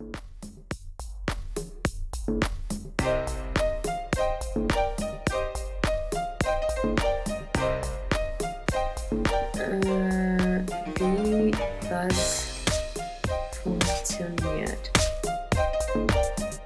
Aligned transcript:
Äh, 0.00 0.10
wie 10.96 11.52
was 11.88 12.46
funktioniert. 13.62 14.90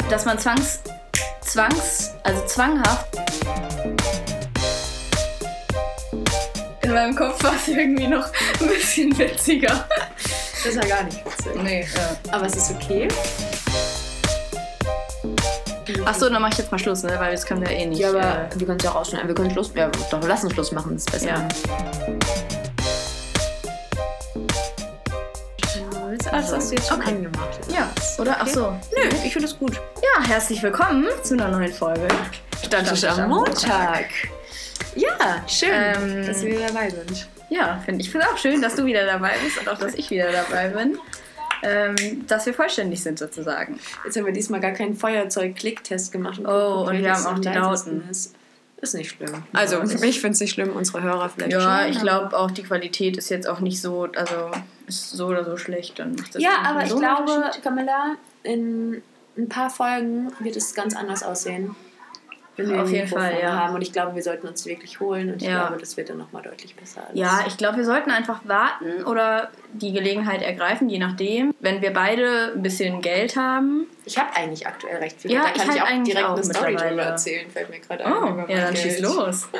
Dass 0.09 0.25
man 0.25 0.39
zwangs, 0.39 0.81
zwangs, 1.43 2.15
also 2.23 2.47
zwanghaft. 2.47 3.09
In 6.83 6.93
meinem 6.93 7.15
Kopf 7.15 7.45
war 7.45 7.55
es 7.55 7.69
irgendwie 7.69 8.07
noch 8.07 8.27
ein 8.61 8.69
bisschen 8.69 9.17
witziger. 9.19 9.87
Das 10.65 10.77
war 10.77 10.87
gar 10.87 11.03
nicht 11.05 11.23
witzig. 11.39 11.63
Nee, 11.63 11.87
ja. 11.95 12.33
Aber 12.33 12.47
es 12.47 12.57
ist 12.57 12.75
okay. 12.75 13.09
Achso, 16.05 16.29
dann 16.29 16.43
mach 16.43 16.51
ich 16.53 16.59
jetzt 16.59 16.71
mal 16.71 16.79
Schluss, 16.79 17.03
ne? 17.03 17.15
Weil 17.19 17.33
das 17.33 17.45
können 17.47 17.63
wir 17.63 17.71
eh 17.71 17.87
nicht. 17.87 17.99
Ja, 17.99 18.11
aber 18.11 18.21
äh, 18.21 18.49
wir 18.57 18.67
können 18.67 18.79
es 18.79 18.85
ja 18.85 18.91
auch 18.91 18.97
ausschneiden. 18.97 19.29
Wir 19.29 19.35
können 19.35 19.51
Schluss, 19.51 19.73
ja, 19.75 19.91
doch, 20.11 20.21
lass 20.27 20.45
uns 20.45 20.53
Schluss 20.53 20.73
machen, 20.73 20.95
das 20.95 21.03
ist 21.05 21.13
besser. 21.13 21.27
Ja. 21.29 21.49
Das 26.31 26.53
hast 26.53 26.71
du 26.71 26.77
jetzt 26.77 26.89
schon 26.89 27.01
Okay. 27.01 27.11
angemacht. 27.11 27.59
ja, 27.73 27.89
oder? 28.19 28.41
Achso. 28.41 28.71
Nö, 28.95 29.09
ich 29.25 29.33
finde 29.33 29.49
das 29.49 29.59
gut. 29.59 29.81
Ja, 30.03 30.27
herzlich 30.29 30.63
willkommen 30.63 31.07
zu 31.23 31.35
einer 31.35 31.49
neuen 31.49 31.73
Folge. 31.73 32.07
Stammtisch 32.65 33.05
am 33.05 33.29
Montag. 33.31 34.07
Ja, 34.95 35.43
schön, 35.47 35.71
Ähm, 35.73 36.27
dass 36.27 36.43
wir 36.43 36.53
wieder 36.57 36.69
dabei 36.69 36.91
sind. 36.91 37.29
Ja, 37.51 37.81
finde 37.85 38.03
ich 38.03 38.11
finde 38.11 38.27
auch 38.29 38.37
schön, 38.37 38.61
dass 38.61 38.75
du 38.75 38.85
wieder 38.85 39.07
dabei 39.07 39.33
bist 39.43 39.59
und 39.59 39.69
auch, 39.69 39.79
dass 39.79 39.95
ich 39.95 40.11
wieder 40.11 40.31
dabei 40.31 40.69
bin. 40.69 40.99
Ähm, 41.63 42.27
dass 42.27 42.47
wir 42.47 42.55
vollständig 42.55 43.03
sind 43.03 43.19
sozusagen. 43.19 43.79
Jetzt 44.05 44.17
haben 44.17 44.27
wir 44.27 44.33
diesmal 44.33 44.61
gar 44.61 44.73
keinen 44.73 44.95
Feuerzeug-Klicktest 44.97 46.13
gemacht. 46.13 46.41
Oh, 46.45 46.87
und 46.89 46.99
wir 46.99 47.13
haben 47.15 47.27
auch 47.27 47.39
die 47.39 47.49
Lauten. 47.49 48.09
Ist. 48.11 48.35
ist 48.81 48.95
nicht 48.95 49.11
schlimm. 49.11 49.43
Also, 49.53 49.83
ich- 49.83 50.01
ich 50.03 50.21
finde 50.21 50.35
es 50.35 50.41
nicht 50.41 50.53
schlimm, 50.53 50.71
unsere 50.77 51.03
Hörer 51.03 51.29
vielleicht 51.31 51.53
Ja, 51.53 51.81
schon. 51.81 51.91
ich 51.91 51.97
aber- 51.97 52.05
glaube 52.05 52.37
auch, 52.39 52.51
die 52.53 52.63
Qualität 52.63 53.17
ist 53.17 53.29
jetzt 53.29 53.49
auch 53.49 53.59
nicht 53.61 53.81
so, 53.81 54.07
also 54.15 54.53
ist 54.87 55.11
so 55.11 55.27
oder 55.27 55.45
so 55.45 55.57
schlecht. 55.57 55.99
Dann 55.99 56.15
Ja, 56.35 56.51
nicht 56.51 56.65
aber 56.65 56.83
ich 56.85 56.91
so 56.91 56.97
einen 56.99 57.25
glaube. 57.27 57.51
Camilla, 57.63 58.15
in 58.45 59.03
ein 59.37 59.49
paar 59.49 59.69
Folgen 59.71 60.31
wird 60.39 60.57
es 60.57 60.75
ganz 60.75 60.95
anders 60.95 61.23
aussehen. 61.25 61.75
Wir 62.59 62.83
Auf 62.83 62.89
ein 62.89 62.95
jeden 62.95 63.07
Fall, 63.09 63.39
ja. 63.41 63.53
haben. 63.53 63.75
Und 63.77 63.83
ich 63.83 63.93
glaube, 63.93 64.17
wir 64.17 64.23
sollten 64.23 64.49
uns 64.49 64.65
die 64.65 64.71
wirklich 64.71 64.99
holen. 64.99 65.31
Und 65.33 65.41
ich 65.43 65.49
Ja. 65.49 65.67
glaube, 65.69 65.81
das 65.81 65.97
wird 65.97 66.11
dann 66.11 66.19
nochmal 66.19 66.43
deutlich 66.43 66.75
besser. 66.75 67.07
Ja, 67.15 67.45
ich 67.47 67.57
glaube, 67.57 67.77
wir 67.79 67.85
sollten 67.85 68.11
einfach 68.11 68.41
warten 68.45 69.05
oder 69.05 69.51
die 69.73 69.93
Gelegenheit 69.93 70.43
ergreifen, 70.43 70.89
je 70.89 70.99
nachdem. 70.99 71.55
Wenn 71.61 71.81
wir 71.83 71.93
beide 71.93 72.53
ein 72.57 72.63
bisschen 72.63 73.01
Geld 73.01 73.37
haben. 73.37 73.87
Ich 74.05 74.19
habe 74.19 74.35
eigentlich 74.35 74.67
aktuell 74.67 74.97
recht 74.97 75.21
viel. 75.21 75.31
Ja, 75.31 75.43
da 75.43 75.47
ich 75.49 75.55
kann 75.55 75.63
ich, 75.63 75.69
halt 75.71 75.83
auch 75.83 75.87
eigentlich 75.95 76.15
direkt 76.15 76.29
auch 76.29 76.35
eine 76.35 76.45
Story 76.45 76.75
drüber 76.77 77.03
erzählen, 77.03 77.49
fällt 77.51 77.71
mir 77.71 77.79
gerade 77.79 78.05
ein. 78.05 78.13
Oh, 78.13 78.27
über 78.31 78.51
ja, 78.51 78.65
dann 78.65 78.75
Geld. 78.75 78.79
schieß 78.79 79.01
los. 79.01 79.49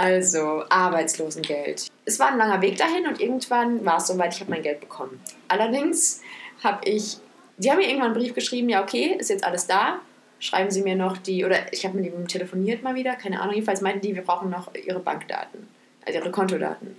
Also, 0.00 0.62
Arbeitslosengeld. 0.68 1.88
Es 2.04 2.20
war 2.20 2.28
ein 2.28 2.38
langer 2.38 2.60
Weg 2.62 2.76
dahin 2.76 3.08
und 3.08 3.20
irgendwann 3.20 3.84
war 3.84 3.96
es 3.96 4.06
soweit, 4.06 4.32
ich 4.32 4.40
habe 4.40 4.50
mein 4.52 4.62
Geld 4.62 4.78
bekommen. 4.78 5.20
Allerdings 5.48 6.20
habe 6.62 6.88
ich, 6.88 7.16
die 7.56 7.68
haben 7.68 7.78
mir 7.78 7.88
irgendwann 7.88 8.12
einen 8.12 8.14
Brief 8.14 8.32
geschrieben, 8.32 8.68
ja 8.68 8.80
okay, 8.80 9.16
ist 9.18 9.28
jetzt 9.28 9.42
alles 9.44 9.66
da. 9.66 9.98
Schreiben 10.40 10.70
Sie 10.70 10.82
mir 10.82 10.94
noch 10.94 11.16
die, 11.16 11.44
oder 11.44 11.72
ich 11.72 11.84
habe 11.84 11.98
mit 11.98 12.06
ihm 12.06 12.28
telefoniert 12.28 12.82
mal 12.82 12.94
wieder, 12.94 13.16
keine 13.16 13.40
Ahnung, 13.40 13.54
jedenfalls 13.54 13.80
meinten 13.80 14.02
die, 14.02 14.14
wir 14.14 14.22
brauchen 14.22 14.50
noch 14.50 14.72
Ihre 14.74 15.00
Bankdaten, 15.00 15.66
also 16.06 16.18
Ihre 16.18 16.30
Kontodaten. 16.30 16.96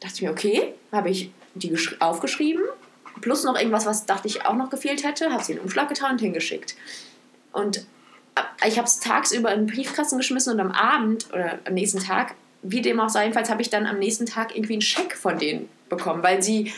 Dachte 0.00 0.14
ich 0.16 0.22
mir, 0.22 0.30
okay, 0.30 0.72
habe 0.90 1.10
ich 1.10 1.30
die 1.54 1.70
gesch- 1.70 2.00
aufgeschrieben, 2.00 2.62
plus 3.20 3.44
noch 3.44 3.56
irgendwas, 3.56 3.86
was 3.86 4.06
dachte 4.06 4.26
ich 4.26 4.46
auch 4.46 4.54
noch 4.54 4.70
gefehlt 4.70 5.04
hätte, 5.04 5.30
habe 5.30 5.44
sie 5.44 5.52
in 5.52 5.58
den 5.58 5.64
Umschlag 5.64 5.88
getan 5.88 6.12
und 6.12 6.20
hingeschickt. 6.20 6.74
Und 7.52 7.86
ich 8.66 8.78
habe 8.78 8.86
es 8.86 9.00
tagsüber 9.00 9.52
in 9.52 9.66
den 9.66 9.74
Briefkasten 9.74 10.16
geschmissen 10.16 10.54
und 10.54 10.60
am 10.60 10.72
Abend 10.72 11.30
oder 11.32 11.58
am 11.66 11.74
nächsten 11.74 12.00
Tag, 12.00 12.34
wie 12.62 12.80
dem 12.80 13.00
auch 13.00 13.10
sei, 13.10 13.24
jedenfalls 13.24 13.50
habe 13.50 13.60
ich 13.60 13.68
dann 13.68 13.86
am 13.86 13.98
nächsten 13.98 14.24
Tag 14.24 14.56
irgendwie 14.56 14.74
einen 14.74 14.82
Scheck 14.82 15.14
von 15.14 15.38
denen 15.38 15.68
bekommen, 15.88 16.22
weil 16.22 16.42
sie 16.42 16.72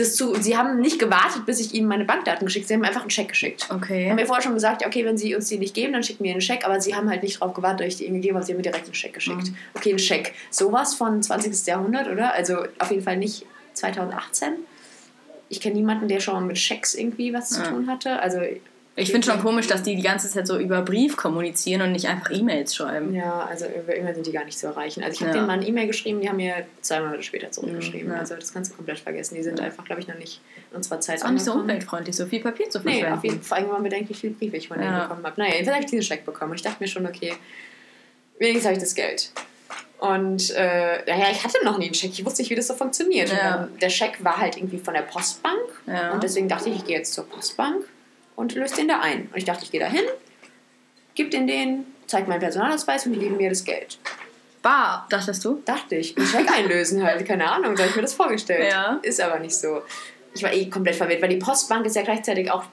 das 0.00 0.16
zu, 0.16 0.34
sie 0.40 0.56
haben 0.56 0.80
nicht 0.80 0.98
gewartet, 0.98 1.46
bis 1.46 1.60
ich 1.60 1.74
ihnen 1.74 1.86
meine 1.86 2.04
Bankdaten 2.04 2.46
geschickt, 2.46 2.66
sie 2.68 2.74
haben 2.74 2.84
einfach 2.84 3.02
einen 3.02 3.10
Scheck 3.10 3.28
geschickt. 3.28 3.66
Sie 3.68 3.74
Okay. 3.74 4.08
haben 4.08 4.16
mir 4.16 4.26
vorher 4.26 4.42
schon 4.42 4.54
gesagt, 4.54 4.84
okay, 4.84 5.04
wenn 5.04 5.16
sie 5.18 5.34
uns 5.34 5.48
die 5.48 5.58
nicht 5.58 5.74
geben, 5.74 5.92
dann 5.92 6.02
schicken 6.02 6.24
wir 6.24 6.32
einen 6.32 6.40
Scheck, 6.40 6.64
aber 6.64 6.80
sie 6.80 6.94
haben 6.94 7.08
halt 7.10 7.22
nicht 7.22 7.40
drauf 7.40 7.54
gewartet, 7.54 7.80
dass 7.80 7.86
ich 7.88 7.96
die 7.96 8.06
ihnen 8.06 8.16
gegeben 8.16 8.36
habe, 8.36 8.44
sie 8.46 8.52
haben 8.52 8.56
mir 8.58 8.62
direkt 8.64 8.84
einen 8.86 8.94
Scheck 8.94 9.12
geschickt. 9.14 9.48
Mhm. 9.48 9.56
Okay, 9.74 9.92
ein 9.92 9.98
Scheck. 9.98 10.34
Sowas 10.50 10.94
von 10.94 11.22
20. 11.22 11.66
Jahrhundert, 11.66 12.08
oder? 12.08 12.32
Also 12.34 12.64
auf 12.78 12.90
jeden 12.90 13.02
Fall 13.02 13.16
nicht 13.16 13.44
2018. 13.74 14.54
Ich 15.48 15.60
kenne 15.60 15.74
niemanden, 15.76 16.08
der 16.08 16.20
schon 16.20 16.34
mal 16.34 16.40
mit 16.40 16.58
Schecks 16.58 16.94
irgendwie 16.94 17.32
was 17.32 17.50
zu 17.50 17.60
Ja. 17.60 17.68
tun 17.68 17.88
hatte. 17.90 18.20
Also 18.20 18.40
Ich 18.96 19.12
finde 19.12 19.26
schon 19.26 19.40
komisch, 19.40 19.66
dass 19.66 19.82
die 19.82 19.94
die 19.96 20.02
ganze 20.02 20.28
Zeit 20.28 20.46
so 20.46 20.58
über 20.58 20.82
Brief 20.82 21.16
kommunizieren 21.16 21.80
und 21.80 21.92
nicht 21.92 22.06
einfach 22.08 22.30
E-Mails 22.32 22.74
schreiben. 22.74 23.14
Ja, 23.14 23.46
also 23.48 23.64
über 23.66 23.96
E-Mail 23.96 24.14
sind 24.14 24.26
die 24.26 24.32
gar 24.32 24.44
nicht 24.44 24.58
zu 24.58 24.66
erreichen. 24.66 25.02
Also 25.02 25.14
ich 25.14 25.20
habe 25.20 25.28
Ja. 25.30 25.34
denen 25.36 25.46
mal 25.46 25.52
eine 25.54 25.66
E-Mail 25.66 25.86
geschrieben, 25.86 26.20
die 26.20 26.28
haben 26.28 26.36
mir 26.36 26.66
zwei 26.82 27.00
Monate 27.00 27.22
später 27.22 27.50
zurückgeschrieben. 27.50 28.08
Mhm, 28.08 28.14
ja. 28.14 28.20
Also 28.20 28.34
das 28.34 28.52
kannst 28.52 28.72
du 28.72 28.76
komplett 28.76 28.98
vergessen. 28.98 29.36
Die 29.36 29.42
sind 29.42 29.58
Ja. 29.58 29.64
einfach, 29.66 29.84
glaube 29.84 30.02
ich, 30.02 30.08
noch 30.08 30.18
nicht 30.18 30.40
in 30.70 30.76
unserer 30.76 31.00
Zeit 31.00 31.16
Ist 31.16 31.24
auch 31.24 31.30
nicht 31.30 31.44
so 31.44 31.52
angekommen. 31.52 31.70
umweltfreundlich, 31.70 32.16
so 32.16 32.26
viel 32.26 32.40
Papier 32.40 32.68
zu 32.68 32.78
Nee, 32.80 32.90
verschwenden. 32.90 33.14
auf 33.18 33.24
jeden 33.24 33.42
Fall, 33.42 33.62
wenn 33.62 33.70
man 33.70 33.82
bedenkt, 33.84 34.10
wie 34.10 34.14
viele 34.14 34.32
Briefe 34.34 34.56
ich 34.56 34.68
von 34.68 34.78
denen 34.78 34.94
bekommen 35.00 35.24
habe. 35.24 35.40
Naja, 35.40 35.52
jedenfalls 35.52 35.76
habe 35.76 35.84
ich 35.84 35.90
diesen 35.90 36.02
Scheck 36.04 36.26
bekommen 36.26 36.50
und 36.50 36.56
ich 36.56 36.62
dachte 36.62 36.76
mir 36.80 36.88
schon, 36.88 37.06
okay, 37.06 37.32
wenigstens 38.38 38.64
habe 38.66 38.74
ich 38.76 38.82
das 38.82 38.94
Geld. 38.94 39.30
Und 39.98 40.50
äh, 40.56 41.04
naja, 41.06 41.26
ich 41.30 41.44
hatte 41.44 41.58
noch 41.64 41.78
nie 41.78 41.84
einen 41.86 41.94
Scheck, 41.94 42.10
ich 42.10 42.24
wusste 42.24 42.42
nicht, 42.42 42.50
wie 42.50 42.54
das 42.54 42.66
so 42.66 42.74
funktioniert. 42.74 43.30
Dann, 43.30 43.78
der 43.78 43.90
Scheck 43.90 44.22
war 44.24 44.38
halt 44.38 44.56
irgendwie 44.56 44.78
von 44.78 44.94
der 44.94 45.02
Postbank 45.02 45.60
und 46.12 46.22
deswegen 46.22 46.48
dachte 46.48 46.70
ich, 46.70 46.76
ich 46.76 46.84
gehe 46.86 46.96
jetzt 46.98 47.12
zur 47.14 47.24
Postbank 47.28 47.84
und 48.40 48.54
löse 48.54 48.76
den 48.76 48.88
da 48.88 49.00
ein. 49.00 49.28
Und 49.32 49.36
ich 49.36 49.44
dachte, 49.44 49.64
ich 49.64 49.70
gehe 49.70 49.80
da 49.80 49.86
hin, 49.86 50.04
gebe 51.14 51.30
den 51.30 51.46
denen, 51.46 51.86
zeige 52.06 52.28
meinen 52.28 52.40
Personalausweis 52.40 53.06
und 53.06 53.12
die 53.12 53.18
geben 53.20 53.36
mir 53.36 53.50
das 53.50 53.64
Geld. 53.64 53.98
Bar, 54.62 55.06
dachtest 55.08 55.44
du? 55.44 55.62
Dachte 55.64 55.96
ich. 55.96 56.16
Einen 56.18 56.26
Scheck 56.26 56.50
einlösen 56.50 57.02
halt, 57.02 57.26
keine 57.26 57.50
Ahnung, 57.50 57.76
so 57.76 57.82
habe 57.82 57.90
ich 57.90 57.96
mir 57.96 58.02
das 58.02 58.14
vorgestellt. 58.14 58.70
Ja. 58.70 58.98
Ist 59.02 59.20
aber 59.20 59.38
nicht 59.38 59.54
so. 59.54 59.82
Ich 60.34 60.42
war 60.42 60.52
eh 60.52 60.68
komplett 60.68 60.96
verwirrt, 60.96 61.22
weil 61.22 61.30
die 61.30 61.36
Postbank 61.38 61.86
ist 61.86 61.96
ja 61.96 62.02
gleichzeitig 62.02 62.50
auch 62.50 62.64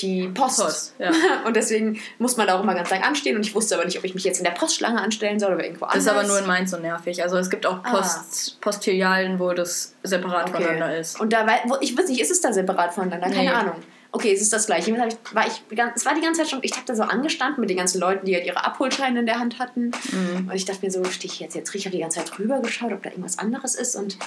die 0.00 0.26
Post. 0.28 0.58
Post, 0.60 0.94
ja. 0.98 1.12
Und 1.46 1.54
deswegen 1.54 2.00
muss 2.18 2.36
man 2.36 2.46
da 2.48 2.56
auch 2.58 2.62
immer 2.62 2.74
ganz 2.74 2.90
lang 2.90 3.02
anstehen 3.02 3.36
und 3.36 3.46
ich 3.46 3.54
wusste 3.54 3.74
aber 3.76 3.84
nicht, 3.84 3.96
ob 3.98 4.04
ich 4.04 4.14
mich 4.14 4.24
jetzt 4.24 4.38
in 4.38 4.44
der 4.44 4.50
Postschlange 4.52 5.00
anstellen 5.00 5.38
soll 5.38 5.54
oder 5.54 5.62
irgendwo 5.64 5.84
Das 5.84 5.94
anders. 5.94 6.06
ist 6.06 6.10
aber 6.10 6.26
nur 6.26 6.38
in 6.40 6.46
Mainz 6.46 6.70
so 6.70 6.78
nervig. 6.78 7.22
Also 7.22 7.36
es 7.36 7.50
gibt 7.50 7.66
auch 7.66 7.78
Ah. 7.84 7.90
Post, 7.98 8.60
Postfilialen, 8.62 9.38
wo 9.38 9.52
das 9.52 9.94
separat 10.02 10.50
voneinander 10.50 10.96
ist. 10.98 11.20
Und 11.20 11.32
da 11.32 11.46
ich 11.82 11.96
weiß 11.96 12.08
nicht, 12.08 12.20
ist 12.20 12.30
es 12.30 12.40
da 12.40 12.52
separat 12.52 12.94
voneinander? 12.94 13.28
Keine 13.28 13.42
Nee. 13.42 13.48
Ahnung. 13.50 13.76
Okay, 14.14 14.32
es 14.32 14.42
ist 14.42 14.52
das 14.52 14.66
gleiche. 14.66 14.90
Ich, 14.90 15.34
war 15.34 15.46
ich, 15.46 15.62
es 15.94 16.04
war 16.04 16.14
die 16.14 16.20
ganze 16.20 16.42
Zeit 16.42 16.50
schon, 16.50 16.58
ich 16.62 16.72
habe 16.72 16.84
da 16.86 16.94
so 16.94 17.02
angestanden 17.02 17.60
mit 17.60 17.70
den 17.70 17.78
ganzen 17.78 17.98
Leuten, 17.98 18.26
die 18.26 18.34
halt 18.34 18.44
ihre 18.44 18.62
Abholscheine 18.62 19.20
in 19.20 19.26
der 19.26 19.38
Hand 19.38 19.58
hatten. 19.58 19.90
Mhm. 20.12 20.48
Und 20.48 20.54
ich 20.54 20.66
dachte 20.66 20.84
mir 20.84 20.90
so, 20.90 21.02
stehe 21.04 21.32
ich 21.32 21.40
jetzt, 21.40 21.54
jetzt 21.54 21.74
ich 21.74 21.86
habe 21.86 21.96
die 21.96 22.02
ganze 22.02 22.18
Zeit 22.22 22.38
rüber 22.38 22.60
geschaut, 22.60 22.92
ob 22.92 23.02
da 23.02 23.08
irgendwas 23.08 23.38
anderes 23.38 23.74
ist. 23.74 23.96
Und 23.96 24.18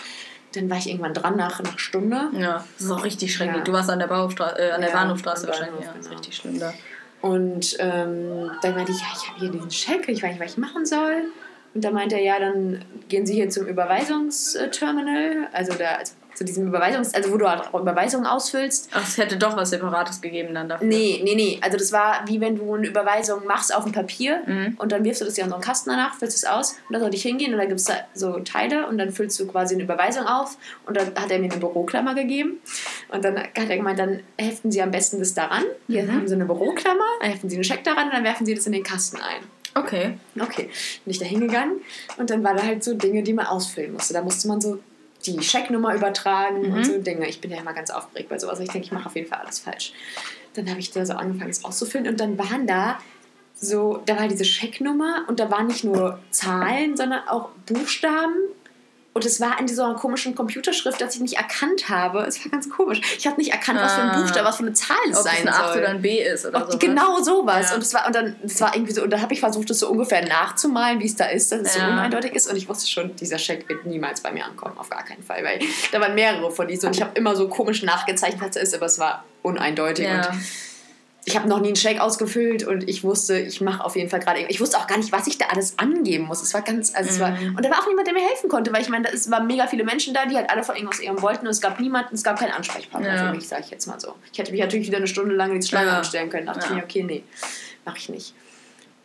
dann 0.53 0.69
war 0.71 0.77
ich 0.77 0.89
irgendwann 0.89 1.13
dran 1.13 1.37
nach 1.37 1.59
einer 1.59 1.77
Stunde. 1.77 2.29
Ja, 2.33 2.65
das 2.77 2.85
ist 2.85 2.91
auch 2.91 3.03
richtig 3.03 3.33
schrecklich. 3.33 3.57
Ja. 3.57 3.63
Du 3.63 3.73
warst 3.73 3.89
an 3.91 3.99
der, 3.99 4.07
Bahnhofstra 4.07 4.57
äh, 4.57 4.71
an 4.71 4.81
der 4.81 4.89
Ja, 4.89 4.95
Bahnhofstraße 4.95 5.47
wahrscheinlich. 5.47 5.85
Bahnhof, 5.85 5.85
Ja, 5.85 5.91
das 5.93 5.99
ist 5.99 6.09
genau. 6.09 6.17
richtig 6.19 6.35
schlimm 6.35 6.59
da. 6.59 6.73
Und 7.21 7.77
ähm, 7.79 8.51
dann 8.61 8.75
meinte 8.75 8.91
ich, 8.91 8.99
ja, 8.99 9.07
ich 9.15 9.29
habe 9.29 9.39
hier 9.39 9.49
diesen 9.49 9.71
Scheck, 9.71 10.09
ich 10.09 10.23
weiß 10.23 10.31
nicht, 10.31 10.39
was 10.39 10.51
ich 10.51 10.57
machen 10.57 10.85
soll. 10.85 11.25
Und 11.75 11.83
dann 11.83 11.93
meinte 11.93 12.15
er, 12.15 12.23
ja, 12.23 12.39
dann 12.39 12.83
gehen 13.09 13.25
Sie 13.25 13.33
hier 13.33 13.49
zum 13.49 13.67
Überweisungsterminal, 13.67 15.47
also 15.51 15.73
da, 15.73 15.95
also 15.95 16.13
zu 16.35 16.43
diesem 16.43 16.67
Überweisungs-, 16.71 17.15
also 17.15 17.31
wo 17.31 17.37
du 17.37 17.49
halt 17.49 17.61
auch 17.73 17.79
Überweisungen 17.79 18.27
ausfüllst. 18.27 18.89
Ach, 18.93 19.01
es 19.07 19.17
hätte 19.17 19.37
doch 19.37 19.55
was 19.57 19.71
Separates 19.71 20.21
gegeben 20.21 20.53
dann 20.53 20.69
dafür. 20.69 20.85
Nee, 20.87 21.21
nee, 21.23 21.33
nee. 21.35 21.59
Also 21.61 21.77
das 21.77 21.91
war 21.91 22.23
wie 22.27 22.39
wenn 22.41 22.55
du 22.57 22.73
eine 22.75 22.87
Überweisung 22.87 23.45
machst 23.47 23.73
auf 23.73 23.83
dem 23.83 23.93
Papier 23.93 24.41
Mhm. 24.45 24.75
und 24.77 24.91
dann 24.91 25.03
wirfst 25.03 25.21
du 25.21 25.25
das 25.25 25.37
ja 25.37 25.45
in 25.45 25.49
so 25.49 25.55
einen 25.55 25.63
Kasten 25.63 25.89
danach, 25.89 26.13
füllst 26.15 26.35
es 26.37 26.45
aus 26.45 26.73
und 26.87 26.93
dann 26.93 27.01
soll 27.01 27.13
ich 27.15 27.21
hingehen 27.21 27.53
und 27.53 27.59
da 27.59 27.65
gibt 27.65 27.79
es 27.79 27.85
da 27.85 27.93
so 28.13 28.39
Teile 28.39 28.87
und 28.87 28.97
dann 28.97 29.11
füllst 29.11 29.39
du 29.39 29.47
quasi 29.47 29.73
eine 29.75 29.83
Überweisung 29.83 30.25
auf 30.27 30.57
und 30.85 30.97
dann 30.97 31.07
hat 31.15 31.31
er 31.31 31.39
mir 31.39 31.49
eine 31.51 31.59
Büroklammer 31.59 32.13
gegeben 32.15 32.59
und 33.09 33.23
dann 33.23 33.37
hat 33.39 33.49
er 33.69 33.77
gemeint, 33.77 33.97
dann 33.99 34.19
heften 34.37 34.71
Sie 34.71 34.81
am 34.81 34.91
besten 34.91 35.19
das 35.19 35.33
daran. 35.33 35.63
Hier 35.87 36.03
Mhm. 36.03 36.11
haben 36.13 36.27
Sie 36.27 36.35
eine 36.35 36.45
Büroklammer, 36.45 37.03
dann 37.21 37.29
heften 37.31 37.49
Sie 37.49 37.55
einen 37.55 37.63
Scheck 37.63 37.83
daran 37.83 38.07
und 38.07 38.13
dann 38.13 38.23
werfen 38.23 38.45
Sie 38.45 38.53
das 38.53 38.65
in 38.65 38.73
den 38.73 38.83
Kasten 38.83 39.17
ein. 39.17 39.43
Okay. 39.77 40.17
Okay, 40.39 40.69
bin 41.03 41.11
ich 41.11 41.19
da 41.19 41.25
hingegangen 41.25 41.81
und 42.17 42.29
dann 42.29 42.43
war 42.43 42.53
da 42.55 42.63
halt 42.63 42.83
so 42.83 42.93
Dinge, 42.93 43.23
die 43.23 43.33
man 43.33 43.45
ausfüllen 43.45 43.93
musste. 43.93 44.13
Da 44.13 44.21
musste 44.21 44.47
man 44.47 44.61
so 44.61 44.79
die 45.27 45.41
Schecknummer 45.41 45.93
übertragen 45.95 46.69
Mhm. 46.69 46.73
und 46.73 46.85
so 46.85 46.97
Dinge. 47.01 47.27
Ich 47.27 47.41
bin 47.41 47.51
ja 47.51 47.57
immer 47.57 47.73
ganz 47.73 47.89
aufgeregt 47.89 48.29
bei 48.29 48.39
sowas. 48.39 48.59
Ich 48.59 48.69
denke, 48.69 48.85
ich 48.85 48.91
mache 48.91 49.07
auf 49.07 49.15
jeden 49.15 49.27
Fall 49.27 49.39
alles 49.39 49.59
falsch. 49.59 49.93
Dann 50.53 50.69
habe 50.69 50.79
ich 50.79 50.91
da 50.91 51.05
so 51.05 51.13
angefangen, 51.13 51.49
es 51.51 51.63
auszufüllen 51.65 52.07
und 52.07 52.19
dann 52.19 52.37
waren 52.37 52.65
da 52.67 52.99
so, 53.55 54.01
da 54.05 54.17
war 54.19 54.27
diese 54.27 54.45
Schecknummer 54.45 55.25
und 55.27 55.39
da 55.39 55.49
waren 55.49 55.67
nicht 55.67 55.83
nur 55.83 56.19
Zahlen, 56.31 56.95
sondern 56.97 57.27
auch 57.27 57.49
Buchstaben 57.65 58.35
Und 59.17 59.23
es 59.25 59.39
war 59.39 59.57
in 59.61 59.65
dieser 59.65 59.93
komischen 59.93 60.35
Computerschrift, 60.35 60.99
dass 60.99 61.15
ich 61.15 61.21
nicht 61.21 61.37
erkannt 61.37 61.87
habe. 61.87 62.23
Es 62.27 62.43
war 62.43 62.51
ganz 62.51 62.69
komisch. 62.69 62.99
Ich 63.17 63.25
habe 63.25 63.37
nicht 63.37 63.53
erkannt, 63.53 63.79
was 63.79 63.93
für 63.93 64.01
ein 64.01 64.09
Ah. 64.09 64.19
Buchstabe, 64.19 64.45
was 64.45 64.57
für 64.57 64.63
eine 64.63 64.73
Zahl 64.73 64.97
es 65.09 65.17
Ob 65.19 65.23
sein 65.23 65.35
es 65.35 65.41
eine 65.47 65.53
soll. 65.55 65.65
8 65.67 65.77
oder 65.77 65.87
ein 65.87 66.01
B 66.01 66.21
ist 66.21 66.45
oder 66.45 66.65
Und 66.65 66.71
so. 66.73 66.77
genau 66.79 67.21
sowas. 67.23 67.69
Ja. 67.69 67.75
Und 67.75 67.81
es 67.81 67.93
war, 67.93 68.05
und 68.07 68.13
dann, 68.13 68.35
es 68.43 68.59
war 68.59 68.75
irgendwie 68.75 68.91
so, 68.91 69.03
und 69.03 69.09
dann 69.11 69.21
habe 69.21 69.33
ich 69.33 69.39
versucht, 69.39 69.69
das 69.69 69.79
so 69.79 69.87
ungefähr 69.89 70.27
nachzumalen, 70.27 70.99
wie 70.99 71.05
es 71.05 71.15
da 71.15 71.27
ist, 71.27 71.49
dass 71.53 71.61
es 71.61 71.73
so 71.75 71.79
Ja. 71.79 71.93
uneindeutig 71.93 72.33
ist. 72.33 72.49
Und 72.51 72.57
ich 72.57 72.67
wusste 72.67 72.89
schon, 72.91 73.15
dieser 73.15 73.37
Scheck 73.39 73.69
wird 73.69 73.85
niemals 73.85 74.19
bei 74.19 74.33
mir 74.33 74.43
ankommen, 74.43 74.77
auf 74.77 74.89
gar 74.89 75.05
keinen 75.05 75.23
Fall. 75.23 75.45
Weil 75.45 75.59
da 75.93 76.01
waren 76.01 76.13
mehrere 76.13 76.51
von 76.51 76.67
diesen 76.67 76.87
und 76.87 76.95
ich 76.97 77.01
habe 77.01 77.11
immer 77.17 77.37
so 77.37 77.47
komisch 77.47 77.83
nachgezeichnet, 77.83 78.41
was 78.41 78.57
es 78.57 78.63
ist, 78.63 78.75
aber 78.75 78.87
es 78.87 78.99
war 78.99 79.23
uneindeutig. 79.43 80.07
Ja. 80.07 80.27
Und 80.29 80.39
ich 81.27 81.35
habe 81.35 81.47
noch 81.49 81.59
nie 81.59 81.67
einen 81.69 81.75
Scheck 81.75 81.99
ausgefüllt 81.99 82.63
und 82.67 82.87
ich 82.87 83.03
wusste, 83.03 83.39
ich 83.39 83.59
mache 83.59 83.83
auf 83.83 83.95
jeden 83.95 84.09
Fall 84.11 84.19
gerade 84.19 84.41
Ich 84.47 84.61
wusste 84.61 84.77
auch 84.77 84.85
gar 84.85 84.97
nicht, 84.97 85.11
was 85.11 85.25
ich 85.25 85.37
da 85.39 85.45
alles 85.47 85.73
angeben 85.79 86.25
muss. 86.25 86.41
Es 86.43 86.53
war 86.53 86.61
ganz, 86.61 86.93
also 86.93 87.09
es 87.09 87.19
war, 87.19 87.31
Mhm. 87.31 87.55
und 87.55 87.65
da 87.65 87.69
war 87.71 87.79
auch 87.81 87.87
niemand, 87.87 88.05
der 88.05 88.13
mir 88.13 88.21
helfen 88.27 88.47
konnte, 88.47 88.71
weil 88.71 88.81
ich 88.83 88.89
meine, 88.89 89.11
es 89.11 89.29
waren 89.31 89.47
mega 89.47 89.65
viele 89.65 89.83
Menschen 89.83 90.13
da, 90.13 90.25
die 90.27 90.35
halt 90.35 90.49
alle 90.51 90.63
von 90.63 90.75
irgendwas 90.75 90.99
irgendwas 90.99 91.23
wollten 91.23 91.45
und 91.47 91.51
es 91.51 91.61
gab 91.61 91.79
niemanden, 91.79 92.13
es 92.13 92.23
gab 92.23 92.37
keinen 92.39 92.51
Ansprechpartner 92.51 93.15
Ja. 93.15 93.17
für 93.17 93.31
mich, 93.31 93.47
sage 93.47 93.63
ich 93.65 93.71
jetzt 93.71 93.87
mal 93.87 93.99
so. 93.99 94.13
Ich 94.31 94.37
hätte 94.37 94.51
mich 94.51 94.61
natürlich 94.61 94.87
wieder 94.87 94.97
eine 94.97 95.07
Stunde 95.07 95.33
lang 95.33 95.51
in 95.51 95.61
die 95.61 95.67
Schlange 95.67 95.87
Ja. 95.87 95.97
anstellen 95.97 96.29
können. 96.29 96.45
dachte 96.45 96.59
ich 96.65 96.69
Ja. 96.69 96.75
mir, 96.75 96.83
okay, 96.83 97.03
nee, 97.03 97.23
mache 97.85 97.97
ich 97.97 98.09
nicht. 98.09 98.33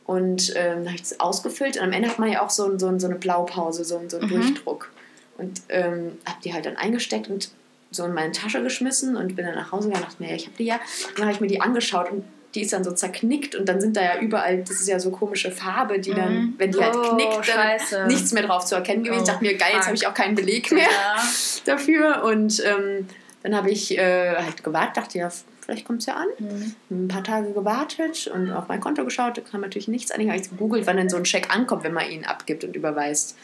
Und 0.05 0.53
ähm, 0.57 0.79
dann 0.79 0.87
habe 0.87 0.97
ich 0.97 1.03
das 1.03 1.21
ausgefüllt 1.21 1.77
und 1.77 1.85
am 1.85 1.93
Ende 1.93 2.09
hat 2.09 2.19
man 2.19 2.31
ja 2.31 2.43
auch 2.43 2.51
so, 2.51 2.77
so, 2.79 2.99
so 2.99 3.07
eine 3.07 3.17
Blaupause, 3.17 3.85
so, 3.85 4.01
so 4.09 4.19
einen 4.19 4.27
Mhm. 4.27 4.31
Durchdruck. 4.31 4.91
Und 5.39 5.63
ähm, 5.71 6.19
habe 6.27 6.39
die 6.45 6.53
halt 6.53 6.67
dann 6.67 6.77
eingesteckt 6.77 7.29
und 7.29 7.51
so 7.91 8.05
in 8.05 8.15
meine 8.15 8.33
Tasche 8.33 8.63
geschmissen 8.63 9.17
und 9.17 9.35
bin 9.37 9.45
dann 9.47 9.55
nach 9.57 9.73
Hause 9.73 9.89
gegangen 9.89 10.05
und 10.05 10.11
dachte 10.13 10.23
mir, 10.23 10.35
ich 10.35 10.47
habe 10.47 10.57
die 10.59 10.65
ja. 10.65 10.75
Und 11.09 11.19
dann 11.19 11.25
habe 11.27 11.35
ich 11.35 11.41
mir 11.41 11.49
die 11.49 11.61
angeschaut 11.61 12.11
und 12.11 12.25
die 12.55 12.63
ist 12.63 12.73
dann 12.73 12.83
so 12.83 12.91
zerknickt 12.93 13.55
und 13.55 13.69
dann 13.69 13.81
sind 13.81 13.97
da 13.97 14.03
ja 14.03 14.19
überall, 14.21 14.59
das 14.59 14.81
ist 14.81 14.89
ja 14.89 14.99
so 14.99 15.11
komische 15.13 15.53
Farbe, 15.53 16.01
die 16.01 16.13
dann, 16.13 16.35
Mhm. 16.35 16.55
wenn 16.59 16.73
die 16.73 16.81
halt 16.83 16.97
Oh, 16.97 17.15
knickt, 17.15 17.33
dann 17.35 17.45
scheiße. 17.45 18.07
nichts 18.09 18.33
mehr 18.33 18.43
drauf 18.43 18.65
zu 18.65 18.75
erkennen 18.75 19.05
gewesen. 19.05 19.23
ich 19.23 19.29
Oh, 19.29 19.33
dachte 19.33 19.45
mir, 19.45 19.57
geil, 19.57 19.71
jetzt 19.75 19.87
habe 19.87 19.95
ich 19.97 20.07
auch 20.07 20.15
keinen 20.15 20.35
Beleg 20.35 20.71
mehr 20.73 20.83
Ja. 20.83 21.23
dafür. 21.65 22.25
Und 22.25 22.61
ähm, 22.65 23.07
dann 23.45 23.55
habe 23.57 23.71
ich 23.71 23.97
äh, 23.97 24.35
halt 24.37 24.65
gewartet, 24.65 24.97
dachte 24.97 25.19
ja, 25.19 25.29
vielleicht 25.61 25.85
kommt 25.85 26.01
es 26.01 26.07
ja 26.07 26.15
an. 26.17 26.27
Mhm. 26.41 26.75
Ein 26.91 27.09
paar 27.09 27.23
Tage 27.23 27.53
gewartet 27.53 28.27
und 28.35 28.51
auf 28.51 28.67
mein 28.67 28.81
Konto 28.81 29.05
geschaut, 29.05 29.39
da 29.39 29.43
kam 29.43 29.61
natürlich 29.61 29.87
nichts 29.87 30.11
an. 30.11 30.21
Ich 30.21 30.29
habe 30.29 30.39
ich 30.41 30.51
gegoogelt, 30.51 30.87
wann 30.89 30.97
denn 30.97 31.09
so 31.09 31.17
ein 31.19 31.25
Scheck 31.27 31.55
ankommt, 31.55 31.85
wenn 31.85 31.93
man 31.95 32.11
ihn 32.11 32.25
abgibt 32.25 32.65
und 32.65 32.75
überweist. 32.75 33.37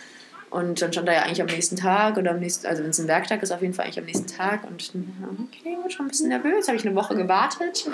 Und 0.51 0.81
dann 0.81 0.93
stand 0.93 1.09
da 1.09 1.13
ja 1.13 1.23
eigentlich 1.23 1.41
am 1.41 1.49
nächsten 1.49 1.77
Tag 1.77 2.17
oder 2.17 2.31
am 2.31 2.39
nächsten, 2.39 2.67
also 2.67 2.83
wenn 2.83 2.91
es 2.91 2.99
ein 3.01 3.09
Werktag 3.09 3.43
ist, 3.43 3.51
auf 3.51 3.63
jeden 3.63 3.75
Fall 3.75 3.85
eigentlich 3.87 3.99
am 3.99 4.05
nächsten 4.05 4.27
Tag. 4.29 4.65
Und 4.65 4.95
ja, 4.95 5.01
okay, 5.45 5.77
war 5.83 5.91
schon 5.91 6.07
ein 6.07 6.09
bisschen 6.09 6.29
nervös, 6.29 6.69
habe 6.69 6.77
ich 6.77 6.87
eine 6.87 6.95
Woche 6.95 7.17
gewartet. 7.17 7.89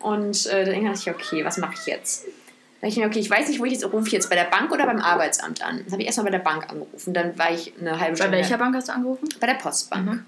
Und 0.00 0.46
äh, 0.46 0.64
dann 0.64 0.84
dachte 0.84 0.98
ich, 0.98 1.10
okay, 1.10 1.44
was 1.44 1.58
mache 1.58 1.74
ich 1.74 1.86
jetzt? 1.86 2.24
Dann 2.24 2.88
dachte 2.88 2.92
ich 2.92 2.96
mir, 2.96 3.06
okay, 3.06 3.18
ich 3.20 3.30
weiß 3.30 3.48
nicht, 3.48 3.60
wo 3.60 3.64
ich 3.66 3.72
jetzt 3.72 3.84
rufe 3.92 4.06
ich 4.06 4.12
jetzt 4.12 4.30
bei 4.30 4.36
der 4.36 4.44
Bank 4.44 4.72
oder 4.72 4.86
beim 4.86 5.00
Arbeitsamt 5.00 5.62
an. 5.62 5.78
Dann 5.84 5.92
habe 5.92 6.02
ich 6.02 6.06
erstmal 6.06 6.24
bei 6.24 6.30
der 6.32 6.38
Bank 6.38 6.68
angerufen. 6.70 7.12
Dann 7.14 7.38
war 7.38 7.52
ich 7.52 7.72
eine 7.78 7.92
halbe 8.00 8.12
Bei 8.12 8.16
Stunde. 8.16 8.36
welcher 8.38 8.58
Bank 8.58 8.74
hast 8.74 8.88
du 8.88 8.92
angerufen? 8.94 9.28
Bei 9.38 9.46
der 9.46 9.54
Postbank. 9.54 10.06
Mhm. 10.06 10.24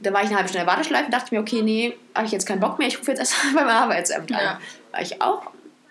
Da 0.00 0.12
war 0.12 0.22
ich 0.22 0.28
eine 0.28 0.36
halbe 0.36 0.48
Stunde 0.48 0.62
in 0.62 0.66
der 0.66 0.74
Warteschleife 0.74 1.04
und 1.06 1.14
dachte 1.14 1.34
mir, 1.34 1.40
okay, 1.40 1.62
nee, 1.62 1.96
habe 2.14 2.26
ich 2.26 2.32
jetzt 2.32 2.46
keinen 2.46 2.60
Bock 2.60 2.78
mehr, 2.78 2.88
ich 2.88 2.98
rufe 2.98 3.12
jetzt 3.12 3.20
erstmal 3.20 3.54
beim 3.64 3.68
Arbeitsamt 3.68 4.32
an. 4.32 4.38
Ja. 4.42 4.60
War 4.92 5.02
ich 5.02 5.22
auch 5.22 5.42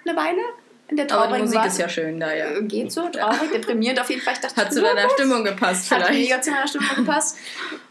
eine 0.06 0.16
Weile 0.18 0.42
in 0.90 0.98
der 0.98 1.06
Aber 1.12 1.22
die 1.24 1.28
traurigen 1.28 1.42
Musik 1.46 1.56
Warte- 1.58 1.70
ist 1.70 1.78
ja 1.78 1.90
schön 1.90 2.20
da, 2.20 2.34
ja. 2.34 2.50
Äh, 2.52 2.64
Geht 2.64 2.92
so, 2.92 3.08
traurig, 3.10 3.52
deprimierend 3.54 4.00
auf 4.02 4.10
jeden 4.10 4.22
Fall. 4.22 4.34
Ich 4.34 4.40
dachte, 4.40 4.56
Hat 4.60 4.74
zu 4.74 4.82
na 4.82 4.90
deiner 4.90 5.04
gut. 5.04 5.12
Stimmung 5.14 5.44
gepasst 5.44 5.92
Hat 5.92 6.04
vielleicht. 6.04 6.20
mega 6.20 6.42
zu 6.42 6.52
meiner 6.52 6.68
Stimmung 6.68 6.96
gepasst. 6.96 7.38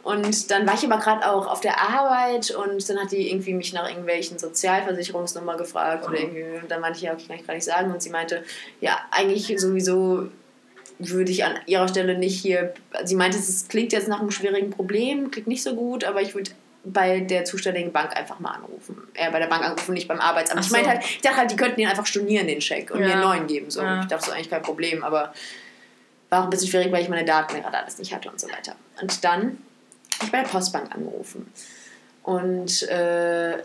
Und 0.03 0.51
dann 0.51 0.67
war 0.67 0.75
ich 0.75 0.85
aber 0.85 0.99
gerade 0.99 1.31
auch 1.31 1.47
auf 1.47 1.61
der 1.61 1.81
Arbeit 1.81 2.51
und 2.51 2.89
dann 2.89 2.99
hat 2.99 3.13
die 3.13 3.31
irgendwie 3.31 3.55
mich 3.55 3.73
nach 3.73 3.89
irgendwelchen 3.89 4.39
Sozialversicherungsnummer 4.39 5.57
gefragt 5.57 6.07
oder 6.09 6.19
irgendwie. 6.19 6.45
Und 6.63 6.71
dann 6.71 6.81
meinte 6.81 6.97
ich, 6.99 7.05
ja, 7.05 7.13
okay, 7.13 7.25
kann 7.29 7.37
ich 7.37 7.47
gar 7.47 7.55
nicht 7.55 7.65
sagen. 7.65 7.93
Und 7.93 8.03
sie 8.03 8.11
meinte, 8.11 8.43
ja, 8.81 8.99
eigentlich 9.11 9.53
sowieso 9.61 10.29
würde 10.99 11.31
ich 11.31 11.45
an 11.45 11.55
ihrer 11.67 11.87
Stelle 11.87 12.19
nicht 12.19 12.41
hier. 12.41 12.75
Sie 13.05 13.15
meinte, 13.15 13.39
es 13.39 13.69
klingt 13.69 13.93
jetzt 13.93 14.09
nach 14.09 14.19
einem 14.21 14.33
schwierigen 14.33 14.71
Problem, 14.71 15.31
klingt 15.31 15.47
nicht 15.47 15.63
so 15.63 15.75
gut, 15.77 16.03
aber 16.05 16.23
ich 16.23 16.35
würde 16.35 16.51
bei 16.93 17.21
der 17.21 17.45
zuständigen 17.45 17.93
Bank 17.93 18.17
einfach 18.17 18.39
mal 18.41 18.51
anrufen. 18.53 18.97
Eher 19.15 19.31
bei 19.31 19.39
der 19.39 19.47
Bank 19.47 19.65
anrufen, 19.65 19.95
nicht 19.95 20.09
beim 20.09 20.21
Arbeitsamt. 20.21 20.61
Ach 20.61 20.65
Ich 20.67 20.71
meinte 20.73 20.89
so. 20.91 20.95
halt, 20.97 21.05
ich 21.05 21.21
dachte 21.21 21.37
halt, 21.37 21.51
die 21.51 21.57
könnten 21.57 21.77
den 21.81 21.89
einfach 21.89 22.07
stornieren, 22.07 22.47
den 22.47 22.61
Scheck, 22.61 22.91
und 22.91 23.01
Ja. 23.01 23.07
mir 23.07 23.13
einen 23.15 23.23
neuen 23.23 23.47
geben. 23.47 23.71
So. 23.71 23.81
Ja. 23.83 24.01
Ich 24.01 24.07
dachte, 24.07 24.15
das 24.17 24.29
ist 24.29 24.35
eigentlich 24.35 24.51
kein 24.51 24.63
Problem, 24.63 25.03
aber 25.05 25.33
war 26.31 26.41
auch 26.41 26.45
ein 26.45 26.51
bisschen 26.51 26.69
schwierig, 26.69 26.93
weil 26.93 27.03
ich 27.03 27.09
meine 27.09 27.25
Daten 27.25 27.55
gerade 27.61 27.79
alles 27.79 27.99
nicht 27.99 28.15
hatte 28.15 28.31
und 28.31 28.39
so 28.41 28.49
weiter. 28.49 28.75
Und 29.01 29.25
dann 29.25 29.41
habe 30.15 30.25
ich 30.25 30.33
bei 30.33 30.43
der 30.43 30.49
Postbank 30.49 30.95
angerufen. 30.95 31.53
Und 32.23 32.83
äh, 32.89 33.59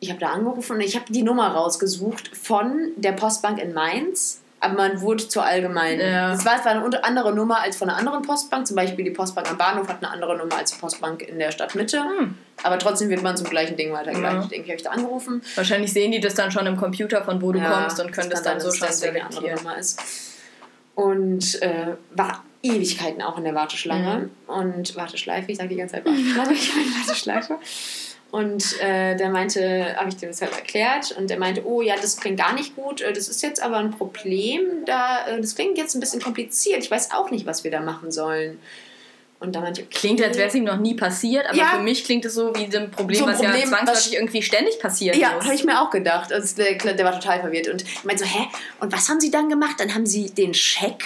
ich 0.00 0.10
habe 0.10 0.20
da 0.20 0.32
angerufen 0.32 0.76
und 0.76 0.80
ich 0.82 0.96
habe 0.96 1.10
die 1.10 1.22
Nummer 1.22 1.48
rausgesucht 1.48 2.36
von 2.36 2.90
der 2.96 3.12
Postbank 3.12 3.58
in 3.60 3.72
Mainz. 3.72 4.40
Aber 4.64 4.74
man 4.74 5.00
wurde 5.02 5.28
zur 5.28 5.44
allgemeinen. 5.44 6.00
Ja. 6.00 6.32
Es 6.32 6.44
war 6.46 6.60
zwar 6.62 6.72
eine 6.72 7.04
andere 7.04 7.34
Nummer 7.34 7.60
als 7.60 7.76
von 7.76 7.90
einer 7.90 7.98
anderen 7.98 8.22
Postbank. 8.22 8.66
Zum 8.66 8.76
Beispiel 8.76 9.04
die 9.04 9.10
Postbank 9.10 9.50
am 9.50 9.58
Bahnhof 9.58 9.88
hat 9.88 9.98
eine 10.02 10.10
andere 10.10 10.38
Nummer 10.38 10.56
als 10.56 10.72
die 10.72 10.78
Postbank 10.78 11.22
in 11.22 11.38
der 11.38 11.50
Stadtmitte. 11.50 12.02
Hm. 12.02 12.38
Aber 12.62 12.78
trotzdem 12.78 13.10
wird 13.10 13.22
man 13.22 13.36
zum 13.36 13.50
gleichen 13.50 13.76
Ding 13.76 13.92
weitergeleitet. 13.92 14.44
Ja. 14.44 14.48
Irgendwie 14.50 14.70
habe 14.70 14.76
ich 14.76 14.82
da 14.82 14.90
angerufen. 14.90 15.42
Wahrscheinlich 15.54 15.92
sehen 15.92 16.12
die 16.12 16.20
das 16.20 16.34
dann 16.34 16.50
schon 16.50 16.66
im 16.66 16.76
Computer, 16.78 17.22
von 17.24 17.42
wo 17.42 17.52
du 17.52 17.58
Ja, 17.58 17.82
kommst 17.82 18.00
und 18.00 18.10
können 18.10 18.30
das, 18.30 18.42
dann 18.42 18.58
sein, 18.58 18.70
so 18.72 18.78
dass 18.78 18.78
schon 18.78 19.12
selektieren. 19.12 19.56
Nummer 19.56 19.76
ist. 19.76 20.00
Und 20.94 21.60
äh, 21.60 21.96
war 22.12 22.42
Ewigkeiten 22.62 23.20
auch 23.20 23.36
in 23.36 23.44
der 23.44 23.54
Warteschlange. 23.54 24.30
Und 24.46 24.96
Warteschleife, 24.96 25.52
ich 25.52 25.58
sage 25.58 25.68
die 25.68 25.76
ganze 25.76 25.96
Zeit 25.96 26.06
Warteschlange, 26.06 26.52
ich 26.54 26.74
meine 26.74 26.88
Warteschleife. 26.88 27.58
Und 28.34 28.80
äh, 28.80 29.14
der 29.14 29.28
meinte, 29.30 29.94
habe 29.96 30.08
ich 30.08 30.16
dem 30.16 30.28
das 30.30 30.40
halt 30.42 30.52
erklärt 30.52 31.12
und 31.16 31.30
der 31.30 31.38
meinte, 31.38 31.64
oh 31.64 31.82
ja, 31.82 31.94
das 31.94 32.16
klingt 32.16 32.36
gar 32.40 32.52
nicht 32.52 32.74
gut, 32.74 33.00
äh, 33.00 33.12
das 33.12 33.28
ist 33.28 33.42
jetzt 33.44 33.62
aber 33.62 33.76
ein 33.76 33.92
Problem, 33.92 34.84
da, 34.86 35.28
äh, 35.28 35.40
das 35.40 35.54
klingt 35.54 35.78
jetzt 35.78 35.94
ein 35.94 36.00
bisschen 36.00 36.20
kompliziert, 36.20 36.82
ich 36.82 36.90
weiß 36.90 37.12
auch 37.12 37.30
nicht, 37.30 37.46
was 37.46 37.62
wir 37.62 37.70
da 37.70 37.80
machen 37.80 38.10
sollen. 38.10 38.58
Und 39.38 39.54
da 39.54 39.60
meinte 39.60 39.82
ich, 39.82 39.86
okay. 39.86 39.98
Klingt, 40.00 40.20
als 40.20 40.36
wäre 40.36 40.48
es 40.48 40.54
ihm 40.56 40.64
noch 40.64 40.78
nie 40.78 40.94
passiert, 40.94 41.46
aber 41.46 41.56
Ja. 41.56 41.66
für 41.76 41.82
mich 41.82 42.02
klingt 42.04 42.24
es 42.24 42.34
so 42.34 42.52
wie 42.56 42.76
ein 42.76 42.90
Problem, 42.90 43.20
So 43.20 43.26
ein 43.26 43.34
was 43.34 43.40
ja 43.40 43.50
zwangsläufig 43.52 43.86
was- 43.86 44.12
irgendwie 44.12 44.42
ständig 44.42 44.80
passieren 44.80 45.16
Ja, 45.20 45.40
habe 45.40 45.54
ich 45.54 45.62
mir 45.62 45.80
auch 45.80 45.90
gedacht. 45.90 46.32
Also 46.32 46.56
der, 46.56 46.74
der 46.76 47.04
war 47.04 47.12
total 47.20 47.38
verwirrt. 47.40 47.68
Und 47.68 47.82
ich 47.82 48.02
meinte 48.02 48.24
so, 48.24 48.28
hä? 48.30 48.48
Und 48.80 48.92
was 48.92 49.08
haben 49.08 49.20
sie 49.20 49.30
dann 49.30 49.48
gemacht? 49.48 49.76
Dann 49.78 49.94
haben 49.94 50.06
sie 50.06 50.30
den 50.30 50.54
Scheck 50.54 51.04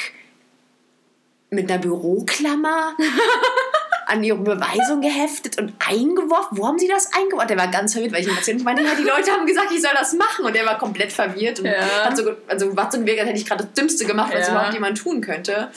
mit 1.51 1.71
einer 1.71 1.79
Büroklammer 1.81 2.97
an 4.09 4.25
ihre 4.25 4.39
Überweisung 4.39 5.01
geheftet 5.01 5.59
und 5.59 5.73
eingeworfen. 5.87 6.59
Wo 6.59 6.67
haben 6.67 6.79
sie 6.79 6.89
das 6.89 7.13
eingeworfen? 7.13 7.49
Der 7.49 7.59
war 7.59 7.69
ganz 7.69 7.93
verwirrt, 7.93 8.13
weil 8.13 8.23
ich 8.23 8.29
ihm 8.29 8.37
erzählt. 8.37 8.59
Ich 8.59 8.65
meine, 8.65 8.83
ja, 8.83 8.95
die 8.95 9.03
Leute 9.05 9.31
haben 9.31 9.47
gesagt, 9.47 9.69
ich 9.73 9.81
soll 9.83 9.91
das 9.99 10.15
machen. 10.15 10.45
Und 10.47 10.55
der 10.57 10.65
war 10.67 10.79
komplett 10.79 11.13
verwirrt 11.13 11.61
und 11.61 11.67
Ja. 11.67 12.05
hat 12.05 12.17
so, 12.17 12.33
also 12.49 12.77
war 12.77 12.91
so 12.91 12.99
ein 12.99 13.07
Weg, 13.07 13.19
als 13.21 13.29
hätte 13.29 13.39
ich 13.39 13.47
gerade 13.47 13.65
das 13.65 13.73
Dümmste 13.75 14.05
gemacht, 14.07 14.33
was 14.35 14.47
Ja. 14.47 14.53
überhaupt 14.55 14.75
jemand 14.75 14.99
tun 14.99 15.21
könnte. 15.21 15.71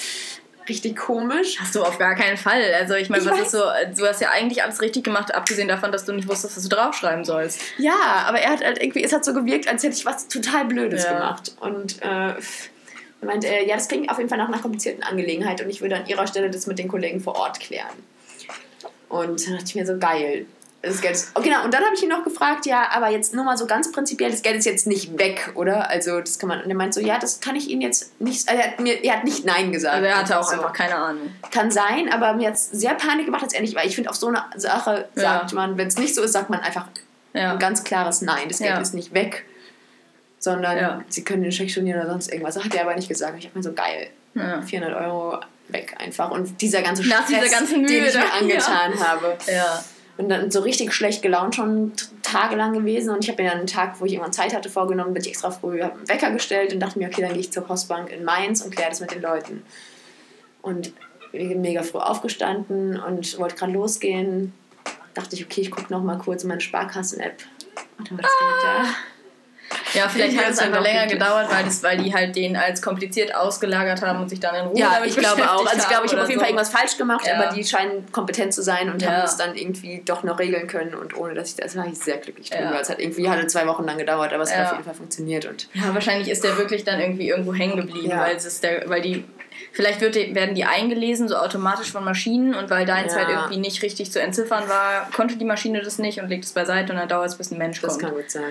Richtig 0.70 0.96
komisch. 0.96 1.58
Hast 1.60 1.76
du 1.76 1.84
auf 1.84 1.98
gar 1.98 2.16
keinen 2.16 2.38
Fall. 2.38 2.62
Also 2.80 2.94
ich 2.94 3.10
meine, 3.10 3.24
Ich 3.24 3.30
was 3.30 3.36
weiß. 3.38 3.46
ist 3.48 3.52
so, 3.52 3.64
du 3.98 4.08
hast 4.08 4.22
ja 4.22 4.30
eigentlich 4.30 4.64
alles 4.64 4.80
richtig 4.82 5.04
gemacht, 5.04 5.34
abgesehen 5.34 5.68
davon, 5.68 5.92
dass 5.92 6.06
du 6.06 6.14
nicht 6.14 6.28
wusstest, 6.30 6.56
was 6.56 6.64
du 6.64 6.70
draufschreiben 6.70 7.26
sollst. 7.26 7.60
Ja, 7.78 7.96
aber 8.28 8.40
er 8.40 8.52
hat 8.52 8.64
halt 8.64 8.82
irgendwie, 8.82 9.04
es 9.04 9.12
hat 9.12 9.26
so 9.26 9.34
gewirkt, 9.34 9.68
als 9.68 9.84
hätte 9.84 9.96
ich 9.96 10.06
was 10.06 10.28
total 10.28 10.66
Blödes 10.66 11.04
Ja. 11.04 11.14
gemacht. 11.14 11.54
Und 11.60 12.02
äh, 12.04 12.06
er 12.06 12.36
meint, 13.28 13.44
äh, 13.44 13.66
ja, 13.66 13.76
das 13.76 13.88
klingt 13.88 14.10
auf 14.10 14.18
jeden 14.18 14.30
Fall 14.30 14.38
nach 14.38 14.48
einer 14.48 14.60
komplizierten 14.60 15.04
Angelegenheit 15.04 15.62
und 15.62 15.70
ich 15.70 15.82
würde 15.82 15.96
an 15.96 16.06
ihrer 16.06 16.28
Stelle 16.28 16.50
das 16.52 16.68
mit 16.68 16.78
den 16.80 16.88
Kollegen 16.88 17.20
vor 17.20 17.36
Ort 17.36 17.60
klären. 17.60 17.88
Und 19.12 19.46
dann 19.46 19.54
dachte 19.54 19.66
ich 19.68 19.76
mir 19.76 19.86
so, 19.86 19.98
geil. 19.98 20.46
Das 20.84 21.00
Geld 21.00 21.14
ist, 21.14 21.32
oh, 21.36 21.42
genau, 21.42 21.64
und 21.64 21.72
dann 21.72 21.84
habe 21.84 21.94
ich 21.94 22.02
ihn 22.02 22.10
noch 22.10 22.24
gefragt, 22.24 22.66
ja, 22.66 22.90
aber 22.92 23.10
jetzt 23.10 23.36
nur 23.36 23.44
mal 23.44 23.56
so 23.56 23.68
ganz 23.68 23.92
prinzipiell, 23.92 24.32
das 24.32 24.42
Geld 24.42 24.58
ist 24.58 24.66
jetzt 24.66 24.88
nicht 24.88 25.16
weg, 25.20 25.52
oder? 25.54 25.88
Also, 25.92 26.20
das 26.22 26.40
kann 26.40 26.50
man. 26.50 26.60
Und 26.64 26.70
er 26.72 26.76
meint 26.76 26.96
so, 26.96 27.00
ja, 27.00 27.20
das 27.20 27.40
kann 27.40 27.56
ich 27.56 27.70
Ihnen 27.70 27.82
jetzt 27.82 28.20
nicht. 28.20 28.50
Also 28.50 28.60
er, 28.60 28.72
hat 28.72 28.80
mir, 28.80 29.04
er 29.04 29.18
hat 29.18 29.24
nicht 29.24 29.46
Nein 29.46 29.72
gesagt. 29.72 29.94
Also 29.94 30.08
er 30.08 30.18
hatte 30.18 30.40
auch 30.40 30.44
so. 30.44 30.54
einfach 30.54 30.74
keine 30.74 30.96
Ahnung. 30.96 31.36
Kann 31.52 31.70
sein, 31.70 32.12
aber 32.12 32.34
mir 32.34 32.48
hat 32.48 32.56
es 32.56 32.72
sehr 32.72 32.96
Panik 32.96 33.26
gemacht, 33.28 33.44
als 33.44 33.54
er 33.54 33.62
nicht, 33.62 33.76
weil 33.76 33.88
ich 33.88 33.94
finde, 33.94 34.10
auf 34.10 34.16
so 34.16 34.30
eine 34.30 34.44
Sache 34.56 35.08
Ja. 35.14 35.22
sagt 35.22 35.54
man, 35.54 35.78
wenn 35.78 35.88
es 35.88 35.98
nicht 36.00 36.16
so 36.16 36.24
ist, 36.24 36.32
sagt 36.34 36.50
man 36.50 36.62
einfach 36.62 36.88
Ja. 37.34 37.52
ein 37.52 37.60
ganz 37.60 37.84
klares 37.84 38.22
Nein. 38.24 38.48
Das 38.50 38.58
Geld 38.58 38.72
Ja. 38.72 38.80
ist 38.82 38.96
nicht 38.96 39.14
weg, 39.14 39.46
sondern 40.40 40.78
Ja. 40.78 41.04
sie 41.10 41.24
können 41.24 41.44
den 41.44 41.52
Scheck 41.52 41.70
stornieren 41.70 42.02
oder 42.02 42.10
sonst 42.10 42.32
irgendwas. 42.32 42.58
Hat 42.58 42.74
er 42.74 42.82
aber 42.82 42.96
nicht 42.96 43.08
gesagt. 43.08 43.36
Ich 43.38 43.46
habe 43.46 43.56
mir 43.60 43.64
so 43.64 43.74
geil, 43.74 44.10
Ja. 44.34 44.64
400 44.64 45.00
Euro 45.00 45.38
weg 45.74 45.96
einfach. 45.98 46.32
Und 46.32 46.62
dieser 46.62 46.82
ganze 46.82 47.08
Nach 47.08 47.26
Stress, 47.26 47.44
dieser 47.44 47.58
ganzen 47.58 47.82
Mühe 47.82 48.02
den 48.02 48.06
ich 48.06 48.16
mir 48.16 48.34
angetan 48.34 49.00
habe. 49.00 49.38
ja. 49.52 49.84
Und 50.18 50.30
dann 50.30 50.52
so 50.52 50.60
richtig 50.60 50.94
schlecht 50.94 51.22
gelaunt 51.22 51.56
schon 51.56 51.94
tagelang 52.22 52.74
gewesen. 52.74 53.10
Und 53.12 53.24
ich 53.24 53.30
habe 53.30 53.42
mir 53.42 53.50
dann 53.50 53.60
einen 53.60 53.68
Tag, 53.68 54.00
wo 54.00 54.06
ich 54.06 54.14
irgendwann 54.14 54.34
Zeit 54.34 54.54
hatte, 54.54 54.70
vorgenommen, 54.70 55.14
bin 55.14 55.24
ich 55.24 55.30
extra 55.30 55.50
früh, 55.50 55.82
einen 55.82 56.08
Wecker 56.08 56.32
gestellt 56.32 56.74
und 56.74 56.80
dachte 56.80 57.00
mir, 57.00 57.08
okay, 57.08 57.22
dann 57.22 57.32
gehe 57.32 57.40
ich 57.40 57.52
zur 57.52 57.64
Postbank 57.64 58.12
in 58.12 58.24
Mainz 58.24 58.62
und 58.62 58.72
kläre 58.72 58.90
das 58.90 59.00
mit 59.00 59.12
den 59.12 59.22
Leuten. 59.22 59.64
Und 60.62 60.94
bin 61.32 61.62
mega 61.62 61.82
früh 61.82 62.00
aufgestanden 62.00 63.00
und 63.00 63.40
wollte 63.40 63.56
gerade 63.56 63.72
losgehen. 63.72 64.54
Dachte 65.14 65.36
ich, 65.36 65.46
okay, 65.46 65.62
ich 65.62 65.72
gucke 65.72 65.92
noch 65.92 66.04
mal 66.04 66.18
kurz 66.18 66.44
in 66.44 66.50
meine 66.50 66.62
Sparkassen-App. 66.62 67.38
Und 67.98 68.12
dann 68.12 68.18
war 68.18 68.24
das 68.24 68.32
Geld 68.32 68.64
da. 68.64 69.11
Ja, 69.94 70.08
vielleicht 70.10 70.34
Ich 70.34 70.40
hat 70.40 70.50
es 70.52 70.60
einfach 70.60 70.82
länger 70.82 71.08
gedauert, 71.08 71.48
weil, 71.52 71.64
das, 71.66 71.84
weil 71.84 71.98
die 71.98 72.14
halt 72.14 72.36
den 72.36 72.56
als 72.56 72.82
kompliziert 72.82 73.36
ausgelagert 73.36 74.02
haben 74.02 74.22
und 74.22 74.30
sich 74.30 74.40
dann 74.40 74.56
in 74.56 74.66
Ruhe 74.68 74.80
Ja, 74.80 75.02
ich 75.06 75.16
glaube 75.16 75.44
auch. 75.52 75.66
Also 75.66 75.78
ich 75.82 75.88
glaube, 75.90 76.06
ich 76.06 76.12
habe 76.14 76.22
auf 76.24 76.30
jeden 76.30 76.40
Fall 76.40 76.50
haben 76.50 76.56
oder 76.56 76.64
irgendwas 76.64 76.70
falsch 76.70 76.98
gemacht, 76.98 77.26
Ja. 77.28 77.36
aber 77.40 77.54
die 77.56 77.64
scheinen 77.64 78.12
kompetent 78.12 78.54
zu 78.54 78.62
sein 78.64 78.92
und 78.92 79.02
Ja. 79.02 79.12
haben 79.12 79.24
es 79.26 79.38
dann 79.38 79.56
irgendwie 79.56 80.02
doch 80.06 80.24
noch 80.24 80.40
regeln 80.40 80.68
können 80.68 80.94
und 80.96 81.16
ohne 81.18 81.34
dass 81.34 81.50
ich 81.50 81.56
das 81.56 81.76
war 81.76 81.86
ich 81.88 81.98
sehr 82.00 82.18
glücklich 82.18 82.50
drüber. 82.50 82.80
Es 82.80 82.90
hat 82.90 83.00
irgendwie 83.00 83.30
hatte 83.30 83.48
zwei 83.48 83.68
Wochen 83.68 83.84
lang 83.86 83.98
gedauert, 83.98 84.34
aber 84.34 84.44
es 84.44 84.56
hat 84.56 84.66
auf 84.68 84.72
jeden 84.74 84.84
Fall 84.84 84.94
funktioniert 84.94 85.46
und 85.46 85.62
so. 85.62 85.68
Ja, 85.74 85.94
wahrscheinlich 85.94 86.30
ist 86.30 86.44
der 86.44 86.58
wirklich 86.58 86.84
dann 86.84 87.00
irgendwie 87.00 87.28
irgendwo 87.30 87.54
hängen 87.54 87.76
geblieben, 87.78 88.12
weil, 88.18 88.36
es 88.36 88.46
ist 88.46 88.64
der, 88.64 88.90
weil 88.90 89.02
die 89.02 89.26
vielleicht 89.74 90.02
wird 90.02 90.16
werden 90.16 90.56
die 90.56 90.66
eingelesen, 90.66 91.28
so 91.28 91.36
automatisch 91.38 91.92
von 91.92 92.04
Maschinen 92.04 92.56
und 92.56 92.70
weil 92.70 92.86
deins 92.86 93.14
Ja. 93.14 93.20
halt 93.20 93.30
irgendwie 93.30 93.58
nicht 93.58 93.82
richtig 93.84 94.12
zu 94.12 94.22
entziffern 94.22 94.68
war, 94.68 95.10
konnte 95.16 95.36
die 95.38 95.46
Maschine 95.46 95.82
das 95.82 95.98
nicht 96.00 96.20
und 96.20 96.30
legt 96.30 96.46
es 96.46 96.52
beiseite 96.52 96.92
und 96.94 97.00
dann 97.00 97.08
dauert 97.08 97.28
es, 97.28 97.36
bis 97.36 97.52
ein 97.52 97.58
Mensch 97.58 97.80
Das 97.82 97.92
kommt. 97.94 98.04
kann 98.04 98.14
gut 98.14 98.30
sein. 98.32 98.44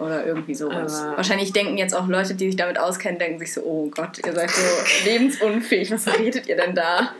Oder 0.00 0.24
irgendwie 0.26 0.54
sowas. 0.54 1.02
Aber- 1.02 1.18
Wahrscheinlich 1.18 1.52
denken 1.52 1.76
jetzt 1.78 1.94
auch 1.94 2.08
Leute, 2.08 2.34
die 2.34 2.46
sich 2.46 2.56
damit 2.56 2.78
auskennen, 2.78 3.18
denken 3.18 3.38
sich 3.38 3.52
so, 3.52 3.60
oh 3.62 3.90
Gott, 3.94 4.18
ihr 4.24 4.32
seid 4.32 4.50
so 4.50 4.62
lebensunfähig, 5.04 5.90
was 5.92 6.06
redet 6.18 6.46
ihr 6.48 6.56
denn 6.56 6.74
da? 6.74 7.10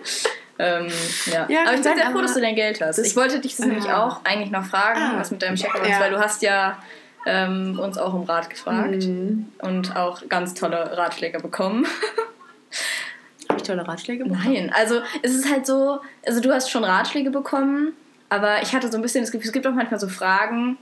Ähm, 0.59 0.89
ja. 1.27 1.47
Ja, 1.49 1.61
aber 1.63 1.75
ich 1.75 1.83
bin 1.83 1.97
sehr 1.97 2.11
froh, 2.11 2.21
dass 2.21 2.35
du 2.35 2.41
dein 2.41 2.55
Geld 2.55 2.81
hast. 2.81 2.99
Ich 2.99 3.17
wollte 3.17 3.39
dich 3.41 3.57
das 3.57 3.67
nämlich 3.67 3.85
Ja. 3.85 4.05
auch 4.07 4.25
eigentlich 4.25 4.51
noch 4.51 4.65
fragen, 4.65 4.99
Ah. 5.01 5.15
was 5.19 5.31
mit 5.31 5.41
deinem 5.43 5.57
Check 5.57 5.71
ist, 5.75 6.01
weil 6.01 6.11
du 6.11 6.19
hast 6.19 6.43
ja 6.43 6.79
ähm, 7.27 7.79
uns 7.79 7.99
auch 7.99 8.15
um 8.15 8.25
Rat 8.25 8.49
gefragt 8.49 9.05
Mhm. 9.05 9.49
und 9.61 9.95
auch 9.95 10.27
ganz 10.31 10.55
tolle 10.55 10.97
Ratschläge 10.97 11.39
bekommen. 11.39 11.87
Habe 13.49 13.59
ich 13.61 13.67
tolle 13.67 13.87
Ratschläge 13.87 14.25
bekommen? 14.25 14.43
Nein, 14.45 14.73
also 14.75 15.01
es 15.23 15.35
ist 15.35 15.51
halt 15.51 15.67
so, 15.67 16.01
also 16.27 16.41
du 16.41 16.53
hast 16.53 16.71
schon 16.71 16.85
Ratschläge 16.85 17.31
bekommen, 17.31 17.93
aber 18.29 18.63
ich 18.63 18.75
hatte 18.75 18.91
so 18.91 18.97
ein 18.97 19.03
bisschen 19.03 19.23
das 19.23 19.33
Gefühl, 19.33 19.49
es 19.49 19.53
gibt 19.53 19.67
auch 19.67 19.73
manchmal 19.75 19.99
so 20.01 20.09
Fragen, 20.09 20.79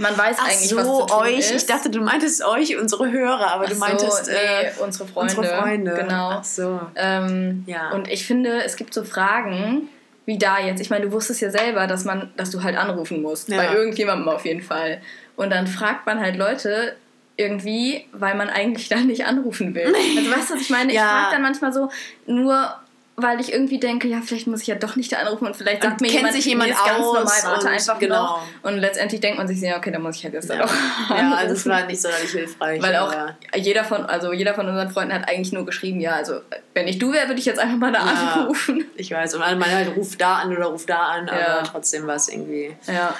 man 0.00 0.16
weiß 0.18 0.36
Ach 0.40 0.44
eigentlich, 0.48 0.68
so, 0.70 0.76
was 0.76 0.84
zu 0.86 1.06
tun 1.06 1.18
euch. 1.22 1.38
ist. 1.38 1.50
Ich 1.52 1.66
dachte, 1.66 1.90
du 1.90 2.00
meintest 2.00 2.44
euch, 2.44 2.76
unsere 2.78 3.10
Hörer, 3.10 3.52
aber 3.52 3.64
Ach 3.64 3.68
du 3.68 3.74
so, 3.74 3.80
meintest 3.80 4.26
nee, 4.28 4.32
äh, 4.66 4.70
unsere 4.82 5.06
Freunde. 5.08 5.36
unsere 5.36 5.56
Freunde. 5.62 5.94
Genau. 5.94 6.30
Ach 6.34 6.44
so. 6.44 6.80
Ähm, 6.96 7.64
Ja. 7.66 7.90
Und 7.92 8.08
ich 8.08 8.26
finde, 8.26 8.62
es 8.64 8.76
gibt 8.76 8.92
so 8.94 9.04
Fragen, 9.04 9.88
wie 10.26 10.38
da 10.38 10.58
jetzt. 10.58 10.80
Ich 10.80 10.90
meine, 10.90 11.06
du 11.06 11.12
wusstest 11.12 11.40
ja 11.40 11.50
selber, 11.50 11.86
dass 11.86 12.04
man, 12.04 12.30
dass 12.36 12.50
du 12.50 12.62
halt 12.62 12.76
anrufen 12.76 13.22
musst. 13.22 13.48
Ja. 13.48 13.56
Bei 13.58 13.74
irgendjemandem 13.74 14.28
auf 14.28 14.44
jeden 14.44 14.62
Fall. 14.62 15.00
Und 15.36 15.50
dann 15.50 15.66
fragt 15.66 16.06
man 16.06 16.20
halt 16.20 16.36
Leute 16.36 16.96
irgendwie, 17.36 18.04
weil 18.12 18.34
man 18.36 18.48
eigentlich 18.50 18.88
da 18.90 18.96
nicht 18.96 19.24
anrufen 19.24 19.74
will. 19.74 19.86
Also 19.94 20.30
weißt 20.30 20.50
du, 20.50 20.54
was 20.54 20.60
ich 20.62 20.70
meine? 20.70 20.90
Ich 20.90 20.96
Ja. 20.96 21.06
frage 21.22 21.32
dann 21.34 21.42
manchmal 21.42 21.72
so, 21.72 21.90
nur 22.26 22.74
weil 23.22 23.40
ich 23.40 23.52
irgendwie 23.52 23.78
denke, 23.78 24.08
ja, 24.08 24.20
vielleicht 24.20 24.46
muss 24.46 24.62
ich 24.62 24.66
ja 24.68 24.74
doch 24.74 24.96
nicht 24.96 25.12
da 25.12 25.18
anrufen 25.18 25.46
und 25.46 25.56
vielleicht 25.56 25.82
sagt 25.82 25.94
Und 25.94 26.00
mir 26.00 26.08
kennt 26.08 26.18
jemand, 26.18 26.34
sich 26.34 26.44
jemand 26.46 26.70
ist 26.70 26.84
ganz 26.84 26.98
aus 27.04 27.14
normal, 27.14 27.26
warte 27.44 27.68
einfach 27.68 27.98
genau. 27.98 28.22
noch. 28.22 28.46
Und 28.62 28.78
letztendlich 28.78 29.20
denkt 29.20 29.38
man 29.38 29.48
sich, 29.48 29.60
ja, 29.60 29.76
okay, 29.76 29.90
dann 29.90 30.02
muss 30.02 30.16
ich 30.16 30.24
halt 30.24 30.34
jetzt 30.34 30.50
da 30.50 30.54
Ja. 30.54 30.62
doch 30.62 30.72
ja, 31.10 31.34
also 31.36 31.54
es 31.54 31.66
war 31.66 31.86
nicht 31.86 32.00
sonderlich 32.00 32.30
hilfreich. 32.30 32.82
Weil 32.82 32.96
auch 32.96 33.14
jeder 33.56 33.84
von, 33.84 34.04
also 34.06 34.32
jeder 34.32 34.54
von 34.54 34.68
unseren 34.68 34.90
Freunden 34.90 35.14
hat 35.14 35.28
eigentlich 35.28 35.52
nur 35.52 35.64
geschrieben, 35.64 36.00
ja, 36.00 36.12
also 36.12 36.40
wenn 36.74 36.88
ich 36.88 36.98
du 36.98 37.12
wäre, 37.12 37.28
würde 37.28 37.40
ich 37.40 37.46
jetzt 37.46 37.60
einfach 37.60 37.76
mal 37.78 37.92
da 37.92 37.98
Ja. 38.00 38.32
anrufen. 38.34 38.84
Ich 38.96 39.10
weiß, 39.10 39.34
und 39.34 39.40
man 39.40 39.64
halt 39.64 39.96
ruft 39.96 40.20
da 40.20 40.36
an 40.36 40.54
oder 40.56 40.66
ruft 40.66 40.88
da 40.88 41.06
an, 41.06 41.28
aber 41.28 41.62
trotzdem 41.64 42.06
war 42.06 42.16
es 42.16 42.28
irgendwie. 42.28 42.76
Ja. 42.86 43.14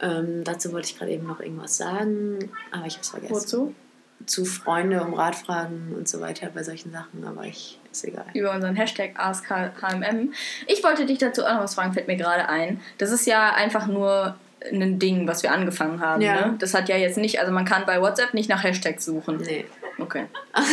Ähm, 0.00 0.44
dazu 0.44 0.72
wollte 0.72 0.88
ich 0.90 0.98
gerade 0.98 1.12
eben 1.12 1.26
noch 1.26 1.40
irgendwas 1.40 1.76
sagen, 1.76 2.50
aber 2.70 2.86
ich 2.86 2.94
habe 2.94 3.02
es 3.02 3.08
vergessen. 3.08 3.34
Wozu? 3.34 3.74
Zu 4.26 4.44
Freunde 4.44 5.02
um 5.02 5.14
Rat 5.14 5.36
fragen 5.36 5.94
und 5.96 6.08
so 6.08 6.20
weiter 6.20 6.48
bei 6.54 6.62
solchen 6.62 6.90
Sachen, 6.92 7.24
aber 7.24 7.44
ich 7.44 7.78
ist 7.96 8.04
egal. 8.04 8.24
Über 8.34 8.52
unseren 8.52 8.76
Hashtag 8.76 9.10
AskHMM. 9.18 10.32
Ich 10.66 10.82
wollte 10.84 11.06
dich 11.06 11.18
dazu 11.18 11.44
auch 11.44 11.54
noch 11.54 11.62
was 11.62 11.74
fragen, 11.74 11.92
fällt 11.92 12.08
mir 12.08 12.16
gerade 12.16 12.48
ein. 12.48 12.80
Das 12.98 13.10
ist 13.10 13.26
ja 13.26 13.52
einfach 13.54 13.86
nur 13.86 14.36
ein 14.72 14.98
Ding, 14.98 15.28
was 15.28 15.42
wir 15.42 15.52
angefangen 15.52 16.00
haben. 16.00 16.22
Ja. 16.22 16.46
Ne? 16.46 16.56
Das 16.58 16.74
hat 16.74 16.88
ja 16.88 16.96
jetzt 16.96 17.18
nicht, 17.18 17.40
also 17.40 17.52
man 17.52 17.64
kann 17.64 17.84
bei 17.86 18.00
WhatsApp 18.00 18.34
nicht 18.34 18.48
nach 18.48 18.62
Hashtags 18.64 19.04
suchen. 19.04 19.38
Nee. 19.38 19.66
Okay. 19.98 20.26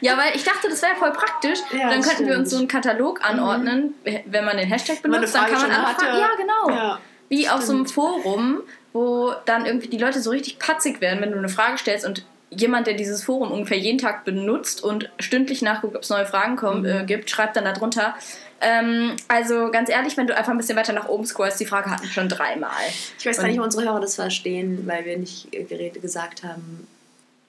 Ja, 0.00 0.18
weil 0.18 0.34
ich 0.34 0.42
dachte, 0.44 0.68
das 0.68 0.82
wäre 0.82 0.96
voll 0.96 1.12
praktisch. 1.12 1.60
Ja, 1.72 1.88
dann 1.90 2.02
könnten 2.02 2.26
wir 2.26 2.36
uns 2.36 2.50
so 2.50 2.56
einen 2.56 2.68
stimmt. 2.68 2.84
Katalog 2.84 3.24
anordnen, 3.24 3.94
wenn 4.26 4.44
man 4.44 4.56
den 4.56 4.66
Hashtag 4.68 5.00
benutzt, 5.00 5.34
dann 5.34 5.44
kann 5.44 5.52
man 5.52 5.70
Frage 5.70 5.74
einfach 5.74 6.00
schon 6.00 6.08
fragen. 6.08 6.20
hatte. 6.20 6.20
Ja, 6.20 6.28
genau. 6.36 6.76
Ja, 6.76 6.98
Wie 7.28 7.48
auf 7.48 7.62
so 7.62 7.72
einem 7.72 7.86
stimmt. 7.86 7.92
Forum, 7.92 8.60
wo 8.92 9.32
dann 9.46 9.64
irgendwie 9.64 9.88
die 9.88 9.98
Leute 9.98 10.20
so 10.20 10.30
richtig 10.30 10.58
patzig 10.58 11.00
werden, 11.00 11.20
wenn 11.20 11.30
du 11.30 11.38
eine 11.38 11.48
Frage 11.48 11.78
stellst 11.78 12.04
und 12.04 12.24
jemand, 12.56 12.86
der 12.86 12.94
dieses 12.94 13.24
Forum 13.24 13.50
ungefähr 13.50 13.78
jeden 13.78 13.98
Tag 13.98 14.24
benutzt 14.24 14.82
und 14.82 15.10
stündlich 15.18 15.62
nachguckt, 15.62 15.96
ob 15.96 16.02
es 16.02 16.10
neue 16.10 16.26
Fragen 16.26 16.56
kommen, 16.56 16.80
Mhm. 16.82 16.86
äh, 16.86 17.04
gibt, 17.04 17.30
schreibt 17.30 17.56
dann 17.56 17.64
darunter. 17.64 18.14
Ähm, 18.60 19.16
also 19.28 19.70
ganz 19.72 19.88
ehrlich, 19.90 20.16
wenn 20.16 20.26
du 20.28 20.36
einfach 20.36 20.52
ein 20.52 20.58
bisschen 20.58 20.76
weiter 20.76 20.92
nach 20.92 21.08
oben 21.08 21.26
scrollst, 21.26 21.58
die 21.58 21.66
Frage 21.66 21.90
hatten 21.90 22.02
wir 22.04 22.10
schon 22.10 22.28
dreimal. 22.28 22.70
Ich 23.18 23.26
weiß 23.26 23.38
gar 23.38 23.48
nicht, 23.48 23.58
ob 23.58 23.64
unsere 23.64 23.84
Hörer 23.84 24.00
das 24.00 24.14
verstehen, 24.14 24.86
weil 24.86 25.04
wir 25.04 25.16
nicht 25.18 25.52
äh, 25.52 25.64
Geräte 25.64 25.98
gesagt 25.98 26.44
haben, 26.44 26.86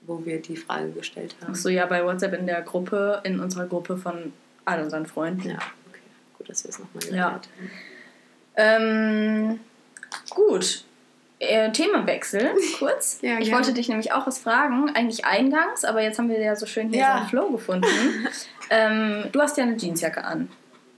wo 0.08 0.26
wir 0.26 0.42
die 0.42 0.58
Frage 0.58 0.90
gestellt 0.92 1.36
haben. 1.42 1.52
Achso, 1.54 1.70
ja, 1.70 1.86
bei 1.86 2.04
WhatsApp 2.04 2.34
in 2.34 2.48
der 2.48 2.62
Gruppe, 2.64 3.22
in 3.24 3.40
unserer 3.40 3.68
Gruppe 3.68 3.98
von 3.98 4.34
all 4.66 4.82
unseren 4.82 5.06
Freunden. 5.06 5.50
Ja, 5.50 5.56
okay. 5.90 6.00
Gut, 6.38 6.50
dass 6.50 6.64
wir 6.64 6.70
es 6.70 6.80
nochmal 6.80 7.04
Ja. 7.06 7.30
geklärt 7.30 7.50
haben. 7.58 7.72
Ähm, 8.56 9.60
gut. 10.30 10.84
Äh, 11.50 11.72
Themenwechsel, 11.72 12.52
kurz. 12.80 13.20
Ja, 13.22 13.40
ich 13.40 13.52
wollte 13.52 13.74
dich 13.74 13.90
nämlich 13.90 14.12
auch 14.14 14.26
was 14.28 14.40
fragen, 14.40 14.90
eigentlich 14.96 15.26
eingangs, 15.26 15.84
aber 15.86 16.02
jetzt 16.02 16.18
haben 16.20 16.30
wir 16.30 16.40
ja 16.40 16.56
so 16.56 16.66
schön 16.66 16.90
hier 16.90 17.00
Ja. 17.00 17.12
so 17.14 17.20
einen 17.20 17.30
Flow 17.30 17.50
gefunden. 17.52 17.88
ähm, 18.70 19.26
du 19.32 19.42
hast 19.42 19.58
ja 19.58 19.64
eine 19.64 19.76
Jeansjacke 19.78 20.24
an. 20.24 20.50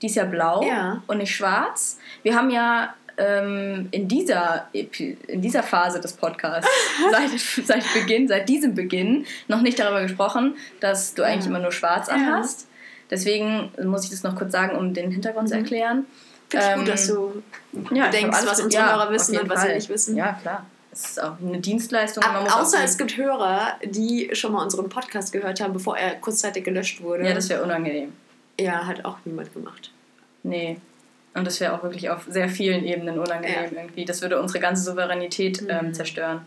Die 0.02 0.08
ist 0.08 0.16
ja 0.16 0.26
blau 0.26 0.62
Ja. 0.64 1.02
und 1.08 1.18
nicht 1.20 1.36
schwarz. 1.36 1.98
Wir 2.24 2.36
haben 2.36 2.50
ja 2.50 2.94
ähm, 3.18 3.88
in, 3.92 4.08
dieser, 4.10 4.68
Epi- 4.74 5.16
in 5.28 5.42
dieser 5.42 5.64
Phase 5.64 6.02
des 6.02 6.14
Podcasts, 6.14 6.70
seit, 7.12 7.66
seit 7.66 7.94
Beginn, 7.94 8.28
seit 8.28 8.50
diesem 8.50 8.76
Beginn, 8.76 9.26
noch 9.48 9.62
nicht 9.62 9.80
darüber 9.80 10.02
gesprochen, 10.02 10.56
dass 10.82 11.14
du 11.14 11.24
eigentlich 11.24 11.46
immer 11.48 11.60
nur 11.60 11.72
schwarz 11.72 12.10
anhast. 12.10 12.68
Deswegen 13.10 13.72
muss 13.84 14.04
ich 14.04 14.10
das 14.10 14.24
noch 14.24 14.36
kurz 14.36 14.52
sagen, 14.52 14.76
um 14.76 14.94
den 14.94 15.12
Hintergrund 15.12 15.48
zu 15.48 15.56
Mhm. 15.56 15.62
erklären. 15.62 16.06
Finde 16.50 16.66
ich 16.66 16.72
Ähm, 16.72 16.80
gut, 16.80 16.88
dass 16.90 17.08
du 17.08 17.44
ja, 17.92 18.10
denkst, 18.10 18.38
alles 18.38 18.50
was 18.52 18.62
unsere 18.62 18.84
ja, 18.84 18.92
Hörer 18.96 19.12
wissen 19.12 19.38
und 19.38 19.50
was 19.50 19.62
sie 19.62 19.68
Fall. 19.68 19.76
nicht 19.76 19.90
wissen. 19.90 20.16
Ja, 20.16 20.34
klar. 20.42 20.66
Es 20.92 21.06
ist 21.10 21.24
auch 21.24 21.34
eine 21.46 21.60
Dienstleistung. 21.60 22.24
man 22.26 22.36
Ab, 22.38 22.44
muss 22.44 22.54
auch 22.54 22.60
außer 22.62 22.84
es 22.84 22.98
gibt 22.98 23.18
Hörer, 23.18 23.74
die 23.84 24.30
schon 24.34 24.54
mal 24.54 24.64
unseren 24.64 24.88
Podcast 24.88 25.34
gehört 25.34 25.60
haben, 25.60 25.74
bevor 25.74 25.98
er 25.98 26.16
kurzzeitig 26.16 26.64
gelöscht 26.64 27.02
wurde. 27.02 27.26
Ja, 27.28 27.34
das 27.34 27.50
wäre 27.50 27.64
unangenehm. 27.64 28.14
ja, 28.60 28.86
hat 28.88 29.04
auch 29.04 29.18
niemand 29.26 29.54
gemacht. 29.54 29.92
Nee. 30.44 30.78
Und 31.34 31.46
das 31.46 31.60
wäre 31.60 31.74
auch 31.74 31.84
wirklich 31.84 32.10
auf 32.10 32.24
sehr 32.30 32.48
vielen 32.48 32.86
Ebenen 32.86 33.20
unangenehm 33.20 33.72
irgendwie. 33.76 34.06
Das 34.06 34.22
würde 34.22 34.40
unsere 34.42 34.62
ganze 34.62 34.84
Souveränität 34.84 35.66
ähm, 35.68 35.88
Mhm. 35.88 35.94
zerstören. 35.94 36.46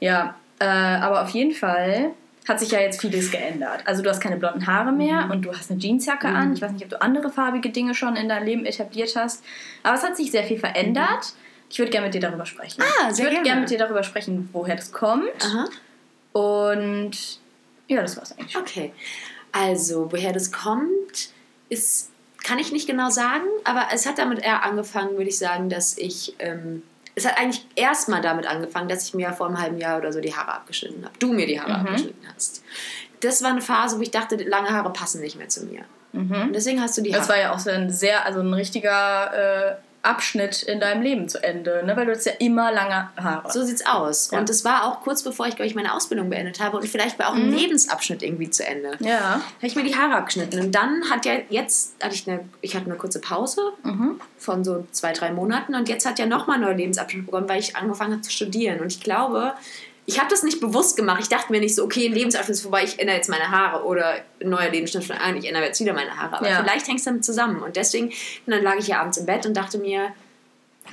Ja, 0.00 0.34
äh, 0.58 0.64
aber 0.64 1.22
auf 1.22 1.28
jeden 1.30 1.54
Fall 1.54 2.10
hat 2.48 2.58
sich 2.58 2.70
ja 2.70 2.80
jetzt 2.80 3.00
vieles 3.00 3.30
geändert. 3.30 3.82
Also 3.86 4.02
du 4.02 4.10
hast 4.10 4.20
keine 4.20 4.36
blonden 4.36 4.66
Haare 4.66 4.92
mehr 4.92 5.26
Mhm. 5.26 5.30
und 5.30 5.42
du 5.42 5.52
hast 5.52 5.70
eine 5.70 5.78
Jeansjacke 5.80 6.26
Mhm. 6.28 6.36
an. 6.36 6.52
Ich 6.54 6.62
weiß 6.62 6.72
nicht, 6.72 6.82
ob 6.84 6.90
du 6.90 7.00
andere 7.00 7.30
farbige 7.30 7.70
Dinge 7.70 7.94
schon 7.94 8.16
in 8.16 8.28
deinem 8.28 8.46
Leben 8.46 8.64
etabliert 8.66 9.14
hast. 9.16 9.44
Aber 9.82 9.96
es 9.96 10.02
hat 10.02 10.16
sich 10.16 10.30
sehr 10.30 10.44
viel 10.44 10.58
verändert. 10.58 11.34
Ich 11.68 11.78
würde 11.78 11.90
gerne 11.92 12.06
mit 12.06 12.14
dir 12.14 12.20
darüber 12.20 12.46
sprechen. 12.46 12.82
Ah, 12.82 13.08
ich 13.10 13.16
sehr 13.16 13.26
würde 13.26 13.34
gerne. 13.36 13.44
gerne 13.48 13.60
mit 13.60 13.70
dir 13.70 13.78
darüber 13.78 14.02
sprechen, 14.02 14.48
woher 14.52 14.74
das 14.74 14.90
kommt. 14.90 15.28
Aha. 15.44 15.66
Und 16.32 17.38
ja, 17.88 18.00
das 18.02 18.16
war's 18.16 18.32
eigentlich. 18.32 18.52
schon. 18.52 18.62
Okay. 18.62 18.92
Also, 19.52 20.10
woher 20.12 20.32
das 20.32 20.50
kommt, 20.52 21.30
ist, 21.68 22.10
kann 22.44 22.58
ich 22.58 22.72
nicht 22.72 22.86
genau 22.86 23.10
sagen, 23.10 23.44
aber 23.64 23.88
es 23.92 24.06
hat 24.06 24.18
damit 24.18 24.40
eher 24.40 24.64
angefangen, 24.64 25.12
würde 25.16 25.28
ich 25.28 25.38
sagen, 25.38 25.68
dass 25.68 25.98
ich. 25.98 26.34
Ähm, 26.38 26.82
es 27.14 27.26
hat 27.26 27.36
eigentlich 27.38 27.66
erstmal 27.76 28.20
damit 28.20 28.46
angefangen, 28.46 28.88
dass 28.88 29.04
ich 29.06 29.14
mir 29.14 29.32
vor 29.32 29.46
einem 29.46 29.60
halben 29.60 29.78
Jahr 29.78 29.98
oder 29.98 30.12
so 30.12 30.20
die 30.20 30.34
Haare 30.34 30.52
abgeschnitten 30.54 31.04
habe. 31.04 31.14
Du 31.18 31.32
mir 31.32 31.46
die 31.46 31.60
Haare 31.60 31.72
Mhm. 31.80 31.86
abgeschnitten 31.86 32.26
hast. 32.34 32.62
Das 33.20 33.42
war 33.42 33.50
eine 33.50 33.60
Phase, 33.60 33.98
wo 33.98 34.02
ich 34.02 34.10
dachte, 34.10 34.36
lange 34.36 34.70
Haare 34.70 34.92
passen 34.92 35.20
nicht 35.20 35.36
mehr 35.36 35.48
zu 35.48 35.66
mir. 35.66 35.82
Und 36.12 36.28
Mhm. 36.30 36.52
deswegen 36.52 36.80
hast 36.82 36.96
du 36.98 37.02
die 37.02 37.10
Haare. 37.12 37.20
Das 37.20 37.28
war 37.28 37.38
ja 37.38 37.52
auch 37.52 37.58
so 37.58 37.70
ein 37.70 37.90
sehr, 37.90 38.24
also 38.24 38.40
ein 38.40 38.52
richtiger 38.54 39.70
äh, 39.72 39.74
Abschnitt 40.02 40.62
in 40.62 40.80
deinem 40.80 41.02
Leben 41.02 41.28
zu 41.28 41.42
Ende, 41.42 41.82
ne? 41.84 41.94
weil 41.96 42.06
du 42.06 42.12
hast 42.12 42.24
ja 42.24 42.32
immer 42.38 42.72
lange 42.72 43.10
Haare. 43.16 43.50
So 43.52 43.62
sieht's 43.64 43.84
aus. 43.86 44.30
Ja. 44.30 44.38
Und 44.38 44.48
es 44.48 44.64
war 44.64 44.84
auch 44.84 45.02
kurz 45.02 45.22
bevor 45.22 45.46
ich, 45.46 45.56
glaube 45.56 45.66
ich, 45.66 45.74
meine 45.74 45.92
Ausbildung 45.94 46.30
beendet 46.30 46.58
habe 46.60 46.78
und 46.78 46.86
vielleicht 46.88 47.18
war 47.18 47.28
auch 47.28 47.34
ein 47.34 47.48
Mhm. 47.50 47.54
Lebensabschnitt 47.56 48.22
irgendwie 48.22 48.48
zu 48.50 48.66
Ende. 48.66 48.96
ja. 49.00 49.20
habe 49.34 49.42
ich 49.62 49.76
mir 49.76 49.84
die 49.84 49.94
Haare 49.94 50.14
abgeschnitten. 50.16 50.58
Und 50.60 50.74
dann 50.74 51.10
hat 51.10 51.26
ja 51.26 51.34
jetzt, 51.50 51.94
hatte 52.02 52.14
ich 52.14 52.26
eine, 52.28 52.40
ich 52.62 52.74
hatte 52.74 52.86
eine 52.86 52.94
kurze 52.96 53.20
Pause 53.20 53.60
Mhm. 53.82 54.20
von 54.38 54.64
so 54.64 54.86
zwei, 54.92 55.12
drei 55.12 55.32
Monaten 55.32 55.74
und 55.74 55.88
jetzt 55.88 56.06
hat 56.06 56.18
ja 56.18 56.26
nochmal 56.26 56.56
ein 56.56 56.62
neuer 56.62 56.74
Lebensabschnitt 56.74 57.26
begonnen, 57.26 57.48
weil 57.48 57.60
ich 57.60 57.76
angefangen 57.76 58.12
habe 58.12 58.22
zu 58.22 58.30
studieren. 58.32 58.80
Und 58.80 58.92
ich 58.92 59.00
glaube, 59.00 59.52
ich 60.06 60.18
habe 60.18 60.28
das 60.30 60.42
nicht 60.42 60.60
bewusst 60.60 60.96
gemacht. 60.96 61.20
Ich 61.22 61.28
dachte 61.28 61.52
mir 61.52 61.60
nicht 61.60 61.74
so, 61.74 61.84
okay, 61.84 62.06
ein 62.06 62.12
Lebensabschnitt 62.12 62.56
ist 62.56 62.62
vorbei, 62.62 62.82
ich 62.84 62.98
ändere 62.98 63.16
jetzt 63.16 63.28
meine 63.28 63.50
Haare 63.50 63.84
oder 63.84 64.14
ein 64.42 64.48
neuer 64.50 64.68
Lebensabschnitt 64.70 65.16
von 65.18 65.24
an, 65.24 65.36
ich 65.36 65.46
ändere 65.46 65.64
jetzt 65.66 65.80
wieder 65.80 65.92
meine 65.92 66.16
Haare. 66.16 66.38
Aber 66.38 66.48
Ja. 66.48 66.62
vielleicht 66.62 66.88
hängt 66.88 66.98
es 66.98 67.04
damit 67.04 67.24
zusammen. 67.24 67.62
Und 67.62 67.76
deswegen, 67.76 68.08
und 68.08 68.14
dann 68.46 68.62
lag 68.62 68.76
ich 68.78 68.88
ja 68.88 69.00
abends 69.00 69.18
im 69.18 69.26
Bett 69.26 69.46
und 69.46 69.54
dachte 69.56 69.78
mir, 69.78 70.12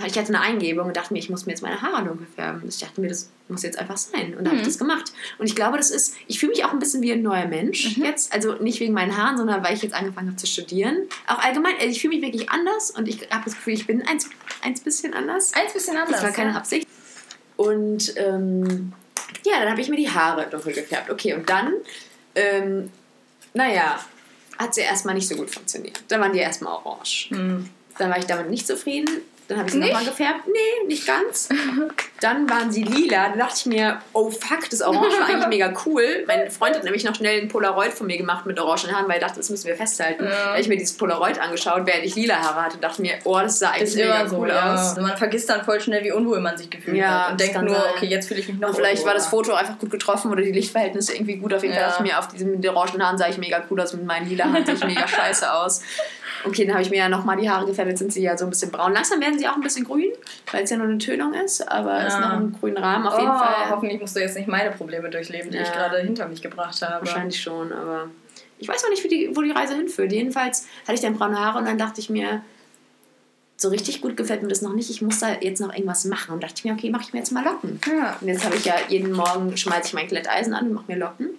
ich 0.06 0.16
hatte 0.16 0.28
eine 0.28 0.42
Eingebung 0.42 0.88
und 0.88 0.96
dachte 0.98 1.12
mir, 1.12 1.18
ich 1.18 1.30
muss 1.32 1.48
mir 1.48 1.54
jetzt 1.54 1.64
meine 1.64 1.82
Haare 1.82 2.06
dunkel 2.06 2.28
färben. 2.36 2.62
Ich 2.68 2.78
dachte 2.78 3.02
mir, 3.02 3.08
das 3.08 3.32
muss 3.48 3.64
jetzt 3.64 3.80
einfach 3.80 3.98
sein. 3.98 4.36
Und 4.38 4.44
dann 4.44 4.48
habe 4.50 4.58
ich 4.58 4.62
Mhm. 4.62 4.66
das 4.68 4.78
gemacht. 4.78 5.12
Und 5.40 5.48
ich 5.48 5.56
glaube, 5.56 5.78
das 5.78 5.90
ist, 5.90 6.14
ich 6.28 6.40
fühle 6.40 6.52
mich 6.52 6.64
auch 6.66 6.72
ein 6.72 6.78
bisschen 6.78 7.02
wie 7.02 7.12
ein 7.14 7.24
neuer 7.24 7.46
Mensch 7.48 7.98
Mhm. 7.98 8.04
jetzt. 8.06 8.32
Also 8.32 8.54
nicht 8.56 8.80
wegen 8.80 8.94
meinen 8.94 9.18
Haaren, 9.18 9.38
sondern 9.38 9.64
weil 9.64 9.74
ich 9.74 9.82
jetzt 9.82 9.96
angefangen 9.96 10.28
habe 10.28 10.38
zu 10.38 10.46
studieren. 10.46 10.98
Auch 11.26 11.40
allgemein, 11.40 11.74
also 11.78 11.88
ich 11.88 12.00
fühle 12.00 12.14
mich 12.16 12.22
wirklich 12.24 12.48
anders 12.52 12.92
und 12.92 13.08
ich 13.08 13.22
habe 13.32 13.46
das 13.46 13.56
Gefühl, 13.56 13.74
ich 13.74 13.88
bin 13.88 14.06
eins, 14.06 14.30
eins 14.62 14.82
bisschen 14.82 15.16
anders. 15.16 15.54
Eins 15.56 15.74
bisschen 15.74 15.96
anders. 15.98 16.12
Das 16.18 16.24
war 16.24 16.32
keine 16.32 16.52
ja. 16.52 16.58
Absicht. 16.58 16.88
Und 17.58 18.14
ähm, 18.18 18.94
ja, 19.46 19.60
dann 19.60 19.70
habe 19.70 19.82
ich 19.82 19.90
mir 19.90 19.98
die 19.98 20.10
Haare 20.10 20.48
dunkel 20.50 20.74
gefärbt. 20.74 21.10
Okay, 21.10 21.34
und 21.34 21.50
dann, 21.50 21.74
ähm, 22.36 22.92
naja, 23.54 24.00
hat 24.58 24.74
sie 24.74 24.82
erstmal 24.82 25.16
nicht 25.16 25.28
so 25.28 25.36
gut 25.36 25.50
funktioniert. 25.50 26.02
Dann 26.08 26.22
waren 26.22 26.34
die 26.34 26.40
erstmal 26.40 26.74
orange. 26.74 27.28
Mhm. 27.32 27.70
Dann 27.98 28.10
war 28.10 28.18
ich 28.18 28.26
damit 28.26 28.50
nicht 28.50 28.66
zufrieden. 28.66 29.10
Dann 29.48 29.60
habe 29.60 29.68
ich 29.70 29.74
sie 29.76 29.80
nochmal 29.80 30.04
gefärbt. 30.04 30.42
Nee, 30.48 30.88
nicht 30.88 31.08
ganz. 31.08 31.48
Dann 32.20 32.50
waren 32.50 32.70
sie 32.72 32.84
lila. 32.84 33.30
Dann 33.30 33.40
dachte 33.40 33.54
ich 33.58 33.66
mir, 33.68 34.02
oh 34.12 34.30
fuck, 34.30 34.70
das 34.70 34.82
Orange 34.82 35.18
war 35.20 35.30
eigentlich 35.30 35.48
mega 35.50 35.74
cool. 35.86 36.26
Mein 36.28 36.50
Freund 36.52 36.76
hat 36.76 36.84
nämlich 36.84 37.04
noch 37.06 37.16
schnell 37.16 37.42
ein 37.42 37.48
Polaroid 37.48 37.94
von 37.94 38.08
mir 38.08 38.18
gemacht 38.18 38.46
mit 38.46 38.60
orangen 38.60 38.92
Haaren, 38.94 39.08
weil 39.08 39.16
er 39.16 39.22
dachte, 39.22 39.38
das 39.38 39.50
müssen 39.50 39.68
wir 39.68 39.76
festhalten. 39.76 40.26
Ja. 40.26 40.30
Da 40.30 40.46
habe 40.52 40.60
ich 40.60 40.68
mir 40.68 40.76
dieses 40.78 40.98
Polaroid 40.98 41.40
angeschaut, 41.40 41.84
während 41.86 42.04
ich 42.04 42.16
lila 42.16 42.36
Haare 42.36 42.64
hatte. 42.64 42.78
Dachte 42.78 43.02
mir, 43.02 43.14
oh, 43.24 43.40
das 43.40 43.60
sah 43.60 43.70
eigentlich 43.70 43.84
Ist 43.84 43.96
mega 43.96 44.20
immer 44.22 44.30
so, 44.30 44.38
cool 44.40 44.50
ja. 44.50 44.74
aus. 44.74 44.80
Also 44.90 45.02
man 45.02 45.16
vergisst 45.16 45.50
dann 45.50 45.64
voll 45.64 45.80
schnell, 45.80 46.04
wie 46.04 46.12
unwohl 46.12 46.40
man 46.42 46.58
sich 46.58 46.70
gefühlt 46.70 46.98
Ja, 46.98 47.26
hat. 47.26 47.32
Und 47.32 47.40
das 47.42 47.48
denkt 47.52 47.62
nur, 47.64 47.76
sein. 47.76 47.92
okay, 47.96 48.06
jetzt 48.08 48.28
fühle 48.28 48.40
ich 48.42 48.48
mich 48.50 48.60
noch 48.60 48.70
Und 48.70 48.76
vielleicht 48.76 49.06
war 49.06 49.14
das. 49.14 49.28
Foto 49.28 49.54
einfach 49.54 49.78
gut 49.80 49.92
getroffen 49.92 50.32
oder 50.32 50.42
die 50.42 50.52
Lichtverhältnisse 50.52 51.14
irgendwie 51.14 51.36
gut. 51.38 51.54
Auf 51.54 51.62
jeden 51.62 51.74
Fall 51.74 51.84
Ja. 51.84 51.90
dachte 51.90 52.04
ich 52.04 52.12
mir, 52.12 52.20
auf 52.20 52.28
diesem 52.30 52.52
mit 52.60 52.68
orangen 52.68 53.02
Haaren 53.04 53.18
sah 53.18 53.30
ich 53.30 53.38
mega 53.38 53.64
cool 53.70 53.80
aus, 53.80 53.94
mit 53.94 54.06
meinen 54.06 54.28
lila 54.28 54.46
Haaren 54.46 54.66
sah 54.66 54.74
ich 54.74 54.84
mega 54.84 55.08
scheiße 55.08 55.54
aus. 55.54 55.82
Okay, 56.46 56.66
dann 56.66 56.74
habe 56.74 56.84
ich 56.84 56.90
mir 56.90 56.98
ja 56.98 57.10
nochmal 57.10 57.38
die 57.38 57.50
Haare 57.50 57.66
gefärbt, 57.66 57.90
jetzt 57.90 58.00
sind 58.00 58.14
sie 58.14 58.22
ja 58.22 58.38
so 58.38 58.46
ein 58.46 58.50
bisschen 58.50 58.72
braun. 58.72 58.94
Langsam 58.94 59.20
werden 59.22 59.40
sie 59.40 59.48
auch 59.48 59.56
ein 59.56 59.62
bisschen 59.62 59.86
grün, 59.86 60.12
weil 60.52 60.64
es 60.64 60.70
ja 60.70 60.78
nur 60.78 60.88
eine 60.88 60.98
Tönung 60.98 61.34
ist, 61.34 61.68
aber 61.70 62.00
es 62.06 62.14
ist 62.14 62.20
Ja. 62.20 62.30
noch 62.30 62.40
ein 62.40 62.56
grünen 62.60 62.78
Rahmen 62.78 63.08
auf 63.08 63.18
jeden 63.20 63.32
oh, 63.32 63.38
Fall. 63.38 63.70
Hoffentlich 63.70 64.00
musst 64.00 64.16
du 64.16 64.20
jetzt 64.20 64.36
nicht 64.36 64.48
meine 64.48 64.72
Probleme 64.72 65.10
durchleben, 65.10 65.52
die 65.52 65.58
Ja. 65.58 65.64
ich 65.64 65.72
gerade 65.72 66.00
hinter 66.00 66.28
mich 66.28 66.42
gebracht 66.42 66.82
habe. 66.82 67.06
Wahrscheinlich 67.06 67.42
schon, 67.42 67.72
aber 67.72 68.10
ich 68.60 68.68
weiß 68.68 68.84
auch 68.86 68.90
nicht, 68.90 69.04
die, 69.12 69.30
wo 69.34 69.42
die 69.42 69.52
Reise 69.52 69.76
hinführt. 69.76 70.12
Jedenfalls 70.12 70.68
hatte 70.84 70.94
ich 70.94 71.02
dann 71.02 71.16
braune 71.16 71.40
Haare 71.40 71.60
und 71.60 71.66
dann 71.66 71.78
dachte 71.78 72.02
ich 72.02 72.10
mir, 72.10 72.42
so 73.58 73.70
richtig 73.70 74.02
gut 74.02 74.16
gefällt 74.16 74.44
mir 74.44 74.50
das 74.50 74.62
noch 74.62 74.74
nicht. 74.74 74.90
Ich 74.90 75.02
muss 75.02 75.20
da 75.20 75.34
jetzt 75.42 75.60
noch 75.60 75.74
irgendwas 75.74 76.06
machen. 76.06 76.36
Und 76.36 76.44
dachte 76.44 76.54
ich 76.58 76.64
mir, 76.64 76.74
okay, 76.74 76.92
mache 76.92 77.04
ich 77.04 77.14
mir 77.14 77.20
jetzt 77.20 77.32
mal 77.32 77.44
Locken. 77.44 77.80
Ja. 77.88 78.16
Und 78.22 78.28
jetzt 78.28 78.46
habe 78.46 78.56
ich 78.56 78.66
ja 78.66 78.76
jeden 78.88 79.12
Morgen 79.12 79.56
schmeiße 79.58 79.88
ich 79.88 79.94
mein 79.94 80.08
Glätteisen 80.08 80.54
an 80.54 80.68
und 80.68 80.74
mache 80.74 80.86
mir 80.88 80.98
Locken. 80.98 81.30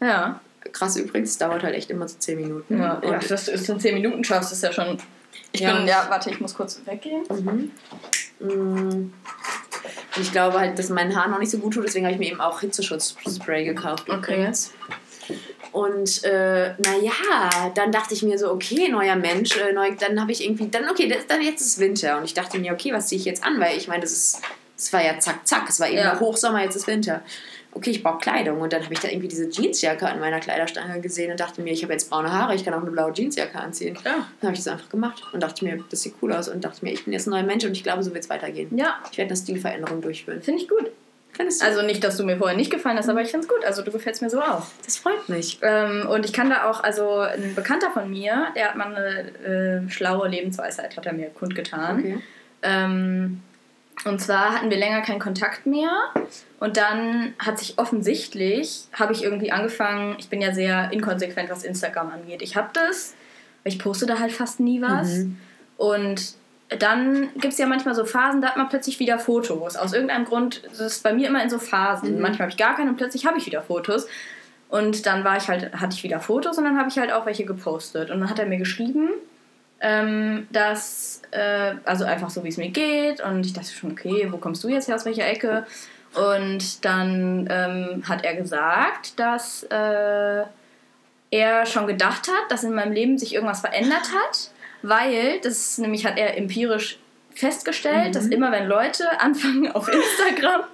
Ja. 0.00 0.40
Krass 0.72 0.96
übrigens, 0.96 1.36
dauert 1.38 1.62
halt 1.62 1.74
echt 1.74 1.90
immer 1.90 2.06
so 2.08 2.16
10 2.18 2.40
Minuten. 2.40 2.78
ja. 2.78 2.94
Und 2.94 3.30
dass 3.30 3.46
du 3.46 3.52
es 3.52 3.68
in 3.68 3.80
10 3.80 3.94
Minuten 3.94 4.22
schaffst, 4.24 4.52
ist 4.52 4.62
ja 4.62 4.72
schon. 4.72 4.98
Ich 5.52 5.60
Ja. 5.60 5.76
bin, 5.76 5.86
ja, 5.86 6.06
warte, 6.08 6.30
ich 6.30 6.40
muss 6.40 6.54
kurz 6.54 6.80
weggehen. 6.84 7.22
Mhm. 7.28 7.70
Mm. 8.46 9.12
Ich 10.20 10.30
glaube 10.32 10.58
halt, 10.60 10.78
dass 10.78 10.88
mein 10.90 11.14
Haar 11.16 11.28
noch 11.28 11.38
nicht 11.38 11.50
so 11.50 11.58
gut 11.58 11.74
tut, 11.74 11.84
deswegen 11.84 12.04
habe 12.06 12.14
ich 12.14 12.18
mir 12.20 12.28
eben 12.30 12.40
auch 12.40 12.60
Hitzeschutzspray 12.60 13.64
gekauft. 13.64 14.08
Okay. 14.08 14.34
übrigens. 14.34 14.72
Und 15.72 16.22
äh, 16.24 16.74
naja, 16.78 17.70
dann 17.74 17.92
dachte 17.92 18.12
ich 18.12 18.22
mir 18.22 18.38
so, 18.38 18.50
okay, 18.52 18.88
neuer 18.88 19.16
Mensch, 19.16 19.56
äh, 19.56 19.72
neu, 19.72 19.92
dann 19.98 20.20
habe 20.20 20.30
ich 20.32 20.44
irgendwie, 20.44 20.68
dann 20.68 20.88
okay, 20.90 21.08
das, 21.08 21.26
dann 21.26 21.40
jetzt 21.40 21.62
ist 21.62 21.78
Winter. 21.78 22.18
Und 22.18 22.24
ich 22.24 22.34
dachte 22.34 22.58
mir, 22.58 22.72
okay, 22.72 22.92
was 22.92 23.08
ziehe 23.08 23.18
ich 23.18 23.24
jetzt 23.24 23.42
an? 23.42 23.58
Weil 23.58 23.76
ich 23.78 23.88
meine, 23.88 24.02
das 24.02 24.12
ist, 24.12 24.42
es 24.76 24.92
war 24.92 25.02
ja 25.02 25.18
zack, 25.18 25.46
zack, 25.46 25.68
es 25.68 25.80
war 25.80 25.88
eben 25.88 25.98
Ja. 25.98 26.20
Hochsommer, 26.20 26.62
jetzt 26.62 26.76
ist 26.76 26.86
Winter. 26.86 27.22
Okay, 27.74 27.90
ich 27.90 28.02
brauche 28.02 28.18
Kleidung. 28.18 28.60
Und 28.60 28.72
dann 28.72 28.82
habe 28.84 28.92
ich 28.92 29.00
da 29.00 29.08
irgendwie 29.08 29.28
diese 29.28 29.48
Jeansjacke 29.48 30.06
an 30.06 30.20
meiner 30.20 30.40
Kleiderstange 30.40 31.00
gesehen 31.00 31.30
und 31.30 31.40
dachte 31.40 31.62
mir, 31.62 31.72
ich 31.72 31.82
habe 31.82 31.92
jetzt 31.94 32.10
braune 32.10 32.30
Haare, 32.32 32.54
ich 32.54 32.64
kann 32.64 32.74
auch 32.74 32.82
eine 32.82 32.90
blaue 32.90 33.12
Jeansjacke 33.12 33.58
anziehen. 33.58 33.96
Ja. 34.04 34.26
Dann 34.40 34.48
habe 34.48 34.52
ich 34.52 34.62
das 34.62 34.68
einfach 34.68 34.88
gemacht 34.90 35.22
und 35.32 35.42
dachte 35.42 35.64
mir, 35.64 35.82
das 35.90 36.02
sieht 36.02 36.14
cool 36.20 36.32
aus 36.32 36.48
und 36.48 36.62
dachte 36.64 36.84
mir, 36.84 36.92
ich 36.92 37.04
bin 37.04 37.12
jetzt 37.12 37.26
ein 37.26 37.30
neuer 37.30 37.42
Mensch 37.44 37.64
und 37.64 37.72
ich 37.72 37.82
glaube, 37.82 38.02
so 38.02 38.12
wird 38.12 38.24
es 38.24 38.30
weitergehen. 38.30 38.76
Ja, 38.76 38.98
Ich 39.10 39.16
werde 39.18 39.30
eine 39.30 39.36
Stilveränderung 39.36 40.00
durchführen. 40.02 40.42
finde 40.42 40.60
ich 40.62 40.68
gut. 40.68 40.90
Findest 41.34 41.62
du? 41.62 41.66
Also 41.66 41.80
nicht, 41.80 42.04
dass 42.04 42.18
du 42.18 42.24
mir 42.24 42.36
vorher 42.36 42.54
nicht 42.56 42.70
gefallen 42.70 42.98
hast, 42.98 43.08
aber 43.08 43.22
ich 43.22 43.30
finde 43.30 43.46
es 43.46 43.48
gut. 43.52 43.64
Also 43.64 43.80
du 43.80 43.90
gefällst 43.90 44.20
mir 44.20 44.28
so 44.28 44.42
auch. 44.42 44.66
das 44.84 44.98
freut 44.98 45.26
mich. 45.30 45.58
Ähm, 45.62 46.06
und 46.06 46.26
ich 46.26 46.34
kann 46.34 46.50
da 46.50 46.68
auch, 46.70 46.82
also 46.84 47.20
ein 47.20 47.54
Bekannter 47.54 47.90
von 47.90 48.10
mir, 48.10 48.48
der 48.54 48.68
hat 48.68 48.76
mal 48.76 48.94
eine 48.94 49.84
äh, 49.86 49.90
schlaue 49.90 50.28
Lebensweisheit, 50.28 50.94
hat 50.94 51.06
er 51.06 51.14
mir 51.14 51.30
kundgetan. 51.30 52.00
Okay. 52.00 52.18
Ähm, 52.60 53.40
und 54.04 54.20
zwar 54.20 54.54
hatten 54.54 54.70
wir 54.70 54.78
länger 54.78 55.02
keinen 55.02 55.20
Kontakt 55.20 55.66
mehr. 55.66 55.90
Und 56.58 56.76
dann 56.76 57.34
hat 57.38 57.58
sich 57.58 57.78
offensichtlich, 57.78 58.84
habe 58.92 59.12
ich 59.12 59.22
irgendwie 59.22 59.52
angefangen, 59.52 60.16
ich 60.18 60.28
bin 60.28 60.40
ja 60.40 60.52
sehr 60.52 60.92
inkonsequent, 60.92 61.50
was 61.50 61.64
Instagram 61.64 62.10
angeht. 62.10 62.42
Ich 62.42 62.56
habe 62.56 62.70
das, 62.72 63.14
weil 63.62 63.72
ich 63.72 63.78
poste 63.78 64.06
da 64.06 64.18
halt 64.18 64.32
fast 64.32 64.60
nie 64.60 64.80
was. 64.80 65.08
Mhm. 65.08 65.38
Und 65.76 66.34
dann 66.78 67.28
gibt 67.34 67.52
es 67.52 67.58
ja 67.58 67.66
manchmal 67.66 67.94
so 67.94 68.04
Phasen, 68.04 68.40
da 68.40 68.48
hat 68.48 68.56
man 68.56 68.68
plötzlich 68.68 68.98
wieder 68.98 69.18
Fotos. 69.18 69.76
Aus 69.76 69.92
irgendeinem 69.92 70.24
Grund, 70.24 70.62
das 70.70 70.80
ist 70.80 71.02
bei 71.02 71.12
mir 71.12 71.28
immer 71.28 71.42
in 71.42 71.50
so 71.50 71.58
Phasen. 71.58 72.16
Mhm. 72.16 72.20
Manchmal 72.20 72.46
habe 72.46 72.52
ich 72.52 72.58
gar 72.58 72.76
keine 72.76 72.90
und 72.90 72.96
plötzlich 72.96 73.26
habe 73.26 73.38
ich 73.38 73.46
wieder 73.46 73.62
Fotos. 73.62 74.08
Und 74.68 75.06
dann 75.06 75.22
war 75.22 75.36
ich 75.36 75.48
halt, 75.48 75.74
hatte 75.74 75.94
ich 75.94 76.02
wieder 76.02 76.18
Fotos 76.18 76.56
und 76.58 76.64
dann 76.64 76.78
habe 76.78 76.88
ich 76.88 76.98
halt 76.98 77.12
auch 77.12 77.26
welche 77.26 77.44
gepostet. 77.44 78.10
Und 78.10 78.20
dann 78.20 78.30
hat 78.30 78.38
er 78.38 78.46
mir 78.46 78.58
geschrieben, 78.58 79.10
ähm, 79.82 80.46
dass, 80.50 81.20
äh, 81.32 81.74
also 81.84 82.04
einfach 82.04 82.30
so 82.30 82.42
wie 82.44 82.48
es 82.48 82.56
mir 82.56 82.70
geht. 82.70 83.20
Und 83.20 83.44
ich 83.44 83.52
dachte 83.52 83.72
schon, 83.72 83.92
okay, 83.92 84.28
wo 84.30 84.38
kommst 84.38 84.62
du 84.64 84.68
jetzt 84.68 84.88
her, 84.88 84.94
aus 84.94 85.04
welcher 85.04 85.26
Ecke? 85.26 85.66
Und 86.14 86.84
dann 86.84 87.48
ähm, 87.50 88.02
hat 88.08 88.24
er 88.24 88.34
gesagt, 88.34 89.18
dass 89.18 89.64
äh, 89.64 90.42
er 91.30 91.66
schon 91.66 91.86
gedacht 91.86 92.28
hat, 92.28 92.50
dass 92.50 92.64
in 92.64 92.74
meinem 92.74 92.92
Leben 92.92 93.18
sich 93.18 93.34
irgendwas 93.34 93.60
verändert 93.60 94.10
hat, 94.14 94.50
weil, 94.82 95.40
das 95.42 95.78
nämlich 95.78 96.06
hat 96.06 96.18
er 96.18 96.36
empirisch 96.36 96.98
festgestellt, 97.34 98.08
Mhm. 98.08 98.12
dass 98.12 98.26
immer 98.26 98.52
wenn 98.52 98.66
Leute 98.66 99.20
anfangen 99.20 99.72
auf 99.72 99.88
Instagram 99.88 100.64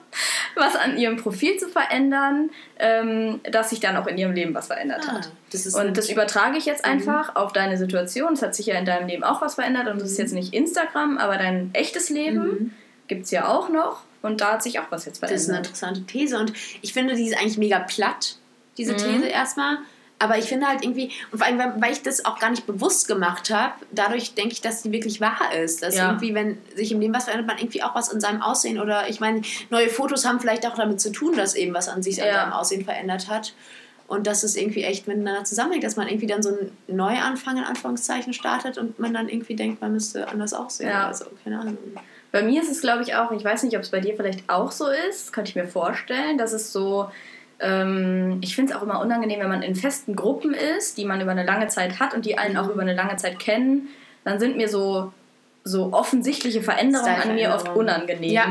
was 0.55 0.75
an 0.77 0.97
ihrem 0.99 1.17
Profil 1.17 1.57
zu 1.59 1.69
verändern, 1.69 2.51
ähm, 2.79 3.41
dass 3.51 3.71
sich 3.71 3.81
dann 3.81 3.97
auch 3.97 4.07
in 4.07 4.19
ihrem 4.19 4.33
Leben 4.33 4.55
was 4.55 4.67
verändert 4.69 5.03
Ah, 5.09 5.13
hat. 5.15 5.31
das 5.53 5.67
Und 5.75 5.97
das 5.97 6.09
übertrage 6.11 6.57
ich 6.59 6.65
jetzt 6.67 6.85
Mhm. 6.85 6.93
einfach 6.93 7.37
auf 7.37 7.53
deine 7.53 7.77
Situation. 7.77 8.33
Es 8.33 8.43
hat 8.43 8.55
sich 8.55 8.67
ja 8.67 8.75
in 8.77 8.85
deinem 8.85 9.07
Leben 9.09 9.23
auch 9.25 9.41
was 9.43 9.55
verändert 9.57 9.89
und 9.89 10.01
das 10.01 10.11
ist 10.13 10.19
jetzt 10.19 10.33
nicht 10.33 10.55
Instagram, 10.55 11.19
aber 11.19 11.37
dein 11.37 11.71
echtes 11.75 12.11
Leben 12.11 12.43
Mhm. 12.43 12.75
gibt 13.07 13.25
es 13.27 13.31
ja 13.31 13.47
auch 13.49 13.69
noch 13.69 14.03
und 14.23 14.41
da 14.41 14.53
hat 14.55 14.63
sich 14.63 14.81
auch 14.81 14.91
was 14.91 15.05
jetzt 15.05 15.23
Das 15.23 15.31
ist 15.31 15.49
eine 15.49 15.63
verändert. 15.63 15.67
interessante 15.67 16.03
These 16.07 16.39
und 16.39 16.53
ich 16.83 16.93
finde, 16.93 17.15
die 17.15 17.27
ist 17.27 17.39
eigentlich 17.39 17.59
mega 17.59 17.79
platt, 17.81 18.37
diese 18.77 18.93
Mhm. 18.95 18.99
These 18.99 19.27
erstmal. 19.27 19.79
Aber 20.21 20.37
ich 20.37 20.47
finde 20.47 20.67
halt 20.67 20.83
irgendwie, 20.83 21.13
und 21.31 21.39
vor 21.39 21.47
allem, 21.47 21.59
weil- 21.59 21.75
weil 21.81 21.93
ich 21.93 22.03
das 22.03 22.25
auch 22.25 22.39
gar 22.41 22.51
nicht 22.51 22.67
bewusst 22.67 23.07
gemacht 23.07 23.51
habe, 23.51 23.75
dadurch 23.93 24.35
denke 24.35 24.53
ich, 24.53 24.61
dass 24.61 24.83
die 24.83 24.91
wirklich 24.91 25.21
wahr 25.21 25.55
ist. 25.63 25.83
Dass 25.83 25.95
Ja. 25.97 26.09
irgendwie, 26.09 26.35
wenn 26.35 26.59
sich 26.75 26.91
im 26.91 27.01
Leben 27.01 27.15
was 27.15 27.25
verändert, 27.25 27.47
man 27.47 27.59
irgendwie 27.59 27.83
auch 27.85 27.95
was 27.95 28.11
an 28.11 28.21
seinem 28.21 28.43
Aussehen 28.43 28.81
oder 28.81 29.09
ich 29.09 29.21
meine, 29.21 29.43
neue 29.71 29.89
Fotos 29.89 30.25
haben 30.25 30.41
vielleicht 30.41 30.67
auch 30.67 30.75
damit 30.75 31.01
zu 31.01 31.13
tun, 31.13 31.37
dass 31.37 31.55
eben 31.55 31.73
was 31.73 31.89
an 31.89 32.03
sich 32.03 32.21
an 32.21 32.29
Ja. 32.29 32.35
seinem 32.43 32.53
Aussehen 32.53 32.85
verändert 32.85 33.29
hat. 33.29 33.55
Und 34.09 34.27
dass 34.27 34.43
es 34.43 34.57
irgendwie 34.57 34.85
echt 34.85 35.07
miteinander 35.07 35.45
zusammenhängt, 35.45 35.85
dass 35.85 35.97
man 35.97 36.09
irgendwie 36.09 36.27
dann 36.27 36.43
so 36.43 36.49
einen 36.49 36.77
Neuanfang 36.89 37.59
in 37.59 37.65
Anführungszeichen 37.65 38.33
startet 38.33 38.79
und 38.79 38.99
man 38.99 39.13
dann 39.13 39.29
irgendwie 39.29 39.55
denkt, 39.55 39.83
man 39.83 39.93
müsste 39.93 40.27
anders 40.29 40.55
aussehen. 40.55 40.89
Ja. 40.89 41.09
Oder 41.09 41.15
so, 41.15 41.27
keine 41.45 41.61
Ahnung. 41.61 41.77
Bei 42.33 42.43
mir 42.43 42.63
ist 42.63 42.71
es, 42.71 42.81
glaube 42.81 43.03
ich, 43.03 43.15
auch, 43.15 43.31
ich 43.33 43.45
weiß 43.45 43.63
nicht, 43.65 43.77
ob 43.77 43.83
es 43.83 43.91
bei 43.91 44.01
dir 44.01 44.17
vielleicht 44.17 44.49
auch 44.49 44.73
so 44.73 44.87
ist, 45.11 45.33
könnte 45.35 45.51
ich 45.51 45.57
mir 45.57 45.67
vorstellen, 45.69 46.39
dass 46.39 46.53
es 46.55 46.73
so, 46.73 47.11
ähm, 47.61 48.39
ich 48.41 48.55
finde 48.55 48.73
es 48.73 48.79
auch 48.79 48.83
immer 48.83 49.01
unangenehm, 49.01 49.41
wenn 49.41 49.49
man 49.49 49.63
in 49.63 49.75
festen 49.75 50.15
Gruppen 50.17 50.55
ist, 50.55 50.97
die 50.99 51.05
man 51.05 51.21
über 51.21 51.33
eine 51.33 51.45
lange 51.45 51.67
Zeit 51.69 51.99
hat 52.01 52.15
und 52.15 52.25
die 52.27 52.39
einen 52.39 52.55
Mhm. 52.55 52.61
auch 52.61 52.69
über 52.69 52.83
eine 52.83 52.95
lange 52.95 53.17
Zeit 53.17 53.39
kennen, 53.39 53.89
dann 54.25 54.39
sind 54.39 54.57
mir 54.57 54.69
so, 54.69 55.13
so 55.65 55.93
offensichtliche 55.93 56.63
Veränderungen 56.63 57.21
an 57.21 57.35
mir 57.35 57.53
oft 57.55 57.69
unangenehm. 57.71 58.31
Ja. 58.31 58.47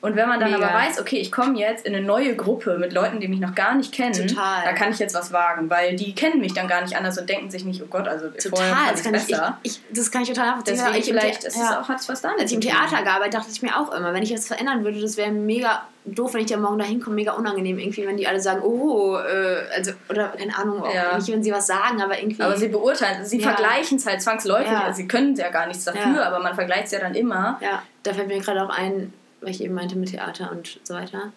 Und 0.00 0.16
wenn 0.16 0.28
man 0.28 0.40
dann 0.40 0.50
Mega. 0.52 0.64
aber 0.66 0.74
weiß, 0.74 0.98
okay, 1.00 1.16
ich 1.18 1.30
komme 1.30 1.58
jetzt 1.58 1.84
in 1.84 1.94
eine 1.94 2.04
neue 2.06 2.36
Gruppe 2.36 2.78
mit 2.78 2.92
Leuten, 2.94 3.20
die 3.20 3.28
mich 3.28 3.40
noch 3.40 3.54
gar 3.54 3.74
nicht 3.74 3.92
kennen, 3.92 4.14
Total. 4.28 4.62
da 4.64 4.72
kann 4.72 4.90
ich 4.90 4.98
jetzt 4.98 5.14
was 5.14 5.30
wagen, 5.32 5.68
weil 5.68 5.94
die 5.96 6.14
kennen 6.14 6.40
mich 6.40 6.54
dann 6.54 6.66
gar 6.68 6.80
nicht 6.80 6.96
anders 6.96 7.18
und 7.18 7.28
denken 7.28 7.50
sich 7.50 7.64
nicht, 7.66 7.82
oh 7.82 7.86
Gott, 7.90 8.08
also 8.08 8.28
Total, 8.30 8.92
das 8.92 9.02
kann 9.02 9.14
ich, 9.14 9.22
ich, 9.22 9.28
besser. 9.28 9.58
ich, 9.62 9.80
das 9.92 10.10
kann 10.10 10.22
ich 10.22 10.28
total 10.28 10.46
nachvollziehen. 10.46 10.76
Deswegen 10.78 10.96
ich 10.96 11.08
im 11.10 11.16
vielleicht 11.18 11.42
The- 11.42 11.48
ist 11.48 11.56
es 11.56 11.62
ja. 11.62 11.80
auch, 11.82 11.88
hat 11.88 12.00
es 12.00 12.08
was 12.08 12.22
damit 12.22 12.40
Als 12.40 12.50
ich 12.50 12.54
im. 12.54 12.60
Theater 12.62 13.02
gearbeitet 13.02 13.34
dachte 13.34 13.48
ich 13.52 13.60
mir 13.60 13.76
auch 13.78 13.92
immer, 13.92 14.14
wenn 14.14 14.22
ich 14.22 14.32
das 14.32 14.46
verändern 14.46 14.84
würde, 14.84 15.00
das 15.02 15.16
wäre 15.18 15.32
mega 15.32 15.82
doof, 16.06 16.34
wenn 16.34 16.42
ich 16.42 16.46
da 16.50 16.56
morgen 16.58 16.78
da 16.78 16.84
hinkomme, 16.84 17.16
mega 17.16 17.32
unangenehm 17.32 17.78
irgendwie, 17.78 18.06
wenn 18.06 18.16
die 18.18 18.26
alle 18.26 18.40
sagen, 18.40 18.62
oh, 18.62 19.16
äh, 19.16 19.62
also, 19.74 19.92
oder 20.10 20.28
keine 20.28 20.56
Ahnung, 20.56 20.82
auch 20.82 20.94
Ja. 20.94 21.16
nicht, 21.16 21.28
wenn 21.32 21.42
sie 21.42 21.50
was 21.52 21.66
sagen, 21.66 22.02
aber 22.02 22.18
irgendwie. 22.18 22.42
Aber 22.42 22.56
sie 22.56 22.68
beurteilen, 22.68 23.24
sie 23.24 23.38
Ja. 23.40 23.48
vergleichen 23.54 23.96
es 23.98 24.06
halt 24.06 24.20
zwangsläufig. 24.20 24.70
Ja. 24.70 24.84
Also 24.84 24.98
sie 24.98 25.08
können 25.08 25.34
ja 25.34 25.48
gar 25.50 25.66
nichts 25.66 25.84
dafür, 25.84 26.26
aber 26.26 26.40
man 26.40 26.54
vergleicht 26.54 26.86
es 26.86 26.90
ja 26.92 27.00
dann 27.00 27.14
immer. 27.14 27.58
ja, 27.62 27.82
da 28.02 28.12
fällt 28.12 28.28
mir 28.28 28.38
gerade 28.40 28.62
auch 28.62 28.68
ein, 28.70 29.12
weil 29.40 29.50
ich 29.50 29.62
eben 29.62 29.74
meinte 29.74 29.96
mit 29.96 30.10
Theater 30.10 30.50
und 30.52 30.78
so 30.84 30.94
weiter, 30.94 31.32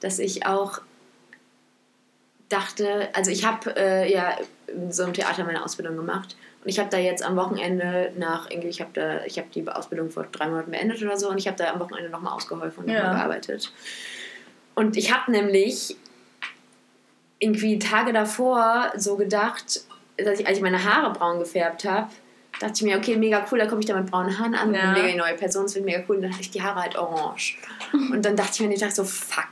dass 0.00 0.18
ich 0.18 0.44
auch 0.46 0.80
dachte, 2.48 3.08
also 3.14 3.30
ich 3.30 3.44
habe 3.46 3.74
äh, 3.76 4.12
ja 4.12 4.36
in 4.66 4.92
so 4.92 5.04
einem 5.04 5.14
Theater 5.14 5.44
meine 5.44 5.64
Ausbildung 5.64 5.96
gemacht 5.96 6.36
und 6.62 6.68
ich 6.68 6.78
habe 6.78 6.90
da 6.90 6.98
jetzt 6.98 7.22
am 7.22 7.36
Wochenende 7.36 8.12
nach 8.18 8.50
irgendwie, 8.50 8.68
ich 8.68 8.80
habe 8.80 8.90
da, 8.92 9.24
ich 9.24 9.38
habe 9.38 9.48
die 9.54 9.66
Ausbildung 9.66 10.10
vor 10.10 10.26
drei 10.30 10.48
Monaten 10.48 10.70
beendet 10.70 11.02
oder 11.02 11.16
so 11.16 11.30
und 11.30 11.38
ich 11.38 11.46
habe 11.46 11.56
da 11.56 11.72
am 11.72 11.80
Wochenende 11.80 12.10
nochmal 12.10 12.34
ausgeholfen 12.34 12.84
und 12.84 12.90
Ja. 12.90 12.98
nochmal 12.98 13.14
gearbeitet. 13.16 13.72
Und 14.74 14.96
ich 14.96 15.12
habe 15.14 15.30
nämlich 15.30 15.96
irgendwie 17.38 17.78
Tage 17.78 18.12
davor 18.12 18.92
so 18.96 19.16
gedacht, 19.16 19.80
dass 20.18 20.38
ich, 20.40 20.46
als 20.46 20.58
ich 20.58 20.62
meine 20.62 20.84
Haare 20.84 21.12
braun 21.12 21.38
gefärbt 21.38 21.84
habe, 21.84 22.10
dachte 22.60 22.74
ich 22.76 22.82
mir, 22.82 22.98
okay, 22.98 23.16
mega 23.16 23.46
cool, 23.50 23.58
da 23.58 23.66
komme 23.66 23.80
ich 23.80 23.86
da 23.86 23.96
mit 23.98 24.10
braunen 24.10 24.38
Haaren 24.38 24.54
an, 24.54 24.74
Ja. 24.74 24.92
mega 24.92 25.16
neue 25.16 25.34
Person, 25.34 25.62
das 25.62 25.74
wird 25.74 25.86
mega 25.86 26.02
cool. 26.08 26.16
Und 26.16 26.22
dann 26.22 26.32
hatte 26.32 26.42
ich 26.42 26.50
die 26.50 26.62
Haare 26.62 26.82
halt 26.82 26.96
orange. 26.96 27.56
Und 27.92 28.22
dann 28.24 28.36
dachte 28.36 28.50
ich 28.54 28.60
mir 28.60 28.68
den 28.68 28.78
Tag 28.78 28.92
so, 28.92 29.04
fuck. 29.04 29.48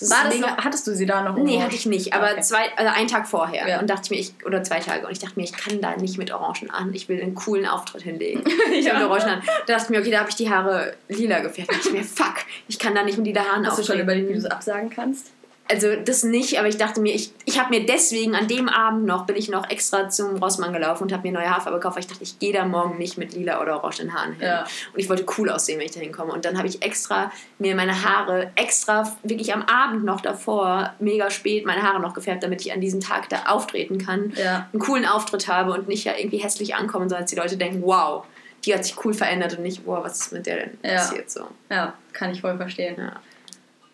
Mega, 0.00 0.46
noch, 0.48 0.56
hattest 0.64 0.86
du 0.86 0.94
sie 0.94 1.06
da 1.06 1.22
noch? 1.22 1.36
Nee, 1.36 1.60
hatte 1.62 1.74
ich 1.74 1.86
nicht, 1.86 2.12
aber 2.12 2.32
Okay. 2.32 2.40
zwei, 2.42 2.76
also 2.76 2.92
einen 2.94 3.08
Tag 3.08 3.26
vorher. 3.26 3.66
Ja. 3.68 3.80
Und 3.80 3.88
dachte 3.88 4.02
ich 4.04 4.10
mir, 4.10 4.18
ich, 4.18 4.46
oder 4.46 4.62
zwei 4.62 4.80
Tage. 4.80 5.06
Und 5.06 5.12
ich 5.12 5.18
dachte 5.18 5.34
mir, 5.36 5.44
ich 5.44 5.52
kann 5.52 5.80
da 5.80 5.96
nicht 5.96 6.18
mit 6.18 6.32
Orangen 6.32 6.70
an. 6.70 6.92
Ich 6.94 7.08
will 7.08 7.20
einen 7.22 7.34
coolen 7.34 7.66
Auftritt 7.66 8.02
hinlegen. 8.02 8.42
Ich 8.72 8.84
Ja. 8.84 8.94
habe 8.94 9.04
mit 9.04 9.10
Orangen 9.10 9.34
an. 9.40 9.42
Da 9.66 9.74
dachte 9.74 9.84
ich 9.84 9.90
mir, 9.90 10.00
okay, 10.00 10.10
da 10.10 10.18
habe 10.20 10.28
ich 10.30 10.36
die 10.36 10.50
Haare 10.50 10.94
lila 11.08 11.40
gefärbt. 11.40 11.70
Da 11.70 11.74
dachte 11.76 11.88
ich 11.88 11.94
mir, 11.94 12.04
fuck, 12.04 12.34
ich 12.68 12.78
kann 12.78 12.94
da 12.94 13.02
nicht 13.02 13.16
mit 13.18 13.26
lila 13.26 13.40
Haaren 13.42 13.66
Hast 13.66 13.78
du 13.78 13.82
schon 13.82 13.92
auftreten. 13.94 14.00
überlegt, 14.02 14.28
wie 14.28 14.32
du 14.34 14.38
es 14.40 14.46
absagen 14.46 14.90
kannst? 14.90 15.30
Also 15.68 15.96
das 15.96 16.22
nicht, 16.22 16.58
aber 16.58 16.68
ich 16.68 16.76
dachte 16.76 17.00
mir, 17.00 17.14
ich, 17.14 17.32
ich 17.44 17.58
habe 17.60 17.70
mir 17.70 17.84
deswegen 17.86 18.34
an 18.34 18.46
dem 18.46 18.68
Abend 18.68 19.04
noch, 19.04 19.26
bin 19.26 19.34
ich 19.36 19.48
noch 19.48 19.68
extra 19.68 20.08
zum 20.08 20.36
Rossmann 20.36 20.72
gelaufen 20.72 21.04
und 21.04 21.12
habe 21.12 21.22
mir 21.26 21.32
neue 21.32 21.50
Haarfarbe 21.50 21.78
gekauft, 21.78 21.96
weil 21.96 22.02
ich 22.02 22.06
dachte, 22.08 22.22
ich 22.22 22.38
gehe 22.38 22.52
da 22.52 22.64
morgen 22.64 22.98
nicht 22.98 23.18
mit 23.18 23.34
lila 23.34 23.60
oder 23.60 23.76
orange 23.82 24.00
in 24.00 24.14
Haaren 24.14 24.32
hin. 24.34 24.42
Ja. 24.46 24.62
Und 24.62 24.98
ich 25.00 25.08
wollte 25.08 25.24
cool 25.38 25.50
aussehen, 25.50 25.78
wenn 25.78 25.86
ich 25.86 25.92
da 25.92 26.00
hinkomme. 26.00 26.32
Und 26.32 26.44
dann 26.44 26.56
habe 26.56 26.68
ich 26.68 26.82
extra 26.82 27.32
mir 27.58 27.74
meine 27.74 28.04
Haare, 28.04 28.50
extra 28.54 29.16
wirklich 29.22 29.52
am 29.52 29.62
Abend 29.62 30.04
noch 30.04 30.20
davor, 30.20 30.92
mega 31.00 31.30
spät, 31.30 31.66
meine 31.66 31.82
Haare 31.82 32.00
noch 32.00 32.14
gefärbt, 32.14 32.42
damit 32.42 32.60
ich 32.60 32.72
an 32.72 32.80
diesem 32.80 33.00
Tag 33.00 33.28
da 33.28 33.46
auftreten 33.46 33.98
kann, 33.98 34.32
Ja. 34.36 34.68
einen 34.72 34.80
coolen 34.80 35.04
Auftritt 35.06 35.48
habe 35.48 35.72
und 35.72 35.88
nicht 35.88 36.04
ja 36.04 36.12
irgendwie 36.16 36.38
hässlich 36.38 36.74
ankommen, 36.74 37.08
sondern 37.08 37.24
dass 37.24 37.30
die 37.30 37.36
Leute 37.36 37.56
denken, 37.56 37.82
wow, 37.82 38.24
die 38.64 38.74
hat 38.74 38.84
sich 38.84 38.96
cool 39.04 39.14
verändert 39.14 39.56
und 39.56 39.62
nicht, 39.62 39.82
wow, 39.84 40.04
was 40.04 40.20
ist 40.20 40.32
mit 40.32 40.46
der 40.46 40.56
denn 40.56 40.78
Ja. 40.82 40.94
passiert 40.96 41.30
so. 41.30 41.46
Ja, 41.70 41.94
kann 42.12 42.30
ich 42.32 42.40
voll 42.40 42.56
verstehen. 42.56 42.96
Ja. 42.98 43.12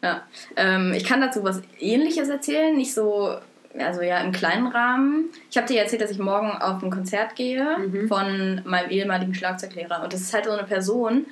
Ja. 0.03 0.23
Ähm, 0.57 0.93
ich 0.95 1.05
kann 1.05 1.21
dazu 1.21 1.45
was 1.45 1.63
Ähnliches 1.79 2.29
erzählen, 2.29 2.77
nicht 2.77 2.93
so, 2.93 3.37
also 3.79 4.03
ja, 4.03 4.19
im 4.21 4.33
kleinen 4.33 4.67
Rahmen. 4.67 5.27
Ich 5.51 5.57
habe 5.57 5.67
dir 5.69 5.81
erzählt, 5.81 6.03
dass 6.03 6.11
ich 6.11 6.19
morgen 6.19 6.51
auf 6.51 6.83
ein 6.83 6.91
Konzert 6.91 7.37
gehe 7.37 7.79
Mhm. 7.79 8.09
von 8.09 8.61
meinem 8.65 8.91
ehemaligen 8.91 9.35
Schlagzeuglehrer. 9.35 10.03
Und 10.03 10.13
das 10.13 10.21
ist 10.23 10.35
halt 10.35 10.45
so 10.47 10.51
eine 10.51 10.65
Person, 10.65 11.27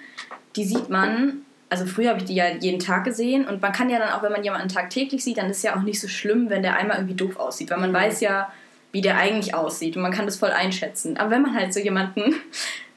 die 0.57 0.65
sieht 0.65 0.89
man, 0.89 1.45
also 1.69 1.85
früher 1.85 2.11
habe 2.11 2.21
ich 2.21 2.25
die 2.27 2.35
ja 2.35 2.47
jeden 2.49 2.79
Tag 2.81 3.05
gesehen 3.05 3.45
und 3.47 3.61
man 3.61 3.73
kann 3.73 3.91
ja 3.91 3.99
dann 3.99 4.11
auch, 4.11 4.23
wenn 4.23 4.33
man 4.33 4.43
jemanden 4.45 4.69
tagtäglich 4.69 5.23
sieht, 5.23 5.39
dann 5.39 5.51
ist 5.51 5.59
es 5.59 5.63
ja 5.65 5.77
auch 5.77 5.83
nicht 5.83 6.01
so 6.01 6.09
schlimm, 6.09 6.49
wenn 6.51 6.63
der 6.63 6.77
einmal 6.77 6.97
irgendwie 6.99 7.15
doof 7.15 7.37
aussieht, 7.39 7.71
weil 7.71 7.79
man 7.79 7.91
Mhm. 7.91 7.95
weiß 7.95 8.21
ja, 8.21 8.53
wie 8.93 9.01
der 9.03 9.17
eigentlich 9.19 9.55
aussieht 9.55 9.97
und 9.97 10.03
man 10.03 10.11
kann 10.13 10.27
das 10.27 10.37
voll 10.37 10.51
einschätzen. 10.51 11.17
Aber 11.17 11.31
wenn 11.31 11.43
man 11.43 11.55
halt 11.55 11.73
so 11.75 11.79
jemanden 11.81 12.35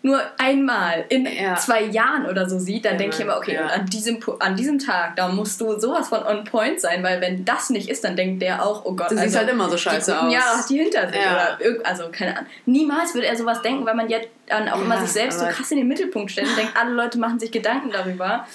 nur 0.05 0.21
einmal 0.37 1.05
in 1.07 1.25
Ja. 1.25 1.55
zwei 1.55 1.81
Jahren 1.83 2.25
oder 2.25 2.47
so 2.49 2.59
sieht, 2.59 2.83
dann 2.83 2.93
Ja, 2.93 2.97
denke 2.99 3.15
ich 3.15 3.21
immer, 3.21 3.37
okay, 3.37 3.55
ja. 3.55 3.67
an 3.67 3.85
diesem, 3.85 4.19
an 4.39 4.55
diesem 4.57 4.77
Tag, 4.77 5.15
da 5.15 5.29
musst 5.29 5.61
du 5.61 5.79
sowas 5.79 6.09
von 6.09 6.21
on 6.23 6.43
point 6.43 6.79
sein, 6.81 7.01
weil 7.03 7.21
wenn 7.21 7.45
das 7.45 7.69
nicht 7.69 7.89
ist, 7.89 8.03
dann 8.03 8.17
denkt 8.17 8.41
der 8.41 8.61
auch, 8.65 8.83
oh 8.83 8.93
Gott, 8.93 9.09
Du 9.11 9.17
siehst 9.17 9.35
halt 9.37 9.49
immer 9.49 9.69
so 9.69 9.75
die 9.75 9.81
scheiße 9.81 10.13
guten 10.13 10.35
aus. 10.35 10.57
Hat 10.59 10.69
die 10.69 10.77
hinter 10.79 11.07
sich. 11.07 11.15
Ja. 11.15 11.57
Oder 11.57 11.85
also 11.89 12.09
keine 12.11 12.35
Ahnung. 12.37 12.49
Niemals 12.65 13.13
würde 13.13 13.27
er 13.27 13.37
sowas 13.37 13.61
denken, 13.61 13.85
weil 13.85 13.95
man 13.95 14.09
jetzt 14.09 14.27
dann 14.47 14.67
auch 14.67 14.81
immer 14.81 14.95
Ja, 14.95 15.01
sich 15.01 15.11
selbst 15.11 15.39
so 15.39 15.45
krass 15.45 15.71
in 15.71 15.77
den 15.77 15.87
Mittelpunkt 15.87 16.29
stellt 16.31 16.49
und 16.49 16.57
denkt, 16.57 16.73
alle 16.77 16.91
Leute 16.91 17.17
machen 17.17 17.39
sich 17.39 17.51
Gedanken 17.51 17.89
darüber. 17.91 18.45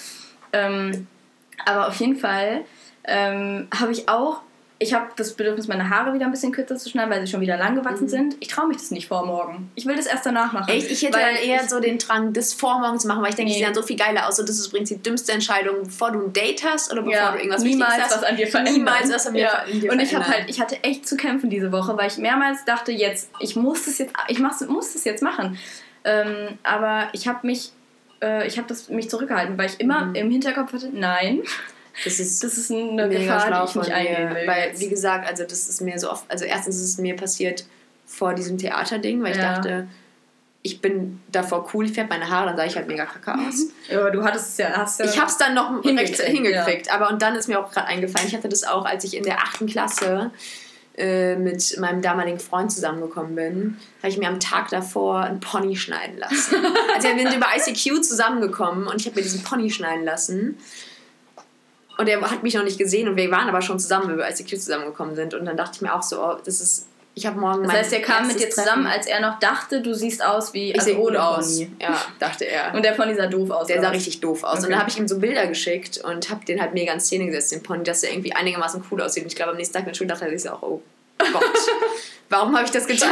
Ähm, 0.53 1.07
aber 1.65 1.89
auf 1.89 1.95
jeden 1.97 2.17
Fall 2.17 2.61
ähm, 3.05 3.69
habe 3.81 3.93
ich 3.93 4.07
auch, 4.09 4.43
ich 4.81 4.95
habe 4.95 5.07
das 5.17 5.33
Bedürfnis, 5.35 5.67
meine 5.67 5.91
Haare 5.91 6.15
wieder 6.15 6.25
ein 6.27 6.31
bisschen 6.31 6.53
kürzer 6.53 6.77
zu 6.77 6.89
schneiden, 6.89 7.11
weil 7.11 7.21
sie 7.27 7.33
schon 7.33 7.41
wieder 7.41 7.57
lang 7.57 7.75
gewachsen 7.75 8.05
Mhm. 8.05 8.09
sind. 8.09 8.37
Ich 8.39 8.47
traue 8.49 8.69
mich 8.69 8.77
das 8.77 8.93
nicht 8.93 9.09
vor 9.09 9.27
morgen. 9.27 9.71
Ich 9.75 9.87
will 9.87 9.97
das 9.97 10.07
erst 10.07 10.25
danach 10.25 10.53
machen. 10.53 10.69
Echt? 10.73 10.89
Ich 10.91 11.03
hätte 11.03 11.19
dann 11.19 11.35
eher 11.35 11.67
so 11.69 11.81
den 11.81 11.99
Drang, 11.99 12.33
das 12.33 12.53
vormorgen 12.55 12.99
zu 13.01 13.09
machen, 13.09 13.21
weil 13.23 13.31
ich 13.31 13.35
denke, 13.35 13.51
Nee. 13.51 13.57
die 13.59 13.65
sehen 13.65 13.73
dann 13.73 13.83
so 13.83 13.87
viel 13.87 13.97
geiler 13.97 14.29
aus 14.29 14.39
und 14.39 14.49
das 14.49 14.57
ist 14.59 14.69
übrigens 14.69 14.91
die 14.91 15.03
dümmste 15.03 15.33
Entscheidung, 15.33 15.79
bevor 15.85 16.13
du 16.13 16.21
ein 16.27 16.33
Date 16.33 16.65
hast 16.65 16.93
oder 16.93 17.03
bevor 17.03 17.13
ja, 17.17 17.33
du 17.33 17.39
irgendwas 17.39 17.63
niemals 17.63 17.95
hast. 17.99 18.17
was 18.19 18.23
an 18.23 18.37
dir 18.37 18.47
verändern. 18.47 18.75
Niemals 18.75 19.13
was 19.13 19.27
an 19.27 19.33
mir 19.33 19.41
ja. 19.43 19.65
dir 19.65 19.91
Und 19.91 19.99
ich 20.01 20.15
habe 20.15 20.29
halt, 20.29 20.45
ich 20.49 20.61
hatte 20.61 20.83
echt 20.85 21.09
zu 21.09 21.17
kämpfen 21.17 21.51
diese 21.51 21.73
Woche, 21.73 21.97
weil 21.97 22.07
ich 22.07 22.19
mehrmals 22.19 22.65
dachte, 22.65 22.93
jetzt, 22.93 23.31
ich 23.41 23.57
muss 23.57 23.85
das 23.87 23.99
jetzt, 23.99 24.13
ich 24.29 24.39
mach's, 24.39 24.61
muss 24.69 24.93
das 24.93 25.05
jetzt 25.05 25.23
machen. 25.25 25.59
Ähm, 26.05 26.57
aber 26.63 27.09
ich 27.13 27.27
habe 27.27 27.45
mich, 27.47 27.73
äh, 28.23 28.47
ich 28.47 28.57
habe 28.59 28.69
das 28.69 28.89
mich 28.89 29.11
zurückgehalten, 29.11 29.59
weil 29.59 29.67
ich 29.67 29.81
immer 29.81 30.07
Mhm. 30.07 30.15
im 30.15 30.31
Hinterkopf 30.31 30.73
hatte, 30.73 30.91
nein, 30.93 31.43
Das 32.05 32.21
ist 32.21 32.43
das 32.45 32.57
ist 32.59 32.71
eine 32.71 33.09
Gefahr, 33.09 33.65
die 33.65 33.71
ich 33.71 33.77
nicht 33.77 33.91
eingehen 33.93 34.35
will. 34.35 34.47
Weil, 34.47 34.69
jetzt. 34.69 34.81
wie 34.81 34.89
gesagt, 34.89 35.29
also 35.29 35.45
das 35.45 35.69
ist 35.69 35.81
mir 35.81 35.99
so 35.99 36.11
oft, 36.11 36.25
also 36.31 36.45
erstens 36.45 36.77
ist 36.77 36.83
es 36.85 36.99
mir 36.99 37.17
passiert 37.17 37.65
vor 38.07 38.35
diesem 38.35 38.59
Theaterding, 38.59 39.23
weil 39.23 39.33
ich 39.33 39.39
Ja. 39.39 39.55
dachte, 39.55 39.89
ich 40.63 40.81
bin 40.81 41.21
davor 41.31 41.69
cool, 41.73 41.87
ich 41.87 41.93
färbe 41.93 42.11
meine 42.11 42.29
Haare, 42.29 42.49
dann 42.49 42.57
sah 42.57 42.65
ich 42.65 42.77
halt 42.77 42.89
mega 42.89 43.07
kacke 43.07 43.35
aus. 43.35 43.67
ja, 43.91 44.01
aber 44.01 44.11
du 44.11 44.23
hattest 44.25 44.51
es 44.51 44.57
ja, 44.59 44.71
hast 44.77 44.99
ja 45.01 45.07
Ich 45.07 45.21
hab's 45.21 45.39
dann 45.39 45.55
noch 45.55 45.83
Hingekriegt, 45.83 46.19
recht 46.21 46.29
hingekriegt. 46.31 46.93
Aber 46.93 47.11
und 47.11 47.23
dann 47.23 47.35
ist 47.37 47.49
mir 47.49 47.61
auch 47.61 47.71
gerade 47.71 47.87
eingefallen, 47.87 48.27
ich 48.29 48.35
hatte 48.35 48.49
das 48.49 48.65
auch, 48.65 48.85
als 48.85 49.05
ich 49.05 49.17
in 49.17 49.23
der 49.25 49.39
achten 49.39 49.67
Klasse 49.67 50.31
äh, 50.97 51.37
mit 51.37 51.79
meinem 51.79 52.03
damaligen 52.03 52.41
Freund 52.41 52.73
zusammengekommen 52.73 53.37
bin, 53.37 53.79
habe 53.99 54.09
ich 54.09 54.19
mir 54.19 54.29
am 54.29 54.41
Tag 54.41 54.69
davor 54.71 55.21
einen 55.21 55.39
Pony 55.41 55.77
schneiden 55.77 56.19
lassen. 56.19 56.57
also 56.95 57.09
wir 57.09 57.31
sind 57.31 57.37
über 57.37 57.47
ICQ 57.57 58.03
zusammengekommen 58.03 58.89
und 58.89 59.01
ich 59.01 59.07
habe 59.07 59.17
mir 59.17 59.23
diesen 59.23 59.45
Pony 59.45 59.71
schneiden 59.71 60.05
lassen. 60.05 60.59
Und 61.99 62.09
er 62.09 62.21
hat 62.23 62.43
mich 62.45 62.55
noch 62.55 62.63
nicht 62.65 62.79
gesehen 62.79 63.09
und 63.09 63.17
wir 63.17 63.31
waren 63.31 63.49
aber 63.49 63.61
schon 63.61 63.79
zusammen, 63.79 64.07
wir 64.09 64.15
über 64.15 64.31
ICQ 64.31 64.49
zusammengekommen 64.51 65.15
sind. 65.17 65.35
Und 65.35 65.45
dann 65.45 65.57
dachte 65.57 65.73
ich 65.75 65.81
mir 65.83 65.93
auch 65.95 66.03
so, 66.03 66.23
oh, 66.25 66.37
das 66.45 66.61
ist, 66.61 66.87
ich 67.15 67.27
habe 67.27 67.39
morgen 67.41 67.65
das 67.65 67.73
heißt, 67.73 67.93
er 67.93 68.01
kam 68.03 68.29
mit 68.29 68.39
dir 68.39 68.49
zusammen, 68.51 68.87
als 68.87 69.07
er 69.09 69.21
noch 69.21 69.41
dachte, 69.41 69.83
du 69.83 69.93
siehst 69.93 70.25
aus 70.25 70.55
wie 70.55 70.71
ich 70.71 70.79
also 70.79 70.87
sehe 70.87 70.95
gut 70.97 71.17
aus. 71.17 71.57
Pony. 71.59 71.71
Ja, 71.81 72.01
dachte 72.21 72.45
er. 72.45 72.73
Und 72.73 72.85
der 72.85 72.93
Pony 72.93 73.17
sah 73.17 73.27
doof 73.27 73.51
aus. 73.51 73.67
Der 73.67 73.81
sah 73.81 73.89
was? 73.89 73.95
richtig 73.97 74.21
doof 74.21 74.45
aus. 74.45 74.59
Und 74.59 74.65
Okay. 74.67 74.71
dann 74.71 74.81
habe 74.81 74.91
ich 74.91 74.97
ihm 74.97 75.09
so 75.09 75.19
Bilder 75.19 75.49
geschickt 75.49 75.99
und 75.99 76.31
habe 76.31 76.45
den 76.45 76.61
halt 76.61 76.73
mega 76.73 76.93
in 76.93 77.01
Szene 77.01 77.27
gesetzt, 77.27 77.51
den 77.51 77.65
Pony, 77.65 77.83
dass 77.83 78.05
er 78.05 78.13
irgendwie 78.13 78.33
einigermaßen 78.33 78.85
cool 78.93 79.03
aussieht. 79.03 79.25
Und 79.25 79.31
ich 79.31 79.37
glaube, 79.37 79.51
am 79.51 79.57
nächsten 79.57 79.75
Tag 79.75 79.83
in 79.83 79.89
der 79.89 79.95
Schule 79.95 80.09
dachte 80.09 80.27
er 80.27 80.39
sich 80.39 80.49
auch, 80.49 80.63
oh 80.63 80.81
Gott, 81.19 81.43
warum 82.29 82.55
habe 82.55 82.65
ich 82.65 82.71
das 82.71 82.87
getan? 82.87 83.11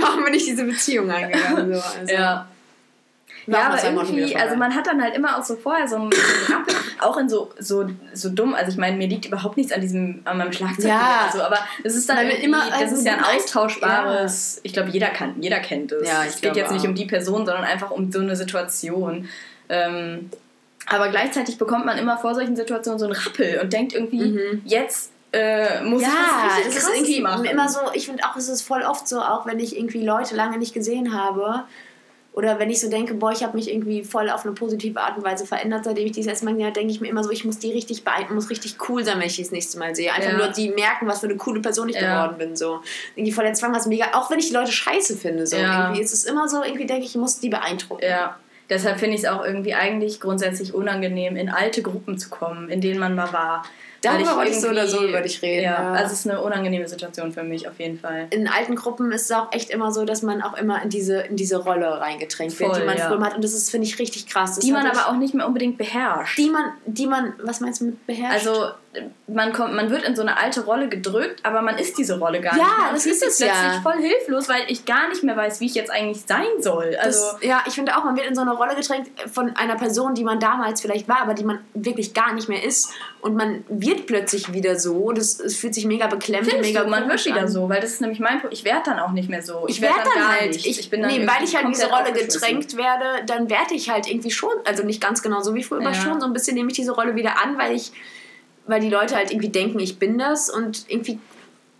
warum 0.00 0.22
bin 0.24 0.34
ich 0.34 0.44
diese 0.44 0.62
Beziehung 0.62 1.10
eingegangen? 1.10 1.74
So, 1.74 1.80
also, 1.80 2.12
Ja. 2.14 2.46
Ja, 3.50 3.66
aber 3.68 3.78
er 3.78 3.92
irgendwie, 3.92 4.36
also 4.36 4.56
man 4.56 4.74
hat 4.74 4.86
dann 4.86 5.02
halt 5.02 5.16
immer 5.16 5.38
auch 5.38 5.42
so 5.44 5.56
vorher 5.56 5.88
so 5.88 5.96
einen 5.96 6.10
Rappel, 6.48 6.74
auch 7.00 7.16
in 7.16 7.28
so, 7.28 7.50
so, 7.58 7.86
so 8.12 8.28
dumm, 8.28 8.54
also 8.54 8.70
ich 8.70 8.76
meine, 8.76 8.96
mir 8.96 9.06
liegt 9.08 9.24
überhaupt 9.26 9.56
nichts 9.56 9.72
an 9.72 9.80
diesem, 9.80 10.20
an 10.24 10.38
meinem 10.38 10.52
Schlagzeug 10.52 10.86
Ja. 10.86 11.24
oder 11.30 11.32
so, 11.38 11.42
aber 11.42 11.58
es 11.82 11.94
ist 11.94 12.08
dann 12.08 12.18
immer, 12.28 12.66
das 12.70 12.80
also 12.80 12.94
ist 12.96 13.06
ja 13.06 13.14
ein 13.14 13.24
ein- 13.24 13.36
austauschbares, 13.36 14.60
ich 14.62 14.72
glaube, 14.72 14.90
jeder 14.90 15.08
kann, 15.08 15.34
jeder 15.40 15.60
kennt 15.60 15.92
es. 15.92 16.06
Ja, 16.08 16.22
ich 16.24 16.34
es 16.34 16.40
geht 16.40 16.56
jetzt 16.56 16.72
nicht 16.72 16.86
um 16.86 16.94
die 16.94 17.06
Person, 17.06 17.46
sondern 17.46 17.64
einfach 17.64 17.90
um 17.90 18.10
so 18.12 18.20
eine 18.20 18.36
Situation. 18.36 19.28
Ähm, 19.68 20.30
aber 20.86 21.08
gleichzeitig 21.08 21.58
bekommt 21.58 21.84
man 21.84 21.98
immer 21.98 22.18
vor 22.18 22.34
solchen 22.34 22.56
Situationen 22.56 22.98
so 22.98 23.04
einen 23.06 23.14
Rappel 23.14 23.60
und 23.62 23.72
denkt 23.72 23.92
irgendwie, 23.92 24.30
Mhm. 24.30 24.62
jetzt 24.64 25.12
äh, 25.32 25.82
muss 25.82 26.00
ich 26.00 26.08
ja, 26.08 26.14
was 26.14 26.56
richtig 26.58 26.74
das 26.74 26.84
ist 26.84 26.94
irgendwie 26.94 27.20
machen. 27.20 27.44
immer 27.44 27.68
so, 27.68 27.80
ich 27.92 28.06
finde 28.06 28.24
auch, 28.24 28.34
es 28.36 28.48
ist 28.48 28.62
voll 28.62 28.82
oft 28.82 29.06
so, 29.06 29.20
auch 29.20 29.44
wenn 29.44 29.58
ich 29.58 29.76
irgendwie 29.76 30.02
Leute 30.02 30.34
lange 30.34 30.56
nicht 30.56 30.72
gesehen 30.72 31.12
habe 31.12 31.64
oder 32.38 32.60
wenn 32.60 32.70
ich 32.70 32.80
so 32.80 32.88
denke, 32.88 33.14
boah, 33.14 33.32
ich 33.32 33.42
habe 33.42 33.56
mich 33.56 33.68
irgendwie 33.68 34.04
voll 34.04 34.30
auf 34.30 34.44
eine 34.44 34.54
positive 34.54 35.00
Art 35.00 35.16
und 35.16 35.24
Weise 35.24 35.44
verändert, 35.44 35.82
seitdem 35.84 36.06
ich 36.06 36.12
dieses 36.12 36.28
erste 36.28 36.44
Mal 36.44 36.52
gesehen 36.52 36.66
habe, 36.66 36.74
denke 36.74 36.92
ich 36.92 37.00
mir 37.00 37.08
immer 37.08 37.24
so, 37.24 37.32
ich 37.32 37.44
muss 37.44 37.58
die 37.58 37.72
richtig 37.72 38.04
beeindrucken, 38.04 38.36
muss 38.36 38.48
richtig 38.48 38.76
cool 38.88 39.02
sein, 39.04 39.18
wenn 39.18 39.26
ich 39.26 39.34
die 39.34 39.42
das 39.42 39.50
nächste 39.50 39.76
Mal 39.76 39.96
sehe. 39.96 40.12
Einfach 40.12 40.30
Ja. 40.30 40.36
nur, 40.36 40.46
die 40.46 40.68
merken, 40.68 41.08
was 41.08 41.18
für 41.18 41.26
eine 41.26 41.34
coole 41.36 41.60
Person 41.60 41.88
ich 41.88 41.96
Ja. 41.96 42.26
geworden 42.26 42.38
bin. 42.38 42.54
So. 42.56 42.80
Irgendwie 43.16 43.32
voll 43.32 43.42
der 43.42 43.54
Zwang, 43.54 43.74
was 43.74 43.86
mega, 43.86 44.04
auch 44.12 44.30
wenn 44.30 44.38
ich 44.38 44.46
die 44.46 44.54
Leute 44.54 44.70
scheiße 44.70 45.16
finde. 45.16 45.48
So. 45.48 45.56
Ja. 45.56 45.86
Irgendwie 45.86 46.00
ist 46.00 46.12
es 46.14 46.22
immer 46.26 46.48
so, 46.48 46.62
irgendwie 46.62 46.86
denke 46.86 47.02
ich, 47.02 47.10
ich 47.10 47.16
muss 47.16 47.40
die 47.40 47.48
beeindrucken. 47.48 48.04
Ja, 48.04 48.38
deshalb 48.70 49.00
finde 49.00 49.16
ich 49.16 49.24
es 49.24 49.28
auch 49.28 49.44
irgendwie 49.44 49.74
eigentlich 49.74 50.20
grundsätzlich 50.20 50.72
unangenehm, 50.72 51.34
in 51.34 51.48
alte 51.48 51.82
Gruppen 51.82 52.18
zu 52.18 52.28
kommen, 52.28 52.68
in 52.68 52.80
denen 52.80 53.00
man 53.00 53.16
mal 53.16 53.32
war. 53.32 53.64
Darüber 54.02 54.36
wollte 54.36 54.50
ich 54.50 54.60
so 54.60 54.68
oder 54.68 54.86
so 54.86 55.04
über 55.04 55.20
dich 55.20 55.42
reden. 55.42 55.64
Ja, 55.64 55.70
ja. 55.70 55.92
also 55.92 56.12
es 56.12 56.20
ist 56.20 56.30
eine 56.30 56.40
unangenehme 56.40 56.88
Situation 56.88 57.32
für 57.32 57.42
mich 57.42 57.68
auf 57.68 57.78
jeden 57.78 57.98
Fall. 57.98 58.28
in 58.30 58.48
alten 58.48 58.76
Gruppen 58.76 59.12
ist 59.12 59.22
es 59.22 59.32
auch 59.32 59.52
echt 59.52 59.70
immer 59.70 59.92
so, 59.92 60.04
dass 60.04 60.22
man 60.22 60.42
auch 60.42 60.56
immer 60.56 60.82
in 60.82 60.90
diese, 60.90 61.20
in 61.20 61.36
diese 61.36 61.56
Rolle 61.56 62.00
reingedrängt 62.00 62.58
wird, 62.58 62.70
Voll, 62.70 62.80
die 62.80 62.86
man 62.86 62.96
ja. 62.96 63.08
früher 63.08 63.20
hat. 63.20 63.34
Und 63.34 63.42
das 63.42 63.54
ist, 63.54 63.70
finde 63.70 63.86
ich, 63.86 63.98
richtig 63.98 64.26
krass. 64.26 64.56
Das 64.56 64.64
Die 64.64 64.72
man 64.72 64.86
aber 64.86 65.08
auch 65.08 65.16
nicht 65.16 65.34
mehr 65.34 65.46
unbedingt 65.46 65.78
beherrscht. 65.78 66.38
Die 66.38 66.50
man, 66.50 66.64
die 66.86 67.06
man, 67.06 67.34
was 67.42 67.60
meinst 67.60 67.80
du 67.80 67.86
mit 67.86 68.06
beherrscht? 68.06 68.46
Also 68.46 68.68
man 69.26 69.52
kommt, 69.52 69.74
man 69.74 69.90
wird 69.90 70.02
in 70.04 70.16
so 70.16 70.22
eine 70.22 70.38
alte 70.38 70.64
Rolle 70.64 70.88
gedrückt, 70.88 71.40
aber 71.44 71.60
man 71.60 71.76
ist 71.76 71.98
diese 71.98 72.18
Rolle 72.18 72.40
gar 72.40 72.56
Ja, 72.56 72.64
nicht 72.64 72.76
mehr. 72.78 72.88
Und 72.88 72.96
das 72.96 73.06
ist 73.06 73.22
es 73.22 73.38
ja. 73.38 73.48
plötzlich 73.52 73.82
voll 73.82 73.98
hilflos, 74.02 74.48
weil 74.48 74.62
ich 74.68 74.86
gar 74.86 75.08
nicht 75.08 75.22
mehr 75.22 75.36
weiß, 75.36 75.60
wie 75.60 75.66
ich 75.66 75.74
jetzt 75.74 75.90
eigentlich 75.90 76.22
sein 76.26 76.46
soll. 76.60 76.96
Also 77.00 77.32
das, 77.32 77.42
ja, 77.42 77.62
ich 77.66 77.74
finde 77.74 77.96
auch, 77.96 78.04
man 78.04 78.16
wird 78.16 78.26
in 78.26 78.34
so 78.34 78.40
eine 78.40 78.52
Rolle 78.54 78.74
gedrängt 78.74 79.08
von 79.30 79.54
einer 79.56 79.76
Person, 79.76 80.14
die 80.14 80.24
man 80.24 80.40
damals 80.40 80.80
vielleicht 80.80 81.06
war, 81.08 81.20
aber 81.20 81.34
die 81.34 81.44
man 81.44 81.58
wirklich 81.74 82.14
gar 82.14 82.32
nicht 82.32 82.48
mehr 82.48 82.64
ist. 82.64 82.88
Und 83.20 83.36
man 83.36 83.64
wird 83.68 84.06
plötzlich 84.06 84.52
wieder 84.52 84.78
so. 84.78 85.12
Das, 85.12 85.38
es 85.38 85.56
fühlt 85.56 85.74
sich 85.74 85.84
mega 85.84 86.06
beklemmt 86.06 86.52
und 86.52 86.60
mega 86.60 86.84
du, 86.84 86.90
man 86.90 87.08
wird 87.08 87.24
wieder 87.26 87.42
an. 87.42 87.48
so, 87.48 87.68
weil 87.68 87.80
das 87.80 87.90
ist 87.92 88.00
nämlich 88.00 88.20
mein 88.20 88.40
Punkt. 88.40 88.54
Ich 88.54 88.64
werde 88.64 88.82
dann 88.86 88.98
auch 88.98 89.12
nicht 89.12 89.28
mehr 89.28 89.42
so. 89.42 89.66
Ich 89.68 89.80
werd 89.82 89.96
werde 89.96 90.10
dann 90.14 90.22
gar 90.22 90.32
halt, 90.40 90.50
nichts. 90.52 90.66
ich, 90.66 90.88
bin 90.88 91.02
dann 91.02 91.10
nee, 91.10 91.26
weil 91.26 91.44
ich 91.44 91.54
halt 91.54 91.66
in 91.66 91.72
diese 91.72 91.90
Rolle 91.90 92.12
gedrängt 92.12 92.76
werde, 92.76 93.24
dann 93.26 93.50
werde 93.50 93.74
ich 93.74 93.90
halt 93.90 94.08
irgendwie 94.08 94.30
schon, 94.30 94.52
also 94.64 94.82
nicht 94.84 95.02
ganz 95.02 95.22
genau 95.22 95.42
so 95.42 95.54
wie 95.54 95.62
früher, 95.62 95.80
aber 95.80 95.90
Ja. 95.90 95.94
schon 95.94 96.20
so 96.20 96.26
ein 96.26 96.32
bisschen 96.32 96.54
nehme 96.54 96.70
ich 96.70 96.76
diese 96.76 96.92
Rolle 96.92 97.14
wieder 97.16 97.42
an, 97.42 97.58
weil 97.58 97.74
ich, 97.74 97.92
weil 98.68 98.80
die 98.80 98.90
Leute 98.90 99.16
halt 99.16 99.32
irgendwie 99.32 99.48
denken, 99.48 99.80
ich 99.80 99.98
bin 99.98 100.18
das 100.18 100.48
und 100.48 100.84
irgendwie 100.88 101.18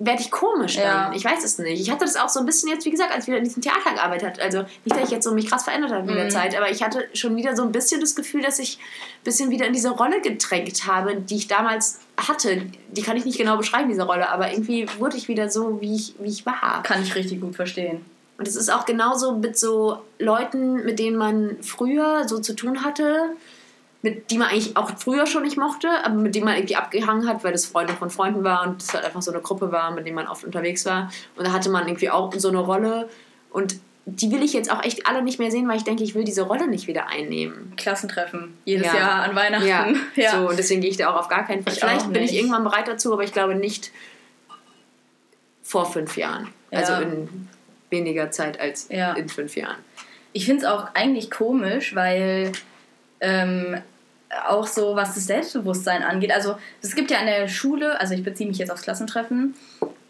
werde 0.01 0.21
ich 0.21 0.31
komisch 0.31 0.77
dann. 0.77 0.85
Ja. 0.85 1.13
Ich 1.13 1.25
weiß 1.25 1.43
es 1.45 1.59
nicht. 1.59 1.81
Ich 1.81 1.91
hatte 1.91 2.05
das 2.05 2.15
auch 2.17 2.29
so 2.29 2.39
ein 2.39 2.47
bisschen 2.47 2.69
jetzt, 2.69 2.87
wie 2.87 2.91
gesagt, 2.91 3.13
als 3.13 3.25
ich 3.25 3.29
wieder 3.29 3.39
in 3.39 3.45
diesem 3.45 3.63
Theater 3.63 3.95
gearbeitet 3.95 4.29
habe. 4.31 4.43
Also 4.43 4.59
nicht, 4.85 4.93
dass 4.97 5.05
ich 5.05 5.11
jetzt 5.11 5.25
so 5.25 5.35
mich 5.35 5.49
krass 5.49 5.65
verändert 5.65 5.91
habe 5.91 6.09
in 6.09 6.15
der 6.15 6.27
Mhm. 6.27 6.31
Zeit, 6.31 6.57
aber 6.57 6.71
ich 6.71 6.85
hatte 6.85 7.09
schon 7.15 7.35
wieder 7.35 7.57
so 7.57 7.63
ein 7.65 7.73
bisschen 7.73 8.01
das 8.01 8.15
Gefühl, 8.15 8.43
dass 8.43 8.61
ich 8.61 8.79
ein 8.79 9.25
bisschen 9.25 9.51
wieder 9.51 9.67
in 9.67 9.73
diese 9.73 9.91
Rolle 9.91 10.21
gedrängt 10.21 10.87
habe, 10.87 11.17
die 11.17 11.37
ich 11.37 11.49
damals 11.49 11.99
hatte. 12.17 12.63
Die 12.93 13.03
kann 13.03 13.17
ich 13.17 13.25
nicht 13.25 13.39
genau 13.39 13.57
beschreiben, 13.57 13.89
diese 13.89 14.05
Rolle, 14.05 14.29
aber 14.29 14.53
irgendwie 14.53 14.87
wurde 14.99 15.17
ich 15.17 15.27
wieder 15.27 15.51
so, 15.51 15.81
wie 15.81 15.97
ich, 15.97 16.15
wie 16.21 16.29
ich 16.29 16.47
war. 16.47 16.83
Kann 16.85 17.03
ich 17.03 17.17
richtig 17.17 17.41
gut 17.41 17.57
verstehen. 17.57 18.05
Und 18.39 18.47
es 18.47 18.55
ist 18.55 18.71
auch 18.73 18.85
genauso 18.87 19.33
mit 19.33 19.59
so 19.59 19.99
Leuten, 20.21 20.85
mit 20.85 21.01
denen 21.01 21.17
man 21.17 21.57
früher 21.61 22.29
so 22.29 22.39
zu 22.39 22.55
tun 22.55 22.85
hatte, 22.85 23.31
mit 24.03 24.31
die 24.31 24.39
man 24.39 24.49
eigentlich 24.49 24.77
auch 24.77 24.91
früher 24.97 25.27
schon 25.27 25.43
nicht 25.43 25.57
mochte, 25.57 25.89
aber 26.05 26.15
mit 26.15 26.35
denen 26.35 26.45
man 26.45 26.55
irgendwie 26.57 26.77
abgehangen 26.77 27.29
hat, 27.29 27.43
weil 27.43 27.53
das 27.53 27.67
Freunde 27.67 27.95
von 27.95 28.11
Freunden 28.11 28.45
war 28.45 28.67
und 28.67 28.81
es 28.83 28.95
halt 28.95 29.05
einfach 29.05 29.23
so 29.23 29.33
eine 29.33 29.41
Gruppe 29.41 29.73
war, 29.73 29.91
mit 29.91 30.07
denen 30.07 30.15
man 30.15 30.29
oft 30.29 30.45
unterwegs 30.45 30.87
war. 30.87 31.11
Und 31.37 31.47
da 31.47 31.53
hatte 31.53 31.69
man 31.69 31.87
irgendwie 31.89 32.11
auch 32.11 32.33
so 32.35 32.49
eine 32.49 32.59
Rolle. 32.59 33.09
Und 33.51 33.77
die 34.07 34.31
will 34.31 34.43
ich 34.43 34.53
jetzt 34.53 34.71
auch 34.71 34.83
echt 34.85 35.07
alle 35.07 35.23
nicht 35.23 35.39
mehr 35.39 35.51
sehen, 35.51 35.69
weil 35.69 35.77
ich 35.77 35.85
denke, 35.85 36.05
ich 36.05 36.15
will 36.15 36.25
diese 36.25 36.43
Rolle 36.43 36.69
nicht 36.69 36.87
wieder 36.87 37.09
einnehmen. 37.09 37.73
Klassentreffen. 37.77 38.57
Jedes 38.65 38.87
Ja. 38.87 38.97
Jahr 38.97 39.23
an 39.25 39.35
Weihnachten. 39.35 39.67
Ja, 39.67 39.87
Ja. 40.15 40.31
so 40.31 40.49
und 40.49 40.59
deswegen 40.59 40.81
gehe 40.81 40.91
ich 40.91 40.97
da 40.97 41.11
auch 41.13 41.17
auf 41.19 41.29
gar 41.29 41.45
keinen 41.47 41.65
Fall. 41.65 41.73
Ich 41.73 41.81
Vielleicht 41.81 42.13
bin 42.13 42.23
ich 42.23 42.35
irgendwann 42.35 42.65
bereit 42.65 42.87
dazu, 42.89 43.13
aber 43.13 43.25
ich 43.25 43.33
glaube 43.33 43.55
nicht 43.57 43.91
vor 45.63 45.91
fünf 45.91 46.17
Jahren. 46.17 46.49
Ja. 46.71 46.79
Also 46.79 46.95
in 46.95 47.49
weniger 47.91 48.31
Zeit 48.31 48.61
als 48.61 48.87
in 48.87 49.29
fünf 49.29 49.57
Jahren. 49.57 49.77
Ich 50.33 50.45
finde 50.47 50.63
es 50.65 50.69
auch 50.71 50.95
eigentlich 50.95 51.31
komisch, 51.31 51.95
weil 51.95 52.53
ähm, 53.21 53.79
auch 54.47 54.67
so, 54.67 54.95
was 54.95 55.15
das 55.15 55.27
Selbstbewusstsein 55.27 56.03
angeht. 56.03 56.33
Also 56.33 56.57
es 56.83 56.95
gibt 56.95 57.11
ja 57.11 57.19
an 57.19 57.27
der 57.27 57.49
Schule, 57.49 57.99
also 58.01 58.15
ich 58.15 58.23
beziehe 58.23 58.49
mich 58.49 58.59
jetzt 58.59 58.71
aufs 58.71 58.83
Klassentreffen, 58.83 59.55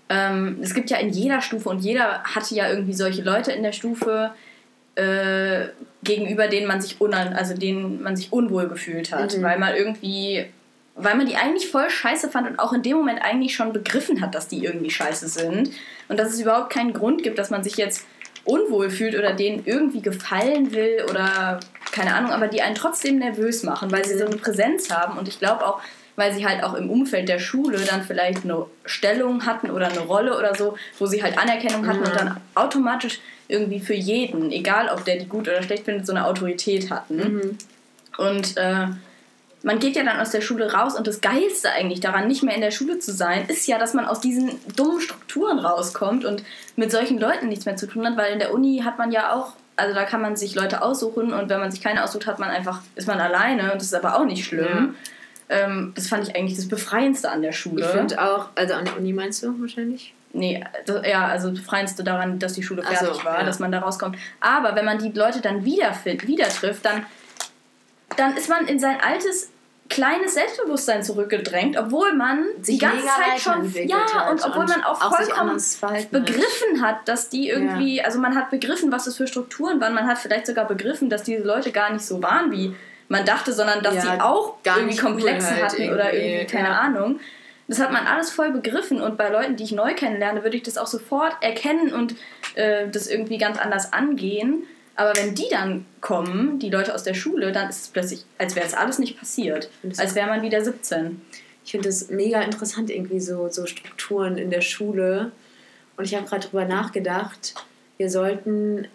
ähm, 0.09 0.59
es 0.63 0.75
gibt 0.75 0.91
ja 0.91 0.97
in 0.99 1.11
jeder 1.11 1.41
Stufe 1.41 1.69
und 1.69 1.81
jeder 1.81 2.23
hatte 2.25 2.55
ja 2.55 2.69
irgendwie 2.69 2.95
solche 2.95 3.23
Leute 3.23 3.53
in 3.53 3.63
der 3.63 3.73
Stufe, 3.73 4.33
äh, 4.95 5.67
gegenüber 6.03 6.49
denen 6.49 6.67
man 6.67 6.81
sich 6.81 7.01
unan 7.01 7.33
also 7.35 7.55
denen 7.55 8.03
man 8.03 8.17
sich 8.17 8.33
unwohl 8.33 8.69
gefühlt 8.69 9.13
hat, 9.13 9.37
Mhm. 9.37 9.43
weil 9.43 9.59
man 9.59 9.75
irgendwie 9.75 10.47
weil 11.01 11.15
man 11.15 11.27
die 11.27 11.37
eigentlich 11.37 11.71
voll 11.71 11.89
scheiße 11.89 12.29
fand 12.29 12.49
und 12.51 12.59
auch 12.59 12.73
in 12.73 12.83
dem 12.83 12.97
Moment 12.97 13.23
eigentlich 13.23 13.55
schon 13.55 13.73
begriffen 13.73 14.21
hat, 14.21 14.35
dass 14.35 14.49
die 14.49 14.65
irgendwie 14.65 14.91
scheiße 14.91 15.29
sind 15.29 15.71
und 16.09 16.19
dass 16.19 16.33
es 16.33 16.41
überhaupt 16.41 16.71
keinen 16.73 16.93
Grund 16.93 17.23
gibt, 17.23 17.39
dass 17.39 17.51
man 17.51 17.63
sich 17.63 17.77
jetzt 17.77 18.05
unwohl 18.49 18.91
fühlt 18.91 19.17
oder 19.17 19.33
denen 19.33 19.63
irgendwie 19.67 20.01
gefallen 20.01 20.73
will 20.73 21.05
oder 21.09 21.61
keine 21.93 22.15
Ahnung, 22.15 22.33
aber 22.33 22.49
die 22.49 22.63
einen 22.63 22.75
trotzdem 22.75 23.19
nervös 23.19 23.63
machen, 23.63 23.91
weil 23.93 24.05
sie 24.05 24.17
so 24.17 24.27
eine 24.27 24.37
Präsenz 24.37 24.91
haben 24.91 25.19
und 25.19 25.29
ich 25.29 25.39
glaube 25.39 25.67
auch, 25.67 25.81
weil 26.17 26.35
sie 26.35 26.47
halt 26.47 26.65
auch 26.65 26.75
im 26.75 26.91
Umfeld 26.91 27.29
der 27.29 27.39
Schule 27.39 27.79
dann 27.79 28.03
vielleicht 28.03 28.45
eine 28.45 28.67
Stellung 28.85 29.47
hatten 29.47 29.71
oder 29.71 29.89
eine 29.89 30.01
Rolle 30.01 30.37
oder 30.37 30.55
so, 30.55 30.77
wo 30.99 31.07
sie 31.07 31.23
halt 31.23 31.39
Anerkennung 31.39 31.87
hatten 31.87 32.01
und 32.01 32.15
dann 32.15 32.41
automatisch 32.55 33.21
irgendwie 33.47 33.81
für 33.81 33.95
jeden, 33.95 34.51
egal 34.51 34.89
ob 34.89 35.05
der 35.05 35.17
die 35.17 35.27
gut 35.27 35.49
oder 35.49 35.63
schlecht 35.63 35.85
findet, 35.85 36.07
so 36.07 36.13
eine 36.13 36.27
Autorität 36.27 36.91
hatten. 36.91 37.57
Und 38.19 38.57
äh, 38.57 38.89
man 39.69 39.81
geht 39.81 39.97
ja 39.97 40.03
dann 40.03 40.19
aus 40.19 40.31
der 40.31 40.41
Schule 40.41 40.73
raus 40.73 40.95
und 40.95 41.07
das 41.07 41.21
Geilste 41.21 41.71
eigentlich 41.71 42.01
daran, 42.01 42.27
nicht 42.27 42.43
mehr 42.43 42.55
in 42.55 42.63
der 42.63 42.71
Schule 42.71 43.01
zu 43.01 43.13
sein, 43.13 43.45
ist 43.49 43.67
ja, 43.67 43.79
dass 43.79 43.93
man 43.93 44.07
aus 44.07 44.19
diesen 44.19 44.53
dummen 44.75 44.99
Strukturen 44.99 45.59
rauskommt 45.59 46.25
und 46.25 46.43
mit 46.77 46.91
solchen 46.91 47.19
Leuten 47.19 47.49
nichts 47.49 47.67
mehr 47.67 47.77
zu 47.77 47.87
tun 47.87 48.07
hat, 48.07 48.17
weil 48.17 48.33
in 48.33 48.39
der 48.39 48.55
Uni 48.55 48.81
hat 48.83 48.97
man 48.97 49.13
ja 49.13 49.35
auch, 49.35 49.53
also 49.77 49.95
da 49.95 50.05
kann 50.05 50.23
man 50.23 50.37
sich 50.37 50.55
Leute 50.55 50.81
aussuchen 50.81 51.35
und 51.35 51.51
wenn 51.51 51.61
man 51.61 51.71
sich 51.71 51.83
keine 51.83 52.03
aussucht, 52.03 52.27
hat 52.27 52.39
man 52.39 52.49
einfach, 52.49 52.81
ist 52.95 53.07
man 53.07 53.21
alleine 53.21 53.65
und 53.65 53.75
das 53.75 53.89
ist 53.89 53.95
aber 53.95 54.19
auch 54.19 54.25
nicht 54.25 54.47
schlimm. 54.47 54.95
Ähm, 55.51 55.93
das 55.95 56.09
fand 56.09 56.27
ich 56.27 56.35
eigentlich 56.35 56.57
das 56.57 56.69
Befreiendste 56.69 57.31
an 57.31 57.43
der 57.43 57.53
Schule. 57.53 57.85
Ich 57.85 57.91
finde 57.91 58.23
auch, 58.23 58.49
also 58.55 58.73
an 58.73 58.87
der 58.87 58.97
Uni 58.97 59.13
meinst 59.13 59.43
du 59.43 59.61
wahrscheinlich? 59.61 60.15
Nee, 60.33 60.65
das, 60.87 61.07
ja, 61.07 61.27
also 61.27 61.51
das 61.51 61.59
Befreiendste 61.59 62.05
daran, 62.05 62.39
dass 62.39 62.55
die 62.55 62.63
Schule 62.63 62.83
Ach 62.87 62.97
so, 62.97 63.05
fertig 63.05 63.25
war, 63.27 63.41
ja. 63.41 63.45
dass 63.45 63.59
man 63.59 63.71
da 63.71 63.81
rauskommt. 63.81 64.17
Aber 64.41 64.75
wenn 64.77 64.87
man 64.87 64.99
die 64.99 65.13
Leute 65.13 65.43
dann 65.43 65.67
wieder, 65.67 65.93
wieder 66.05 66.49
trifft, 66.49 66.87
dann, 66.87 67.05
dann 68.17 68.35
ist 68.35 68.49
man 68.49 68.67
in 68.67 68.79
sein 68.79 68.97
altes 69.03 69.51
kleines 69.89 70.35
Selbstbewusstsein 70.35 71.03
zurückgedrängt, 71.03 71.77
obwohl 71.79 72.13
man 72.15 72.45
die 72.59 72.73
Sich 72.73 72.81
ganze 72.81 72.99
mega 72.99 73.13
Zeit 73.15 73.41
schon 73.41 73.89
ja 73.89 73.99
hat 74.13 74.31
und 74.31 74.45
obwohl 74.45 74.67
man 74.67 74.85
auch 74.85 75.01
auch 75.01 75.17
vollkommen 75.17 75.61
begriffen 76.11 76.83
hat, 76.83 77.09
dass 77.09 77.29
die 77.29 77.49
irgendwie, 77.49 78.03
also 78.03 78.19
man 78.19 78.35
hat 78.35 78.51
begriffen, 78.51 78.93
was 78.93 79.05
das 79.05 79.17
für 79.17 79.27
Strukturen 79.27 79.81
waren, 79.81 79.95
man 79.95 80.07
hat 80.07 80.19
vielleicht 80.19 80.47
sogar 80.47 80.67
begriffen, 80.67 81.09
dass 81.09 81.23
diese 81.23 81.43
Leute 81.43 81.73
gar 81.73 81.93
nicht 81.93 82.05
so 82.05 82.23
waren, 82.23 82.53
wie 82.53 82.75
man 83.09 83.25
dachte, 83.25 83.53
sondern 83.53 83.83
dass 83.83 83.95
Ja, 83.95 84.01
sie 84.03 84.21
auch 84.21 84.63
gar 84.63 84.77
irgendwie 84.77 84.95
nicht 84.95 85.05
cool 85.05 85.11
Komplexe 85.13 85.51
halt 85.51 85.65
hatten 85.65 85.91
oder 85.91 86.13
irgendwie, 86.13 86.33
irgendwie, 86.35 86.47
keine 86.47 86.69
ja. 86.69 86.81
Ahnung. 86.81 87.21
Das 87.67 87.81
hat 87.81 87.93
man 87.93 88.07
alles 88.07 88.31
voll 88.31 88.51
begriffen 88.51 89.01
und 89.01 89.19
bei 89.19 89.29
Leuten, 89.29 89.57
die 89.57 89.65
ich 89.65 89.73
neu 89.73 89.95
kennenlerne, 89.95 90.43
würde 90.43 90.57
ich 90.57 90.63
das 90.63 90.79
auch 90.79 90.87
sofort 90.87 91.37
erkennen 91.43 91.93
und 91.93 92.15
äh, 92.55 92.89
das 92.89 93.07
irgendwie 93.07 93.37
ganz 93.37 93.59
anders 93.59 93.93
angehen. 93.93 94.65
Aber 94.99 95.15
wenn 95.17 95.33
die 95.33 95.47
dann 95.49 95.87
kommen, 96.01 96.59
die 96.59 96.71
Leute 96.71 96.93
aus 96.93 97.05
der 97.05 97.15
Schule, 97.15 97.53
dann 97.53 97.71
ist 97.71 97.83
es 97.83 97.89
plötzlich, 97.89 98.25
als 98.37 98.57
wäre 98.57 98.67
es 98.67 98.75
alles 98.75 98.99
nicht 98.99 99.17
passiert. 99.17 99.71
das 99.85 100.01
Als 100.01 100.17
wäre 100.17 100.27
man 100.27 100.43
wieder 100.43 100.63
17. 100.63 101.23
Ich 101.65 101.71
finde 101.71 101.89
es 101.89 102.11
mega 102.11 102.41
interessant, 102.43 102.91
irgendwie 102.91 103.21
so, 103.21 103.49
so 103.49 103.65
Strukturen 103.67 104.39
in 104.39 104.51
der 104.51 104.61
Schule. 104.61 105.31
Und 105.97 106.05
ich 106.05 106.17
habe 106.17 106.27
gerade 106.27 106.49
drüber 106.49 106.65
nachgedacht, 106.65 107.55
wir 107.97 108.11
sollten 108.11 108.89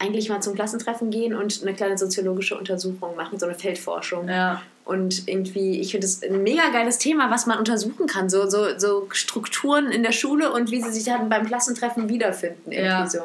eigentlich 0.00 0.28
mal 0.28 0.40
zum 0.42 0.56
Klassentreffen 0.56 1.10
gehen 1.10 1.34
und 1.34 1.62
eine 1.62 1.72
kleine 1.72 1.96
soziologische 1.96 2.58
Untersuchung 2.58 3.14
machen, 3.14 3.38
so 3.38 3.46
eine 3.46 3.54
Feldforschung. 3.54 4.28
Ja. 4.28 4.60
Und 4.84 5.28
irgendwie, 5.28 5.78
ich 5.78 5.92
finde 5.92 6.08
es 6.08 6.20
ein 6.24 6.42
mega 6.42 6.68
geiles 6.70 6.98
Thema, 6.98 7.30
was 7.30 7.46
man 7.46 7.60
untersuchen 7.60 8.08
kann. 8.08 8.28
So, 8.28 8.50
so, 8.50 8.76
so 8.76 9.06
Strukturen 9.12 9.92
in 9.92 10.02
der 10.02 10.10
Schule 10.10 10.52
und 10.52 10.72
wie 10.72 10.82
sie 10.82 10.90
sich 10.90 11.04
dann 11.04 11.28
beim 11.28 11.46
Klassentreffen 11.46 12.08
wiederfinden. 12.08 12.72
Irgendwie 12.72 12.88
Ja. 12.88 13.06
so. 13.06 13.20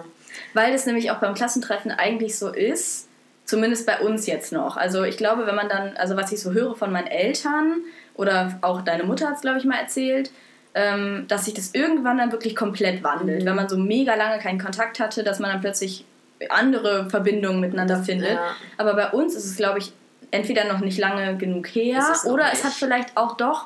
Weil 0.54 0.72
das 0.72 0.86
nämlich 0.86 1.12
auch 1.12 1.20
beim 1.20 1.34
Klassentreffen 1.34 1.92
eigentlich 1.92 2.38
so 2.38 2.50
ist, 2.50 3.08
zumindest 3.46 3.86
bei 3.86 4.00
uns 4.00 4.28
jetzt 4.28 4.52
noch. 4.52 4.78
Also 4.78 5.04
ich 5.04 5.18
glaube, 5.18 5.48
wenn 5.48 5.56
man 5.56 5.70
dann, 5.70 5.98
also 5.98 6.16
was 6.16 6.32
ich 6.32 6.42
so 6.42 6.52
höre 6.52 6.76
von 6.76 6.92
meinen 6.92 7.08
Eltern 7.08 7.82
oder 8.16 8.60
auch 8.62 8.82
deine 8.82 9.04
Mutter 9.04 9.28
hat 9.28 9.36
es, 9.36 9.42
glaube 9.42 9.60
ich, 9.60 9.66
mal 9.66 9.80
erzählt, 9.80 10.32
ähm, 10.76 11.26
dass 11.28 11.46
sich 11.46 11.56
das 11.56 11.74
irgendwann 11.74 12.18
dann 12.18 12.32
wirklich 12.32 12.56
komplett 12.56 13.04
wandelt. 13.04 13.42
Mhm. 13.42 13.46
Wenn 13.46 13.56
man 13.56 13.70
so 13.70 13.78
mega 13.78 14.16
lange 14.16 14.40
keinen 14.40 14.60
Kontakt 14.60 15.00
hatte, 15.00 15.24
dass 15.24 15.40
man 15.40 15.52
dann 15.52 15.62
plötzlich 15.62 16.06
andere 16.50 17.10
Verbindungen 17.10 17.60
miteinander 17.60 18.04
findet. 18.04 18.32
ja. 18.32 18.56
Aber 18.78 18.94
bei 18.94 19.10
uns 19.10 19.36
ist 19.36 19.46
es, 19.46 19.58
glaube 19.58 19.80
ich, 19.80 19.92
entweder 20.32 20.66
noch 20.66 20.80
nicht 20.80 20.98
lange 20.98 21.36
genug 21.38 21.68
her 21.68 22.04
oder 22.26 22.46
nicht. 22.46 22.54
es 22.54 22.64
hat 22.64 22.74
vielleicht 22.74 23.18
auch 23.18 23.36
doch 23.36 23.66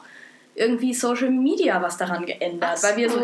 irgendwie 0.56 0.94
Social 0.94 1.32
Media 1.32 1.82
was 1.82 1.98
daran 1.98 2.26
geändert, 2.26 2.78
so, 2.78 2.88
weil 2.88 2.98
wir 2.98 3.10
so 3.10 3.20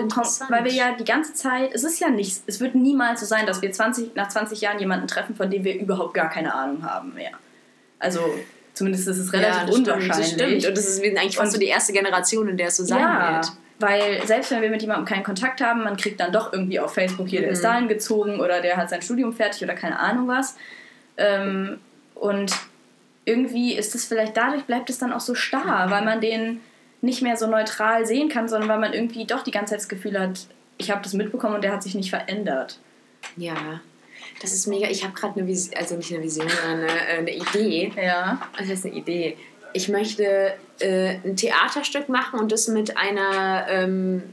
weil 0.49 0.65
wir 0.65 0.73
ja 0.73 0.95
die 0.95 1.05
ganze 1.05 1.33
Zeit, 1.33 1.71
es 1.73 1.83
ist 1.83 1.99
ja 1.99 2.09
nicht, 2.09 2.41
es 2.47 2.59
wird 2.59 2.73
niemals 2.75 3.19
so 3.19 3.25
sein, 3.25 3.45
dass 3.45 3.61
wir 3.61 3.71
20, 3.71 4.15
nach 4.15 4.29
20 4.29 4.61
Jahren 4.61 4.79
jemanden 4.79 5.07
treffen, 5.07 5.35
von 5.35 5.49
dem 5.49 5.63
wir 5.63 5.79
überhaupt 5.79 6.13
gar 6.15 6.29
keine 6.29 6.53
Ahnung 6.53 6.83
haben 6.83 7.13
mehr. 7.13 7.31
Also 7.99 8.19
zumindest 8.73 9.07
ist 9.07 9.17
es 9.19 9.31
relativ 9.33 9.55
ja, 9.57 9.65
das 9.65 9.75
stimmt, 9.75 9.87
unwahrscheinlich. 9.89 10.17
das 10.17 10.31
stimmt. 10.31 10.65
Und 10.65 10.77
das 10.77 10.87
ist 10.87 11.03
eigentlich 11.03 11.37
fast 11.37 11.51
so 11.51 11.59
die 11.59 11.67
erste 11.67 11.93
Generation, 11.93 12.47
in 12.47 12.57
der 12.57 12.67
es 12.69 12.77
so 12.77 12.83
sein 12.85 12.99
ja, 12.99 13.35
wird. 13.35 13.51
weil 13.79 14.25
selbst 14.25 14.49
wenn 14.51 14.61
wir 14.63 14.69
mit 14.69 14.81
jemandem 14.81 15.05
keinen 15.05 15.23
Kontakt 15.23 15.61
haben, 15.61 15.83
man 15.83 15.97
kriegt 15.97 16.19
dann 16.19 16.31
doch 16.31 16.51
irgendwie 16.51 16.79
auf 16.79 16.93
Facebook 16.93 17.27
hier, 17.27 17.41
der 17.41 17.51
ist 17.51 17.59
Mhm. 17.59 17.63
dahin 17.67 17.87
gezogen 17.89 18.39
oder 18.39 18.61
der 18.61 18.77
hat 18.77 18.89
sein 18.89 19.01
Studium 19.03 19.33
fertig 19.33 19.63
oder 19.63 19.75
keine 19.75 19.99
Ahnung 19.99 20.27
was. 20.27 20.55
Ähm, 21.17 21.79
und 22.15 22.53
irgendwie 23.25 23.75
ist 23.75 23.93
es 23.93 24.05
vielleicht 24.05 24.35
dadurch 24.35 24.63
bleibt 24.63 24.89
es 24.89 24.97
dann 24.97 25.13
auch 25.13 25.19
so 25.19 25.35
starr, 25.35 25.91
weil 25.91 26.03
man 26.03 26.21
den 26.21 26.61
nicht 27.01 27.21
mehr 27.21 27.37
so 27.37 27.47
neutral 27.47 28.05
sehen 28.05 28.29
kann, 28.29 28.47
sondern 28.49 28.69
weil 28.69 28.79
man 28.79 28.93
irgendwie 28.93 29.25
doch 29.25 29.43
die 29.43 29.51
ganze 29.51 29.71
Zeit 29.71 29.79
das 29.81 29.89
Gefühl 29.89 30.19
hat, 30.19 30.47
ich 30.77 30.91
habe 30.91 31.01
das 31.01 31.13
mitbekommen 31.13 31.55
und 31.55 31.63
der 31.63 31.71
hat 31.73 31.83
sich 31.83 31.95
nicht 31.95 32.09
verändert. 32.09 32.79
Ja, 33.37 33.81
das 34.41 34.53
ist 34.53 34.67
mega. 34.67 34.87
Ich 34.89 35.03
habe 35.03 35.13
gerade 35.13 35.39
eine 35.39 35.47
Vision, 35.47 35.75
also 35.77 35.95
nicht 35.95 36.13
eine 36.13 36.23
Vision, 36.23 36.47
sondern 36.49 36.79
eine, 36.89 37.07
äh, 37.07 37.17
eine 37.17 37.35
Idee. 37.35 37.91
Ja. 38.01 38.41
Was 38.57 38.67
heißt 38.67 38.85
eine 38.85 38.95
Idee? 38.95 39.37
Ich 39.73 39.87
möchte 39.89 40.53
äh, 40.79 41.15
ein 41.23 41.35
Theaterstück 41.35 42.09
machen 42.09 42.39
und 42.39 42.51
das 42.51 42.67
mit 42.67 42.97
einer, 42.97 43.65
ähm, 43.69 44.23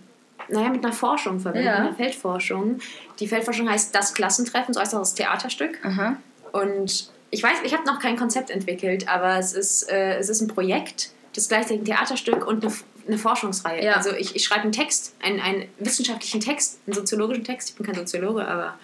naja, 0.48 0.68
mit 0.70 0.84
einer 0.84 0.92
Forschung 0.92 1.40
verbinden, 1.40 1.66
Ja. 1.66 1.74
einer 1.76 1.94
Feldforschung. 1.94 2.78
Die 3.20 3.26
Feldforschung 3.28 3.68
heißt 3.68 3.94
Das 3.94 4.14
Klassentreffen, 4.14 4.72
so 4.74 4.80
heißt 4.80 4.92
das 4.94 5.14
Theaterstück. 5.14 5.78
Aha. 5.84 6.16
Und 6.52 7.10
ich 7.30 7.42
weiß, 7.42 7.58
ich 7.64 7.74
habe 7.74 7.84
noch 7.84 7.98
kein 7.98 8.16
Konzept 8.16 8.50
entwickelt, 8.50 9.08
aber 9.08 9.36
es 9.38 9.52
ist, 9.52 9.90
äh, 9.90 10.16
es 10.16 10.28
ist 10.28 10.40
ein 10.40 10.48
Projekt, 10.48 11.10
das 11.36 11.48
gleichzeitig 11.48 11.82
ein 11.82 11.84
Theaterstück 11.84 12.46
und 12.46 12.64
eine, 12.64 12.72
eine 13.06 13.18
Forschungsreihe. 13.18 13.84
Ja. 13.84 13.94
Also 13.94 14.10
ich, 14.12 14.34
ich 14.36 14.44
schreibe 14.44 14.62
einen 14.62 14.72
Text, 14.72 15.14
einen, 15.22 15.40
einen 15.40 15.64
wissenschaftlichen 15.78 16.40
Text, 16.40 16.78
einen 16.86 16.94
soziologischen 16.94 17.44
Text. 17.44 17.70
Ich 17.70 17.74
bin 17.76 17.86
kein 17.86 17.94
Soziologe, 17.94 18.46
aber 18.46 18.78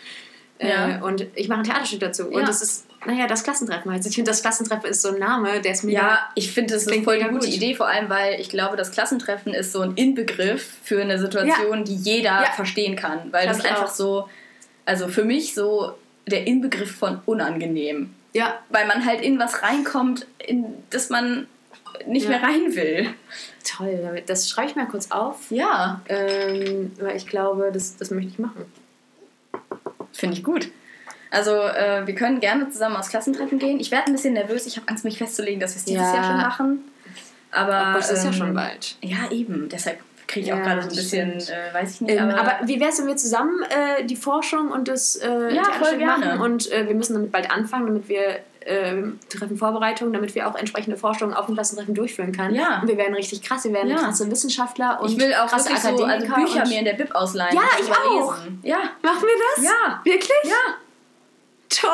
äh, 0.58 0.68
Ja. 0.68 1.02
und 1.02 1.26
ich 1.34 1.48
mache 1.48 1.60
ein 1.60 1.64
Theaterstück 1.64 2.00
dazu. 2.00 2.30
Ja. 2.30 2.38
Und 2.38 2.48
das 2.48 2.62
ist, 2.62 2.86
naja, 3.06 3.26
das 3.26 3.42
Klassentreffen 3.42 3.90
heißt. 3.90 4.06
Ich 4.06 4.14
finde, 4.14 4.30
das 4.30 4.42
Klassentreffen 4.42 4.88
ist 4.90 5.02
so 5.02 5.08
ein 5.08 5.18
Name, 5.18 5.60
der 5.60 5.72
ist 5.72 5.82
mir 5.82 5.92
Ja, 5.92 6.18
ich 6.36 6.52
finde 6.52 6.74
das 6.74 6.82
ist 6.82 6.88
Klingt 6.88 7.04
voll 7.04 7.18
die 7.18 7.24
gute 7.24 7.46
gut. 7.46 7.54
Idee, 7.54 7.74
vor 7.74 7.88
allem 7.88 8.08
weil 8.08 8.40
ich 8.40 8.48
glaube, 8.48 8.76
das 8.76 8.92
Klassentreffen 8.92 9.54
ist 9.54 9.72
so 9.72 9.80
ein 9.80 9.94
Inbegriff 9.96 10.76
für 10.84 11.00
eine 11.02 11.18
Situation, 11.18 11.84
die 11.84 11.96
jeder 11.96 12.42
Ja. 12.42 12.52
verstehen 12.54 12.94
kann. 12.96 13.32
Weil 13.32 13.46
das 13.48 13.58
ich 13.58 13.64
einfach 13.66 13.86
auch. 13.86 13.94
so, 13.94 14.28
also 14.84 15.08
für 15.08 15.24
mich 15.24 15.54
so 15.54 15.92
der 16.28 16.46
Inbegriff 16.46 16.94
von 16.96 17.20
unangenehm. 17.26 18.14
Ja, 18.34 18.58
Weil 18.70 18.86
man 18.86 19.04
halt 19.04 19.20
in 19.20 19.38
was 19.40 19.62
reinkommt, 19.62 20.26
in 20.38 20.64
das 20.90 21.10
man 21.10 21.48
nicht 22.06 22.24
Ja. 22.24 22.30
mehr 22.30 22.42
rein 22.42 22.74
will. 22.74 23.14
toll. 23.64 24.22
Das 24.26 24.48
schreibe 24.48 24.68
ich 24.70 24.76
mal 24.76 24.86
kurz 24.86 25.10
auf. 25.10 25.50
Ja, 25.50 26.00
Ähm, 26.08 26.92
weil 27.00 27.16
ich 27.16 27.26
glaube, 27.26 27.70
das, 27.72 27.96
das 27.96 28.10
möchte 28.10 28.30
ich 28.30 28.38
machen. 28.38 28.64
finde 30.12 30.36
ich 30.36 30.44
gut. 30.44 30.68
Also 31.30 31.52
äh, 31.52 32.06
wir 32.06 32.14
können 32.14 32.40
gerne 32.40 32.68
zusammen 32.70 32.96
aufs 32.96 33.08
Klassentreffen 33.08 33.58
gehen. 33.58 33.80
Ich 33.80 33.90
werde 33.90 34.06
ein 34.08 34.12
bisschen 34.12 34.34
nervös. 34.34 34.66
Ich 34.66 34.76
habe 34.76 34.88
Angst, 34.88 35.04
mich 35.04 35.16
festzulegen, 35.18 35.60
dass 35.60 35.72
wir 35.74 35.78
es 35.78 35.84
dieses 35.86 36.02
Ja. 36.02 36.14
Jahr 36.16 36.24
schon 36.24 36.36
machen. 36.36 36.84
Aber 37.50 37.74
Aber 37.74 37.98
es 37.98 38.10
ist 38.10 38.22
ja 38.24 38.30
ähm, 38.30 38.34
schon 38.36 38.54
bald. 38.54 38.96
Ja, 39.00 39.30
eben. 39.30 39.68
Deshalb 39.70 39.98
kriege 40.26 40.46
ich 40.46 40.52
auch 40.52 40.58
Ja, 40.58 40.62
gerade 40.64 40.82
so 40.82 40.88
ein 40.88 40.94
das 40.94 40.96
bisschen, 40.98 41.30
äh, 41.32 41.72
weiß 41.74 41.90
ich 41.94 42.00
nicht. 42.02 42.14
Ähm, 42.18 42.30
aber, 42.30 42.40
aber 42.58 42.68
wie 42.68 42.78
wäre 42.80 42.90
es, 42.90 42.98
wenn 42.98 43.06
wir 43.06 43.16
zusammen 43.16 43.62
äh, 43.62 44.04
die 44.04 44.16
Forschung 44.16 44.70
und 44.70 44.88
das 44.88 45.16
äh, 45.16 45.54
Ja, 45.54 45.64
voll 45.64 45.96
gerne. 45.96 46.26
machen? 46.36 46.40
Und 46.40 46.70
äh, 46.72 46.86
wir 46.86 46.94
müssen 46.94 47.14
damit 47.14 47.32
bald 47.32 47.50
anfangen, 47.50 47.86
damit 47.86 48.08
wir 48.08 48.38
ähm, 48.66 49.18
treffen 49.28 49.56
Vorbereitungen, 49.56 50.12
damit 50.12 50.34
wir 50.34 50.48
auch 50.48 50.54
entsprechende 50.54 50.96
Forschung 50.96 51.32
auf 51.34 51.46
dem 51.46 51.54
Klassentreffen 51.54 51.94
durchführen 51.94 52.32
können. 52.32 52.54
Ja. 52.54 52.80
Und 52.82 52.88
wir 52.88 52.96
werden 52.96 53.14
richtig 53.14 53.42
krass, 53.42 53.64
wir 53.64 53.72
werden 53.72 53.90
Ja. 53.90 53.96
krasse 53.96 54.30
Wissenschaftler 54.30 55.00
und 55.00 55.10
ich 55.12 55.18
will 55.18 55.34
auch 55.34 55.46
krasse 55.48 55.70
so 55.76 56.04
also. 56.04 56.34
Bücher 56.34 56.66
mir 56.66 56.78
in 56.78 56.84
der 56.84 56.94
Bib 56.94 57.14
ausleihen. 57.14 57.54
Ja, 57.54 57.62
ich 57.80 57.90
auch. 57.90 58.36
Lesen. 58.38 58.60
Ja, 58.62 58.78
Machen 59.02 59.22
wir 59.22 59.34
das? 59.56 59.64
ja, 59.64 60.00
Wirklich? 60.04 60.30
ja. 60.44 60.74
Toll! 61.68 61.90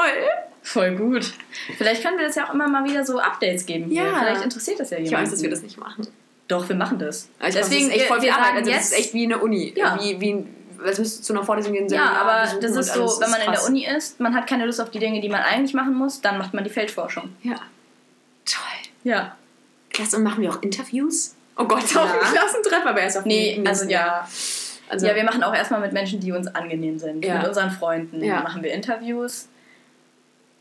Voll 0.63 0.97
gut. 0.97 1.33
Vielleicht 1.79 2.03
können 2.03 2.19
wir 2.19 2.27
das 2.27 2.35
ja 2.37 2.49
auch 2.49 2.53
immer 2.55 2.69
mal 2.69 2.85
wieder 2.85 3.05
so 3.05 3.19
Updates 3.19 3.65
geben. 3.65 3.91
Ja. 3.91 4.19
Vielleicht 4.21 4.43
interessiert 4.45 4.79
das 4.81 4.91
ja 4.91 4.99
Ich 4.99 5.05
jemanden. 5.05 5.27
weiß, 5.27 5.31
dass 5.33 5.43
wir 5.43 5.51
das 5.51 5.63
nicht 5.63 5.79
machen. 5.79 6.07
Doch, 6.49 6.69
wir 6.69 6.77
machen 6.77 6.99
das. 6.99 7.29
Ich 7.47 7.55
Deswegen, 7.55 7.87
das 7.89 7.97
ist 7.97 8.01
echt 8.03 8.09
voll 8.09 8.21
viel 8.21 8.31
Arbeit. 8.31 8.55
Also, 8.57 8.71
das 8.71 8.85
ist 8.91 8.99
echt 8.99 9.15
wie 9.15 9.25
eine 9.25 9.39
Uni. 9.39 9.73
Ja. 9.77 9.99
Wie, 10.01 10.21
wie 10.21 10.45
als 10.85 10.99
müsstest 10.99 11.21
du 11.21 11.25
zu 11.25 11.33
einer 11.35 11.45
Vorlesung 11.45 11.73
gehen. 11.73 11.89
ja, 11.89 12.13
aber 12.13 12.45
das 12.61 12.77
ist 12.77 12.95
so, 12.95 13.21
wenn 13.21 13.31
man 13.31 13.41
in 13.41 13.47
der 13.47 13.55
krass. 13.55 13.69
Uni 13.69 13.87
ist, 13.87 14.21
man 14.21 14.35
hat 14.35 14.47
keine 14.47 14.67
Lust 14.67 14.81
auf 14.81 14.91
die 14.91 14.99
Dinge, 14.99 15.21
die 15.21 15.29
man 15.29 15.43
eigentlich 15.43 15.75
machen 15.75 15.95
muss, 15.95 16.21
dann 16.21 16.39
macht 16.39 16.55
man 16.55 16.65
die 16.65 16.71
Feldforschung. 16.71 17.31
Ja. 17.43 17.57
Toll. 18.45 18.63
Ja. 19.05 19.37
Klasse, 19.91 20.17
und 20.17 20.23
machen 20.23 20.43
wir 20.43 20.51
auch 20.51 20.63
Interviews? 20.63 21.35
Oh 21.57 21.65
Gott, 21.65 21.83
auf 21.83 21.95
Ja. 21.95 22.05
dem 22.13 22.33
Klassentreff, 22.33 22.87
aber 22.87 23.01
erst 23.01 23.19
auf 23.19 23.25
Nee, 23.25 23.57
nächsten 23.59 23.67
also 23.67 23.85
ja. 23.89 24.29
Also, 24.91 25.07
ja, 25.07 25.15
wir 25.15 25.25
machen 25.25 25.43
auch 25.43 25.55
erstmal 25.55 25.81
mit 25.81 25.93
Menschen, 25.93 26.21
die 26.21 26.33
uns 26.33 26.47
angenehm 26.47 26.99
sind. 26.99 27.25
Ja. 27.25 27.39
Mit 27.39 27.49
unseren 27.49 27.71
Freunden 27.71 28.23
Ja. 28.25 28.41
machen 28.41 28.63
wir 28.63 28.73
Interviews. 28.73 29.49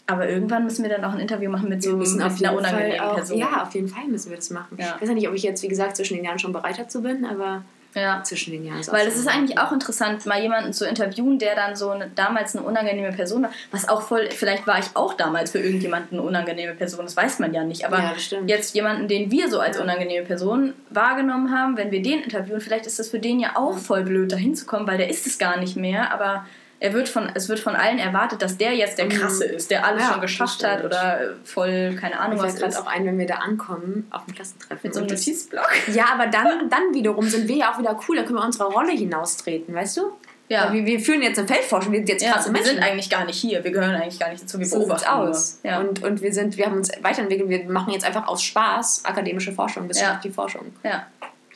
Aber 0.09 0.27
irgendwann 0.27 0.63
müssen 0.63 0.83
wir 0.83 0.89
dann 0.89 1.03
auch 1.03 1.13
ein 1.13 1.19
Interview 1.19 1.49
machen 1.51 1.69
mit 1.69 1.83
so 1.83 1.97
mit 1.97 2.07
auf 2.23 2.41
einer 2.41 2.55
unangenehmen 2.55 2.99
auch, 3.01 3.15
Person. 3.15 3.37
Ja, 3.37 3.61
auf 3.63 3.73
jeden 3.75 3.89
Fall 3.89 4.05
müssen 4.07 4.29
wir 4.29 4.37
das 4.37 4.49
machen. 4.49 4.77
Ja. 4.79 4.95
Ich 4.95 5.01
weiß 5.01 5.09
ja 5.09 5.15
nicht, 5.15 5.27
ob 5.27 5.33
ich 5.35 5.43
jetzt, 5.43 5.61
wie 5.63 5.67
gesagt, 5.67 5.97
zwischen 5.97 6.15
den 6.15 6.23
Jahren 6.25 6.39
schon 6.39 6.53
bereit 6.53 6.79
dazu 6.79 7.01
bin, 7.01 7.25
aber 7.25 7.63
ja. 7.93 8.23
zwischen 8.23 8.51
den 8.51 8.65
Jahren 8.65 8.85
Weil 8.91 9.07
es 9.07 9.15
ist 9.15 9.27
eigentlich 9.27 9.57
auch 9.57 9.71
interessant, 9.71 10.25
mal 10.25 10.41
jemanden 10.41 10.73
zu 10.73 10.85
interviewen, 10.87 11.39
der 11.39 11.55
dann 11.55 11.75
so 11.75 11.89
eine, 11.89 12.09
damals 12.13 12.55
eine 12.55 12.65
unangenehme 12.65 13.11
Person 13.11 13.43
war. 13.43 13.51
Was 13.71 13.87
auch 13.87 14.01
voll, 14.01 14.29
vielleicht 14.31 14.67
war 14.67 14.79
ich 14.79 14.87
auch 14.93 15.13
damals 15.13 15.51
für 15.51 15.59
irgendjemanden 15.59 16.17
eine 16.17 16.27
unangenehme 16.27 16.73
Person, 16.73 17.05
das 17.05 17.17
weiß 17.17 17.39
man 17.39 17.53
ja 17.53 17.63
nicht. 17.63 17.85
Aber 17.85 17.97
Ja, 17.97 18.13
jetzt 18.45 18.75
jemanden, 18.75 19.07
den 19.07 19.31
wir 19.31 19.49
so 19.49 19.59
als 19.59 19.79
unangenehme 19.79 20.25
Person 20.25 20.73
wahrgenommen 20.89 21.51
haben, 21.51 21.77
wenn 21.77 21.91
wir 21.91 22.01
den 22.01 22.21
interviewen, 22.21 22.61
vielleicht 22.61 22.85
ist 22.85 22.99
das 22.99 23.09
für 23.09 23.19
den 23.19 23.39
ja 23.39 23.51
auch 23.55 23.77
voll 23.77 24.03
blöd, 24.03 24.31
da 24.31 24.35
hinzukommen, 24.35 24.87
weil 24.87 24.97
der 24.97 25.09
ist 25.09 25.27
es 25.27 25.37
gar 25.37 25.59
nicht 25.59 25.75
mehr. 25.75 26.11
Aber 26.11 26.45
er 26.79 26.93
wird 26.93 27.09
von, 27.09 27.29
es 27.33 27.49
wird 27.49 27.59
von 27.59 27.75
allen 27.75 27.97
erwartet, 27.97 28.41
dass 28.41 28.57
der 28.57 28.73
jetzt 28.75 28.97
der 28.99 29.09
Krasse 29.09 29.45
ist, 29.45 29.71
der 29.71 29.85
alles 29.85 30.03
Mhm. 30.03 30.07
Ja, 30.07 30.11
schon 30.13 30.21
geschafft 30.21 30.63
hat 30.63 30.83
oder 30.85 31.35
voll, 31.43 31.95
keine 31.99 32.19
Ahnung, 32.19 32.37
was 32.39 32.59
fällt 32.59 32.73
gerade 32.73 32.79
auch 32.83 32.87
ein, 32.87 33.05
wenn 33.05 33.17
wir 33.17 33.25
da 33.25 33.35
ankommen, 33.35 34.07
auf 34.11 34.25
dem 34.25 34.35
Klassentreffen. 34.35 34.79
Mit 34.83 34.93
so 34.93 34.99
einem 34.99 35.09
Notizblock. 35.09 35.69
Ja, 35.93 36.05
aber 36.13 36.27
dann, 36.27 36.69
dann 36.69 36.93
wiederum 36.93 37.27
sind 37.27 37.47
wir 37.47 37.55
ja 37.55 37.73
auch 37.73 37.79
wieder 37.79 37.99
cool, 38.07 38.17
da 38.17 38.23
können 38.23 38.37
wir 38.37 38.45
unsere 38.45 38.65
Rolle 38.65 38.91
hinaustreten, 38.91 39.73
weißt 39.73 39.97
du? 39.97 40.11
Ja. 40.49 40.71
Wir, 40.71 40.85
wir 40.85 40.99
führen 41.01 41.21
jetzt 41.23 41.39
eine 41.39 41.47
Feldforschung, 41.47 41.91
wir 41.91 41.99
sind 41.99 42.09
jetzt 42.09 42.21
Ja, 42.23 42.31
krasse 42.33 42.49
wir 42.49 42.53
Menschen. 42.53 42.75
sind 42.75 42.83
eigentlich 42.83 43.09
gar 43.09 43.25
nicht 43.25 43.37
hier, 43.37 43.63
wir 43.63 43.71
gehören 43.71 43.95
eigentlich 43.95 44.19
gar 44.19 44.29
nicht 44.29 44.43
dazu, 44.43 44.59
wir 44.59 44.65
so 44.65 44.79
beobachten 44.79 45.07
aus. 45.09 45.59
Ja. 45.63 45.79
Und, 45.79 46.03
und 46.03 46.21
wir 46.21 46.33
sind, 46.33 46.55
wir 46.57 46.67
haben 46.67 46.77
uns 46.77 46.89
weiterentwickelt, 47.01 47.49
wir 47.49 47.65
machen 47.65 47.91
jetzt 47.91 48.05
einfach 48.05 48.27
aus 48.27 48.41
Spaß 48.43 49.03
akademische 49.03 49.51
Forschung, 49.51 49.89
wissenschaftliche 49.89 50.33
Forschung. 50.33 50.73
ja. 50.83 51.07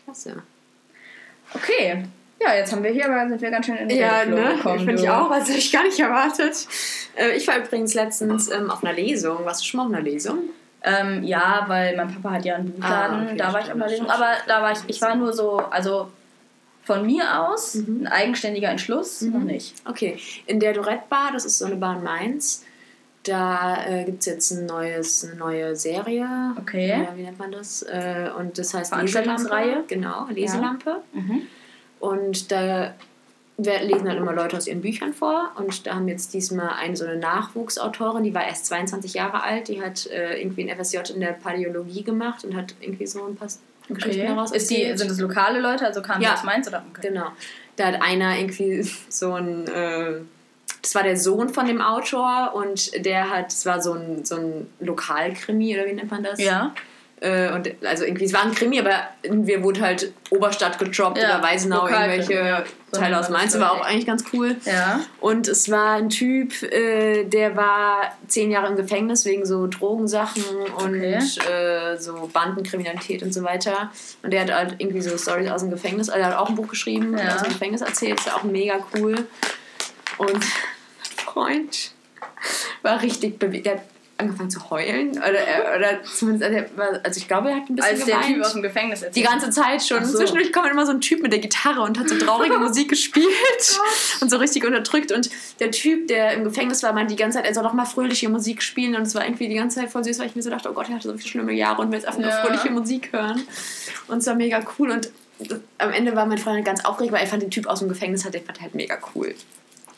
Klasse. 0.03 0.41
Okay. 1.53 2.03
Ja, 2.43 2.56
jetzt 2.56 2.71
haben 2.71 2.84
wir 2.84 2.91
hier, 2.91 3.06
aber 3.06 3.30
sind 3.30 3.41
wir 3.41 3.51
ganz 3.51 3.65
schön 3.65 3.75
in 3.75 3.88
den 3.89 3.97
Ja, 3.99 4.25
ne? 4.25 4.56
Finde 4.77 4.93
ich 4.95 5.10
auch, 5.10 5.30
also 5.30 5.47
hätte 5.49 5.60
ich 5.60 5.71
gar 5.71 5.84
nicht 5.84 5.99
erwartet. 5.99 6.67
Äh, 7.15 7.32
Ich 7.38 7.47
war 7.47 7.58
übrigens 7.58 7.93
letztens 7.93 8.49
ähm, 8.49 8.71
auf 8.71 8.84
einer 8.84 8.93
Lesung. 8.93 9.45
Warst 9.45 9.62
du 9.62 9.65
schon 9.65 9.77
mal 9.80 9.86
auf 9.88 9.93
einer 9.93 10.01
Lesung? 10.01 10.39
Ähm, 10.84 11.23
ja, 11.23 11.65
weil 11.67 11.95
mein 11.95 12.08
Papa 12.12 12.36
hat 12.38 12.45
ja 12.45 12.56
einen 12.56 12.71
Buchladen, 12.71 13.19
Ah, 13.19 13.23
okay, 13.27 13.38
da 13.38 13.54
war 13.54 13.60
ich 13.62 13.67
auf 13.67 13.75
einer 13.75 13.88
Lesung. 13.88 14.10
Aber 14.10 14.30
da 14.47 14.62
war 14.63 14.71
ich, 14.71 14.80
ich 14.88 14.99
war 15.01 15.15
nur 15.15 15.32
so, 15.34 15.58
also 15.58 16.10
von 16.84 17.06
mir 17.06 17.39
aus, 17.47 17.75
Mhm. 17.75 18.01
ein 18.01 18.08
eigenständiger 18.08 18.69
Entschluss, 18.69 19.21
noch 19.21 19.41
nicht. 19.43 19.75
Okay, 19.88 20.17
in 20.47 20.60
der 20.60 20.73
Dorette 20.73 21.04
Bar, 21.10 21.30
das 21.34 21.45
ist 21.45 21.60
so 21.60 21.65
eine 21.65 21.75
Bar 21.75 21.97
in 21.97 22.04
Mainz, 22.04 22.65
da 23.23 23.86
äh, 23.86 24.04
gibt 24.06 24.21
es 24.21 24.25
jetzt 24.25 24.51
ein 24.51 24.65
neues, 24.65 25.23
eine 25.23 25.36
neue 25.36 25.75
Serie. 25.75 26.27
Okay. 26.60 26.89
Ja, 26.89 27.15
wie 27.15 27.21
nennt 27.21 27.38
man 27.38 27.51
das? 27.51 27.84
Äh, 27.84 28.30
und 28.36 28.58
das 28.58 28.73
heißt? 28.73 28.95
Leselampe. 28.95 29.84
Genau, 29.88 30.25
Leselampe. 30.32 31.04
Mhm. 31.13 31.43
Und 32.02 32.52
da 32.52 32.94
lesen 33.58 34.06
dann 34.06 34.18
immer 34.18 34.34
Leute 34.34 34.58
aus 34.58 34.68
ihren 34.68 34.82
Büchern 34.82 35.14
vor. 35.14 35.52
Und 35.56 35.86
da 35.86 35.94
haben 35.96 36.08
jetzt 36.08 36.34
diesmal 36.34 36.70
eine 36.80 36.96
so 36.98 37.06
eine 37.06 37.18
Nachwuchsautorin, 37.18 38.24
die 38.24 38.34
war 38.34 38.46
erst 38.46 38.66
22 38.66 39.14
Jahre 39.14 39.44
alt, 39.44 39.68
die 39.68 39.82
hat 39.82 40.08
äh, 40.08 40.42
irgendwie 40.42 40.70
ein 40.70 40.84
FSJ 40.84 41.14
in 41.14 41.20
der 41.22 41.34
Paläologie 41.34 42.04
gemacht 42.04 42.44
und 42.44 42.56
hat 42.56 42.74
irgendwie 42.82 43.06
so 43.08 43.24
ein 43.26 43.36
paar 43.36 43.48
Geschichten 43.88 44.22
Okay. 44.22 44.28
daraus 44.28 44.52
Ist 44.52 44.70
die, 44.72 44.98
sind 44.98 45.12
das 45.12 45.20
lokale 45.20 45.60
Leute, 45.60 45.86
also 45.86 46.02
kamen 46.02 46.20
die 46.22 46.26
Ja. 46.26 46.34
aus 46.34 46.44
Mainz 46.44 46.68
oder? 46.68 46.84
Okay. 46.92 47.10
Genau. 47.10 47.28
Da 47.76 47.88
hat 47.88 48.02
einer 48.02 48.38
irgendwie 48.38 48.82
so 49.10 49.34
ein. 49.34 49.68
Äh, 49.68 50.22
das 50.82 50.96
war 50.96 51.04
der 51.04 51.16
Sohn 51.18 51.50
von 51.50 51.68
dem 51.68 51.80
Autor 51.80 52.54
und 52.56 53.06
der 53.06 53.30
hat, 53.30 53.52
es 53.54 53.68
war 53.68 53.80
so 53.82 53.94
ein, 53.94 54.26
so 54.26 54.36
ein 54.38 54.68
Lokalkrimi 54.80 55.76
oder 55.78 55.86
wie 55.86 55.94
nennt 55.94 56.10
man 56.10 56.24
das? 56.24 56.40
Ja. 56.42 56.74
Äh, 57.21 57.53
und 57.53 57.69
also 57.86 58.03
irgendwie, 58.03 58.25
es 58.25 58.34
war 58.34 58.41
ein 58.41 58.55
Krimi, 58.55 58.79
aber 58.79 58.95
wir 59.21 59.63
wurde 59.63 59.81
halt 59.81 60.12
Oberstadt 60.31 60.79
gedroppt 60.79 61.19
Ja, 61.19 61.36
oder 61.36 61.43
Weisenau, 61.43 61.88
irgendwelche 61.88 62.34
ja. 62.34 62.63
Teile 62.91 63.19
aus 63.19 63.29
Mainz, 63.29 63.57
war 63.60 63.73
auch 63.73 63.81
ich. 63.81 63.86
eigentlich 63.86 64.07
ganz 64.07 64.23
cool. 64.34 64.55
Ja. 64.65 65.01
Und 65.19 65.47
es 65.47 65.69
war 65.69 65.97
ein 65.97 66.10
Typ, 66.10 66.63
äh, 66.63 67.23
der 67.25 67.55
war 67.55 68.12
zehn 68.27 68.49
Jahre 68.49 68.67
im 68.69 68.75
Gefängnis 68.75 69.23
wegen 69.25 69.45
so 69.45 69.67
Drogensachen 69.67 70.43
und 70.77 70.95
Okay. 70.95 71.19
äh, 71.47 71.97
so 71.99 72.27
Bandenkriminalität 72.34 73.21
und 73.21 73.34
so 73.36 73.43
weiter. 73.43 73.91
Und 74.23 74.34
der 74.34 74.41
hat 74.41 74.51
halt 74.51 74.75
irgendwie 74.79 75.01
so 75.01 75.15
Stories 75.15 75.51
aus 75.51 75.62
dem 75.62 75.69
Gefängnis, 75.69 76.10
also 76.10 76.19
er 76.21 76.27
hat 76.31 76.38
auch 76.38 76.49
ein 76.49 76.55
Buch 76.55 76.67
geschrieben, 76.69 77.15
Ja. 77.17 77.36
aus 77.36 77.43
dem 77.43 77.51
Gefängnis 77.53 77.81
erzählt, 77.81 78.19
ist 78.19 78.34
auch 78.34 78.43
mega 78.43 78.79
cool. 78.97 79.27
Und 80.17 80.43
Freund 81.23 81.91
war 82.81 82.99
richtig 83.03 83.38
bewegt. 83.38 83.69
Der 84.21 84.27
hat 84.27 84.29
angefangen 84.29 84.49
zu 84.49 84.69
heulen. 84.69 85.12
Oder, 85.12 85.34
er- 85.39 85.77
oder 85.77 86.03
zumindest, 86.03 86.43
also, 86.51 86.77
war, 86.77 86.88
also 87.03 87.17
ich 87.19 87.27
glaube, 87.27 87.49
er 87.49 87.55
hat 87.57 87.69
ein 87.69 87.75
bisschen 87.75 87.91
Als 87.91 88.05
der 88.05 88.15
geweint. 88.17 88.36
Typ 88.36 88.45
aus 88.45 88.53
dem 88.53 88.62
Gefängnis 88.62 88.99
Die 88.99 89.05
erzählt. 89.05 89.25
ganze 89.27 89.49
Zeit 89.49 89.84
schon. 89.84 90.05
So. 90.05 90.17
Zwischendurch 90.17 90.51
kam 90.53 90.65
immer 90.67 90.86
so 90.86 90.91
ein 90.91 91.01
Typ 91.01 91.21
mit 91.21 91.31
der 91.31 91.39
Gitarre 91.39 91.81
und 91.81 91.99
hat 91.99 92.07
so 92.10 92.17
traurige 92.17 92.57
Musik 92.60 92.89
gespielt 92.89 93.27
und 94.21 94.29
so 94.29 94.38
richtig 94.38 94.65
unterdrückt. 94.65 95.12
Und 95.12 95.29
der 95.60 95.71
Typ, 95.71 96.07
der 96.07 96.34
im 96.34 96.43
Gefängnis 96.43 96.84
war, 96.84 96.93
meinte 96.93 97.13
die 97.15 97.21
ganze 97.21 97.38
Zeit, 97.39 97.45
er 97.47 97.53
soll 97.53 97.63
doch 97.63 97.73
mal 97.73 97.86
fröhliche 97.86 98.29
Musik 98.29 98.62
spielen. 98.62 98.95
Und 98.95 99.03
es 99.03 99.15
war 99.15 99.25
irgendwie 99.25 99.47
die 99.47 99.55
ganze 99.55 99.79
Zeit 99.79 99.89
voll 99.89 100.03
süß, 100.03 100.19
weil 100.19 100.27
ich 100.27 100.36
mir 100.36 100.41
so 100.41 100.49
dachte, 100.49 100.69
oh 100.69 100.73
Gott, 100.73 100.88
er 100.89 100.95
hatte 100.95 101.07
so 101.07 101.17
viele 101.17 101.29
schlimme 101.29 101.53
Jahre 101.53 101.81
und 101.81 101.89
will 101.91 101.97
jetzt 101.97 102.05
einfach 102.07 102.19
nur 102.21 102.29
Ja. 102.29 102.41
fröhliche 102.43 102.69
Musik 102.71 103.12
hören. 103.12 103.41
Und 104.07 104.19
es 104.19 104.27
war 104.27 104.36
mega 104.36 104.60
cool. 104.79 104.91
Und 104.91 105.12
am 105.79 105.91
Ende 105.91 106.15
war 106.15 106.25
mein 106.27 106.38
Freund 106.38 106.63
ganz 106.63 106.86
aufgeregt, 106.86 107.13
weil 107.13 107.21
er 107.21 107.27
fand 107.27 107.41
den 107.41 107.49
Typ 107.51 107.65
aus 107.67 107.79
dem 107.79 107.89
Gefängnis 107.89 108.23
halt, 108.23 108.36
der 108.36 108.41
fand 108.43 108.62
halt 108.62 108.75
mega 108.75 108.97
cool. 109.15 109.34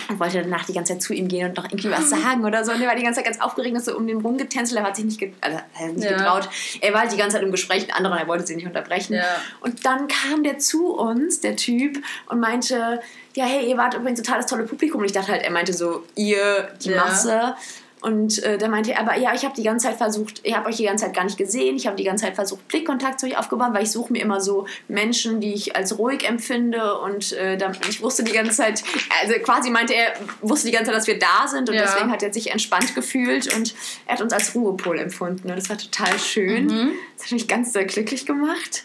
Und 0.10 0.20
wollte 0.20 0.42
danach 0.42 0.66
die 0.66 0.74
ganze 0.74 0.94
Zeit 0.94 1.02
zu 1.02 1.14
ihm 1.14 1.28
gehen 1.28 1.48
und 1.50 1.58
noch 1.58 1.66
irgendwie 1.66 1.90
was 1.92 2.10
sagen 2.12 2.44
oder 2.46 2.64
so. 2.66 2.72
Und 2.72 2.82
er 2.82 2.88
war 2.88 2.96
die 2.96 3.04
ganze 3.04 3.18
Zeit 3.22 3.26
ganz 3.26 3.42
aufgeregt, 3.42 3.76
dass 3.76 3.86
so 3.86 3.96
um 3.98 4.06
den 4.08 4.22
rumgetänzelt. 4.22 4.80
Er 4.80 4.86
hat 4.86 4.96
sich 4.96 5.06
nicht, 5.06 5.20
ge 5.20 5.34
also, 5.42 5.58
er 5.78 5.88
hat 5.88 5.94
nicht 5.96 6.10
Ja. 6.10 6.18
getraut. 6.18 6.50
Er 6.82 6.94
war 6.94 7.02
halt 7.02 7.12
die 7.12 7.18
ganze 7.18 7.36
Zeit 7.38 7.44
im 7.44 7.52
Gespräch 7.52 7.88
mit 7.88 7.96
anderen, 7.96 8.18
er 8.18 8.28
wollte 8.28 8.46
sie 8.46 8.56
nicht 8.56 8.68
unterbrechen. 8.68 9.14
Ja. 9.16 9.24
Und 9.62 9.86
dann 9.86 10.08
kam 10.08 10.44
der 10.44 10.60
zu 10.60 10.88
uns, 10.94 11.40
der 11.42 11.56
Typ, 11.56 11.98
und 12.28 12.40
meinte, 12.40 13.02
ja, 13.36 13.46
hey, 13.46 13.68
ihr 13.70 13.78
wart 13.78 13.94
übrigens 13.96 14.22
total 14.22 14.38
das 14.42 14.48
tolle 14.48 14.64
Publikum. 14.64 15.00
Und 15.02 15.06
ich 15.06 15.12
dachte 15.14 15.32
halt, 15.32 15.44
er 15.44 15.52
meinte 15.52 15.74
so, 15.74 16.04
ihr, 16.16 16.70
die 16.84 16.90
Ja. 16.90 17.06
Masse. 17.06 17.56
Und 18.04 18.44
äh, 18.44 18.58
da 18.58 18.68
meinte 18.68 18.92
er, 18.92 19.00
aber 19.00 19.18
ja, 19.18 19.34
ich 19.34 19.46
habe 19.46 19.56
die 19.56 19.64
ganze 19.64 19.88
Zeit 19.88 19.96
versucht, 19.96 20.42
ich 20.44 20.54
habe 20.54 20.68
euch 20.68 20.76
die 20.76 20.84
ganze 20.84 21.06
Zeit 21.06 21.16
gar 21.16 21.24
nicht 21.24 21.38
gesehen, 21.38 21.78
ich 21.78 21.88
habe 21.88 21.96
die 21.96 22.04
ganze 22.04 22.26
Zeit 22.26 22.36
versucht, 22.36 22.68
Blickkontakt 22.68 23.18
zu 23.22 23.28
euch 23.28 23.38
aufgebaut, 23.38 23.70
weil 23.72 23.84
ich 23.84 23.92
suche 23.92 24.12
mir 24.12 24.22
immer 24.22 24.42
so 24.42 24.68
Menschen, 24.90 25.40
die 25.40 25.54
ich 25.54 25.78
als 25.78 25.98
ruhig 25.98 26.28
empfinde 26.28 27.00
und 27.00 27.32
äh, 27.32 27.56
dann, 27.56 27.78
ich 27.90 28.02
wusste 28.02 28.26
die 28.26 28.34
ganze 28.34 28.52
Zeit, 28.52 28.84
also 29.22 29.36
quasi 29.42 29.70
meinte 29.70 29.96
er, 29.96 30.12
wusste 30.42 30.68
die 30.68 30.74
ganze 30.74 30.92
Zeit, 30.92 30.98
dass 30.98 31.08
wir 31.08 31.18
da 31.18 31.48
sind 31.48 31.70
und 31.70 31.76
Ja. 31.76 31.84
deswegen 31.84 32.12
hat 32.12 32.22
er 32.22 32.34
sich 32.34 32.52
entspannt 32.52 32.94
gefühlt 32.94 33.56
und 33.56 33.74
er 34.06 34.16
hat 34.16 34.22
uns 34.22 34.34
als 34.34 34.54
Ruhepol 34.54 35.00
empfunden 35.00 35.50
und 35.50 35.56
das 35.58 35.70
war 35.70 35.78
total 35.78 36.20
schön. 36.20 36.66
Mhm. 36.66 36.92
Das 37.16 37.28
hat 37.28 37.32
mich 37.32 37.48
ganz 37.48 37.72
sehr 37.72 37.86
glücklich 37.86 38.26
gemacht. 38.26 38.84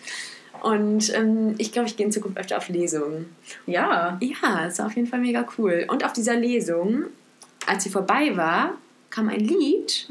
Und 0.63 1.13
ähm, 1.15 1.57
ich 1.59 1.73
glaube, 1.73 1.89
ich 1.89 1.97
gehe 1.97 2.07
in 2.07 2.13
Zukunft 2.13 2.39
öfter 2.39 2.57
auf 2.57 2.69
Lesungen. 2.69 3.35
Ja. 3.67 4.17
Ja, 4.21 4.65
das 4.65 4.79
war 4.79 4.87
auf 4.87 4.95
jeden 4.95 5.09
Fall 5.09 5.19
mega 5.21 5.45
cool. 5.59 5.87
Und 5.89 6.05
auf 6.05 6.13
dieser 6.13 6.35
Lesung, 6.35 7.05
als 7.67 7.83
sie 7.85 7.91
vorbei 7.91 8.37
war, 8.37 8.75
kam 9.11 9.29
ein 9.29 9.41
Lied. 9.41 10.07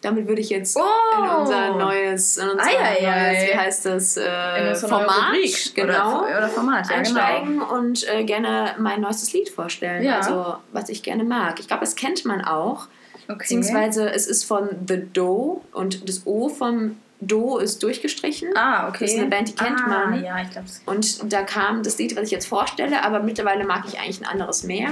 Damit 0.00 0.28
würde 0.28 0.40
ich 0.40 0.48
jetzt 0.50 0.76
Oh. 0.76 1.22
in 1.22 1.28
unser 1.28 1.74
neues, 1.74 2.36
in 2.36 2.48
unser 2.48 2.62
Ei, 2.64 2.76
ei, 2.78 3.08
ei. 3.08 3.32
neues 3.32 3.50
wie 3.50 3.56
heißt 3.58 3.86
das, 3.86 4.16
äh, 4.16 4.74
Format, 4.76 5.32
Rubrik. 5.34 5.74
genau, 5.74 6.20
Oder, 6.22 6.38
oder 6.38 6.48
Format, 6.48 6.88
ja, 6.88 7.02
genau. 7.02 7.18
einsteigen 7.20 7.60
und 7.62 8.08
äh, 8.08 8.22
gerne 8.24 8.76
mein 8.78 9.00
neuestes 9.00 9.32
Lied 9.32 9.48
vorstellen. 9.48 10.04
Ja. 10.04 10.18
Also, 10.18 10.56
was 10.72 10.88
ich 10.88 11.02
gerne 11.02 11.24
mag. 11.24 11.58
Ich 11.58 11.66
glaube, 11.66 11.80
das 11.80 11.96
kennt 11.96 12.24
man 12.24 12.42
auch. 12.44 12.86
Okay. 13.24 13.38
Beziehungsweise 13.38 14.08
es 14.10 14.26
ist 14.28 14.44
von 14.44 14.68
The 14.88 15.02
Do 15.12 15.64
und 15.72 16.08
das 16.08 16.22
O 16.26 16.48
vom 16.48 16.96
Do 17.20 17.58
ist 17.58 17.82
durchgestrichen. 17.82 18.50
Ah, 18.56 18.88
okay. 18.88 18.98
Das 19.00 19.10
ist 19.12 19.18
eine 19.18 19.28
Band, 19.28 19.48
die 19.48 19.54
kennt 19.56 19.80
ah, 19.84 19.88
man. 19.88 20.24
Ja, 20.24 20.40
ich 20.40 20.50
glaube, 20.50 20.68
Und 20.86 21.32
da 21.32 21.42
kam 21.42 21.82
das 21.82 21.98
Lied, 21.98 22.14
was 22.16 22.22
ich 22.26 22.30
jetzt 22.30 22.46
vorstelle, 22.46 23.02
aber 23.04 23.18
mittlerweile 23.20 23.64
mag 23.66 23.82
ich 23.88 23.98
eigentlich 23.98 24.20
ein 24.20 24.26
anderes 24.26 24.62
mehr. 24.62 24.90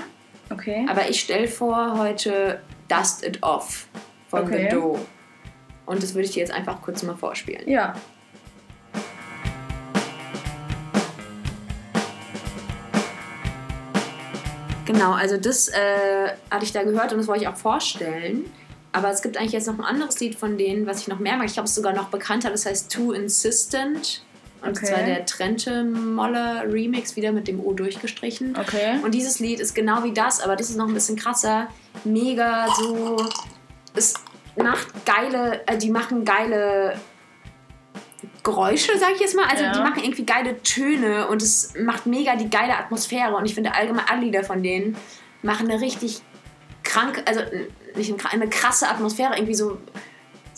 okay. 0.50 0.84
Aber 0.90 1.08
ich 1.08 1.20
stelle 1.20 1.46
vor 1.46 1.96
heute 1.96 2.60
Dust 2.88 3.24
It 3.24 3.42
Off 3.42 3.88
von 4.28 4.44
Okay. 4.44 4.68
The 4.70 4.76
Do. 4.76 4.98
Und 5.86 6.02
das 6.02 6.14
würde 6.14 6.26
ich 6.26 6.32
dir 6.32 6.40
jetzt 6.40 6.52
einfach 6.52 6.82
kurz 6.82 7.02
mal 7.02 7.16
vorspielen. 7.16 7.68
Ja. 7.68 7.94
Genau, 14.84 15.12
also 15.12 15.36
das 15.36 15.68
äh, 15.68 16.28
hatte 16.50 16.64
ich 16.64 16.72
da 16.72 16.84
gehört 16.84 17.12
und 17.12 17.18
das 17.18 17.26
wollte 17.26 17.42
ich 17.42 17.48
auch 17.48 17.56
vorstellen. 17.56 18.50
Aber 18.92 19.10
es 19.10 19.20
gibt 19.20 19.36
eigentlich 19.36 19.52
jetzt 19.52 19.66
noch 19.66 19.78
ein 19.78 19.84
anderes 19.84 20.20
Lied 20.20 20.36
von 20.36 20.56
denen, 20.56 20.86
was 20.86 21.00
ich 21.00 21.08
noch 21.08 21.18
mehr 21.18 21.36
mag. 21.36 21.46
Ich 21.46 21.54
glaube, 21.54 21.64
es 21.64 21.72
ist 21.72 21.76
sogar 21.76 21.92
noch 21.92 22.08
bekannter. 22.08 22.50
Das 22.50 22.64
heißt 22.64 22.90
Too 22.90 23.12
Insistent. 23.12 24.22
Und 24.66 24.76
Okay. 24.76 24.86
zwar 24.86 25.02
der 25.02 25.24
Trente 25.26 25.84
Molle 25.84 26.64
Remix, 26.70 27.16
wieder 27.16 27.32
mit 27.32 27.48
dem 27.48 27.60
O 27.60 27.72
durchgestrichen. 27.72 28.56
Okay. 28.58 28.98
Und 29.02 29.14
dieses 29.14 29.38
Lied 29.38 29.60
ist 29.60 29.74
genau 29.74 30.02
wie 30.04 30.12
das, 30.12 30.40
aber 30.40 30.56
das 30.56 30.70
ist 30.70 30.76
noch 30.76 30.88
ein 30.88 30.94
bisschen 30.94 31.16
krasser. 31.16 31.68
Mega 32.04 32.66
so. 32.76 33.16
Es 33.94 34.14
macht 34.56 34.88
geile. 35.06 35.66
Äh, 35.66 35.78
die 35.78 35.90
machen 35.90 36.24
geile 36.24 36.94
Geräusche, 38.42 38.96
sag 38.98 39.12
ich 39.14 39.20
jetzt 39.20 39.34
mal. 39.36 39.46
Also 39.46 39.64
Ja. 39.64 39.72
die 39.72 39.80
machen 39.80 40.02
irgendwie 40.02 40.24
geile 40.24 40.62
Töne 40.62 41.26
und 41.28 41.42
es 41.42 41.74
macht 41.78 42.06
mega 42.06 42.36
die 42.36 42.48
geile 42.48 42.76
Atmosphäre. 42.78 43.34
Und 43.34 43.44
ich 43.44 43.54
finde 43.54 43.74
allgemein 43.74 44.04
alle 44.08 44.20
Lieder 44.20 44.44
von 44.44 44.62
denen 44.62 44.96
machen 45.42 45.68
eine 45.70 45.80
richtig 45.80 46.22
krank, 46.84 47.22
also 47.26 47.40
nicht 47.96 48.14
eine 48.32 48.48
krasse 48.48 48.88
Atmosphäre, 48.88 49.34
irgendwie 49.34 49.54
so. 49.54 49.78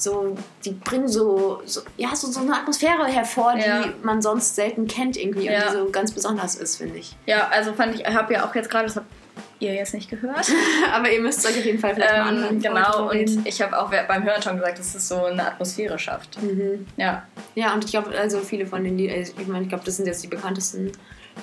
So, 0.00 0.36
die 0.64 0.70
bringen 0.70 1.08
so, 1.08 1.60
so, 1.66 1.80
ja, 1.96 2.14
so, 2.14 2.28
so 2.28 2.38
eine 2.40 2.54
Atmosphäre 2.54 3.04
hervor, 3.06 3.54
die 3.56 3.62
Ja. 3.62 3.84
man 4.04 4.22
sonst 4.22 4.54
selten 4.54 4.86
kennt 4.86 5.16
irgendwie 5.16 5.46
Ja. 5.46 5.66
und 5.66 5.72
die 5.72 5.76
so 5.76 5.90
ganz 5.90 6.12
besonders 6.12 6.54
ist, 6.54 6.76
finde 6.76 6.98
ich. 6.98 7.16
Ja, 7.26 7.48
also 7.48 7.72
fand 7.72 7.96
ich, 7.96 8.02
ich 8.02 8.14
habe 8.14 8.32
ja 8.32 8.46
auch 8.48 8.54
jetzt 8.54 8.70
gerade, 8.70 8.86
das 8.86 8.94
habt 8.94 9.06
ihr 9.58 9.74
jetzt 9.74 9.94
nicht 9.94 10.08
gehört. 10.08 10.46
Aber 10.94 11.10
ihr 11.10 11.20
müsst 11.20 11.44
euch 11.44 11.58
auf 11.58 11.64
jeden 11.64 11.80
Fall 11.80 11.94
vielleicht 11.96 12.12
mal 12.12 12.20
ähm, 12.20 12.28
anhören. 12.28 12.60
genau, 12.60 13.10
und 13.10 13.44
ich 13.44 13.60
habe 13.60 13.76
auch 13.76 13.90
beim 13.90 14.22
Hören 14.22 14.40
schon 14.40 14.56
gesagt, 14.56 14.78
dass 14.78 14.94
es 14.94 15.08
so 15.08 15.24
eine 15.24 15.44
Atmosphäre 15.48 15.98
schafft. 15.98 16.40
Mhm. 16.40 16.86
Ja. 16.96 17.24
Ja, 17.56 17.74
und 17.74 17.84
ich 17.84 17.90
glaube, 17.90 18.16
also 18.16 18.38
viele 18.38 18.66
von 18.66 18.84
den 18.84 18.96
also 19.10 19.32
ich 19.36 19.48
meine, 19.48 19.64
ich 19.64 19.68
glaube, 19.68 19.82
das 19.84 19.96
sind 19.96 20.06
jetzt 20.06 20.22
die 20.22 20.28
bekanntesten. 20.28 20.92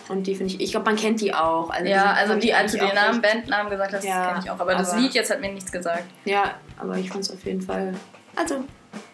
Und 0.07 0.27
die 0.27 0.35
finde 0.35 0.53
ich, 0.53 0.61
ich 0.61 0.71
glaube, 0.71 0.85
man 0.89 0.95
kennt 0.97 1.19
die 1.19 1.33
auch. 1.33 1.69
Also 1.69 1.89
Ja, 1.89 2.01
sind, 2.01 2.29
also 2.31 2.35
die, 2.35 2.53
als 2.53 2.71
du 2.71 2.77
den 2.77 2.93
Namen, 2.95 3.21
Bandnamen 3.21 3.69
gesagt 3.69 3.93
hast, 3.93 4.03
Ja, 4.05 4.17
das 4.23 4.27
kenne 4.29 4.39
ich 4.45 4.51
auch. 4.51 4.59
Aber, 4.61 4.75
das 4.75 4.91
aber- 4.91 5.01
Lied 5.01 5.13
jetzt 5.13 5.29
hat 5.29 5.41
mir 5.41 5.51
nichts 5.51 5.71
gesagt. 5.73 6.05
Ja, 6.25 6.55
aber 6.77 6.95
ich 6.97 7.09
fand 7.09 7.23
es 7.25 7.31
auf 7.31 7.43
jeden 7.45 7.61
Fall. 7.61 7.93
Also, 8.35 8.63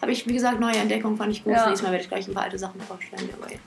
habe 0.01 0.11
ich, 0.11 0.27
wie 0.27 0.33
gesagt, 0.33 0.59
neue 0.59 0.75
Entdeckung, 0.75 1.17
fand 1.17 1.31
ich 1.31 1.43
gut. 1.43 1.53
Ja. 1.53 1.65
Nächstes 1.65 1.81
Mal 1.83 1.91
werde 1.91 2.03
ich 2.03 2.09
gleich 2.09 2.27
ein 2.27 2.33
paar 2.33 2.43
alte 2.43 2.57
Sachen 2.57 2.81
vorstellen. 2.81 3.29
Aber 3.39 3.51
ja, 3.51 3.57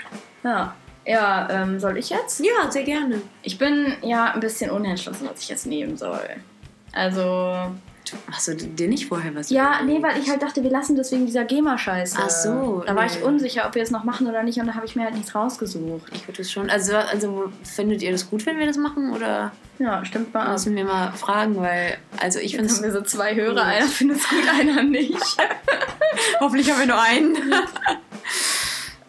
Ja. 0.42 0.74
Ja, 1.06 1.48
ähm, 1.50 1.78
soll 1.78 1.98
ich 1.98 2.08
jetzt? 2.08 2.40
ja, 2.40 2.70
sehr 2.70 2.84
gerne. 2.84 3.20
Ich 3.42 3.58
bin 3.58 3.94
ja 4.02 4.32
ein 4.32 4.40
bisschen 4.40 4.70
unentschlossen, 4.70 5.28
was 5.30 5.42
ich 5.42 5.48
jetzt 5.50 5.66
nehmen 5.66 5.96
soll. 5.98 6.30
Also. 6.92 7.74
Hast 8.30 8.48
du 8.48 8.54
dir 8.54 8.88
nicht 8.88 9.06
vorher 9.06 9.34
was 9.34 9.50
Ja, 9.50 9.80
nee, 9.84 10.02
weil 10.02 10.18
ich 10.18 10.28
halt 10.28 10.42
dachte, 10.42 10.62
wir 10.62 10.70
lassen 10.70 10.96
das 10.96 11.10
wegen 11.12 11.26
dieser 11.26 11.44
GEMA-Scheiße. 11.44 12.18
Ach 12.20 12.30
so, 12.30 12.82
Da 12.86 12.94
war 12.94 13.04
nee. 13.04 13.10
ich 13.12 13.22
unsicher, 13.22 13.66
ob 13.66 13.74
wir 13.74 13.82
es 13.82 13.90
noch 13.90 14.04
machen 14.04 14.26
oder 14.26 14.42
nicht 14.42 14.58
und 14.60 14.66
da 14.66 14.74
habe 14.74 14.86
ich 14.86 14.96
mir 14.96 15.04
halt 15.04 15.14
nichts 15.14 15.34
rausgesucht. 15.34 16.12
Ich 16.14 16.26
würde 16.28 16.42
es 16.42 16.52
schon. 16.52 16.70
Also, 16.70 16.96
also, 16.96 17.50
findet 17.62 18.02
ihr 18.02 18.12
das 18.12 18.28
gut, 18.30 18.44
wenn 18.46 18.58
wir 18.58 18.66
das 18.66 18.76
machen? 18.76 19.12
Oder 19.12 19.52
Ja, 19.78 20.04
stimmt 20.04 20.34
mal 20.34 20.50
müssen 20.52 20.74
wir 20.76 20.84
mal 20.84 21.12
fragen? 21.12 21.56
Weil, 21.56 21.96
also, 22.20 22.38
ich 22.38 22.52
finde 22.56 22.68
Jetzt 22.68 22.78
haben 22.82 22.88
es. 22.88 22.94
wir 22.94 23.00
so 23.00 23.06
zwei 23.06 23.34
Hörer, 23.34 23.62
einer 23.64 23.86
findet 23.86 24.18
es 24.18 24.28
gut, 24.28 24.44
einer 24.60 24.82
nicht. 24.82 25.36
Hoffentlich 26.40 26.70
haben 26.70 26.80
wir 26.80 26.86
nur 26.86 27.00
einen. 27.00 27.36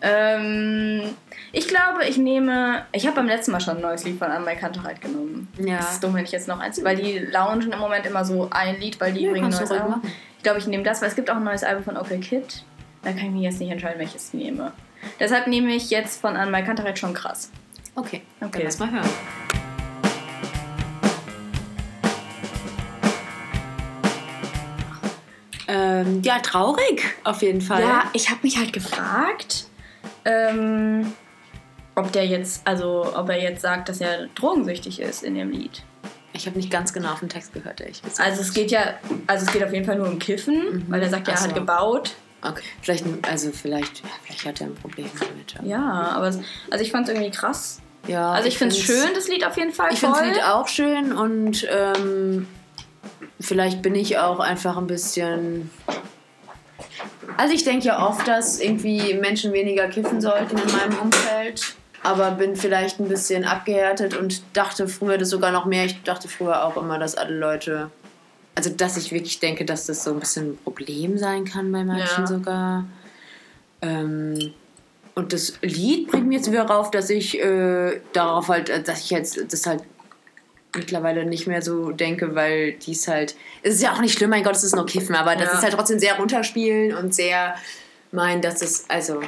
ähm, 0.02 1.16
ich 1.58 1.68
glaube, 1.68 2.06
ich 2.08 2.18
nehme. 2.18 2.86
Ich 2.92 3.06
habe 3.08 3.16
beim 3.16 3.28
letzten 3.28 3.52
Mal 3.52 3.60
schon 3.62 3.78
ein 3.78 3.82
neues 3.82 4.04
Lied 4.04 4.20
von 4.20 4.30
Anne 4.30 4.56
Kantereit 4.56 5.00
genommen. 5.02 5.48
Ja. 5.58 5.78
Das 5.78 5.94
ist 5.94 6.04
dumm, 6.04 6.14
wenn 6.14 6.26
ich 6.26 6.32
jetzt 6.32 6.48
noch 6.48 6.60
eins. 6.60 6.84
Weil 6.84 6.98
die 6.98 7.18
launchen 7.20 7.72
im 7.72 7.80
Moment 7.80 8.06
immer 8.06 8.26
so 8.26 8.50
ein 8.52 8.80
Lied, 8.80 9.00
weil 9.00 9.14
die 9.14 9.22
Ja, 9.22 9.32
bringen 9.32 9.46
ein 9.46 9.52
neues 9.52 9.72
Album. 9.72 9.90
machen. 9.92 10.12
Ich 10.38 10.44
glaube, 10.44 10.60
ich 10.60 10.68
nehme 10.68 10.84
das, 10.84 11.02
weil 11.02 11.10
es 11.10 11.16
gibt 11.16 11.30
auch 11.30 11.38
ein 11.38 11.44
neues 11.44 11.64
Album 11.64 11.84
von 11.84 11.98
OK 11.98 12.10
Kid. 12.22 12.64
Da 13.04 13.12
kann 13.12 13.26
ich 13.28 13.32
mich 13.32 13.44
jetzt 13.44 13.60
nicht 13.60 13.72
entscheiden, 13.72 14.00
welches 14.00 14.34
ich 14.34 14.34
nehme. 14.34 14.72
Deshalb 15.20 15.48
nehme 15.48 15.74
ich 15.74 15.90
jetzt 15.90 16.20
von 16.22 16.36
Anne 16.36 16.64
Kantereit 16.64 17.00
schon 17.00 17.14
krass. 17.14 17.52
Okay, 17.96 18.22
Okay. 18.42 18.50
dann 18.52 18.62
lass 18.64 18.80
mal 18.80 18.92
hören. 18.92 19.10
Ähm, 25.68 26.22
ja, 26.24 26.40
traurig 26.40 27.04
auf 27.24 27.42
jeden 27.42 27.62
Fall. 27.62 27.82
Ja, 27.82 28.04
ich 28.14 28.30
habe 28.30 28.40
mich 28.44 28.58
halt 28.58 28.72
gefragt, 28.72 29.66
ähm, 30.24 31.14
ob 31.96 32.12
der 32.12 32.26
jetzt, 32.28 32.62
also 32.66 33.12
ob 33.16 33.30
er 33.30 33.42
jetzt 33.42 33.62
sagt, 33.62 33.90
dass 33.90 34.02
er 34.02 34.28
drogensüchtig 34.36 35.00
ist 35.00 35.24
in 35.24 35.36
dem 35.36 35.50
Lied. 35.52 35.84
Ich 36.34 36.46
habe 36.48 36.58
nicht 36.58 36.70
ganz 36.70 36.92
genau 36.92 37.14
auf 37.14 37.20
den 37.22 37.30
Text 37.30 37.54
gehört, 37.54 37.80
ehrlich 37.80 38.02
gesagt. 38.02 38.20
Also 38.20 38.42
es 38.42 38.54
geht 38.54 38.70
ja, 38.72 38.96
also 39.28 39.46
es 39.46 39.52
geht 39.54 39.64
auf 39.64 39.72
jeden 39.72 39.86
Fall 39.86 39.96
nur 39.98 40.08
um 40.08 40.20
Kiffen, 40.20 40.86
weil 40.90 41.02
er 41.02 41.10
sagt, 41.10 41.28
ja, 41.28 41.34
er 41.34 41.40
Ach 41.40 41.44
hat 41.44 41.50
so. 41.52 41.56
gebaut. 41.56 42.12
Okay, 42.42 42.62
vielleicht, 42.82 43.06
also 43.28 43.52
vielleicht, 43.52 44.02
ja, 44.04 44.10
vielleicht 44.24 44.46
hat 44.46 44.62
er 44.62 44.68
ein 44.68 44.76
Problem 44.76 45.10
damit. 45.18 45.56
aber- 45.58 45.68
Ja, 45.68 46.12
aber 46.16 46.28
es, 46.28 46.40
also 46.70 46.84
ich 46.84 46.92
fand 46.92 47.08
es 47.08 47.14
irgendwie 47.14 47.32
krass. 47.32 47.82
ja 48.08 48.32
Also 48.34 48.50
ich 48.50 48.58
finde 48.58 48.76
es 48.76 48.82
schön, 48.82 49.08
das 49.16 49.28
Lied 49.30 49.46
auf 49.48 49.58
jeden 49.58 49.72
Fall. 49.72 49.92
Ich 49.94 50.00
finde 50.00 50.20
das 50.20 50.28
Lied 50.28 50.44
auch 50.44 50.68
schön 50.68 51.14
und 51.14 51.66
ähm, 51.72 52.48
vielleicht 53.40 53.82
bin 53.82 53.96
ich 53.96 54.18
auch 54.20 54.40
einfach 54.40 54.76
ein 54.78 54.88
bisschen. 54.88 55.72
Also 57.38 57.54
ich 57.54 57.64
denke 57.64 57.86
ja 57.88 58.06
oft, 58.08 58.28
dass 58.28 58.60
irgendwie 58.60 59.14
Menschen 59.16 59.54
weniger 59.54 59.88
kiffen 59.88 60.22
sollten 60.22 60.58
in 60.58 60.72
meinem 60.72 61.00
Umfeld. 61.00 61.76
Aber 62.06 62.32
bin 62.32 62.56
vielleicht 62.56 63.00
ein 63.00 63.08
bisschen 63.10 63.46
abgehärtet 63.46 64.16
und 64.16 64.42
dachte 64.54 64.88
früher 64.88 65.18
das 65.18 65.30
sogar 65.32 65.52
noch 65.52 65.66
mehr. 65.66 65.86
Ich 65.86 66.04
dachte 66.04 66.28
früher 66.28 66.64
auch 66.64 66.78
immer, 66.78 67.00
dass 67.00 67.16
alle 67.16 67.36
Leute. 67.36 67.90
Also 68.54 68.70
dass 68.70 68.96
ich 68.96 69.12
wirklich 69.12 69.40
denke, 69.40 69.66
dass 69.66 69.88
das 69.88 70.04
so 70.04 70.12
ein 70.14 70.20
bisschen 70.20 70.52
ein 70.52 70.58
Problem 70.64 71.18
sein 71.18 71.46
kann 71.46 71.72
bei 71.72 71.84
manchen 71.84 72.22
Ja. 72.24 72.28
sogar. 72.28 72.86
Ähm, 73.82 74.54
und 75.16 75.34
das 75.34 75.54
Lied 75.62 76.10
bringt 76.12 76.28
mir 76.28 76.36
jetzt 76.38 76.52
wieder 76.52 76.66
rauf, 76.66 76.92
dass 76.92 77.10
ich 77.10 77.40
äh, 77.42 78.00
darauf 78.14 78.50
halt, 78.50 78.70
äh, 78.70 78.84
dass 78.84 79.00
ich 79.02 79.10
jetzt 79.10 79.40
das 79.52 79.66
halt 79.66 79.82
mittlerweile 80.76 81.26
nicht 81.26 81.48
mehr 81.48 81.62
so 81.62 81.92
denke, 81.92 82.36
weil 82.36 82.74
dies 82.74 83.08
halt. 83.08 83.36
Es 83.64 83.76
ist 83.76 83.82
ja 83.82 83.94
auch 83.94 84.02
nicht 84.02 84.18
schlimm, 84.18 84.30
mein 84.30 84.44
Gott, 84.44 84.56
es 84.56 84.64
ist 84.64 84.76
nur 84.76 84.86
Kiffen, 84.86 85.16
aber 85.16 85.36
das 85.36 85.46
Ja. 85.52 85.58
ist 85.58 85.64
halt 85.64 85.74
trotzdem 85.74 86.00
sehr 86.00 86.18
runterspielen 86.18 86.96
und 86.96 87.16
sehr 87.16 87.56
meinen, 88.12 88.42
dass 88.42 88.62
es, 88.62 88.86
also. 88.90 89.22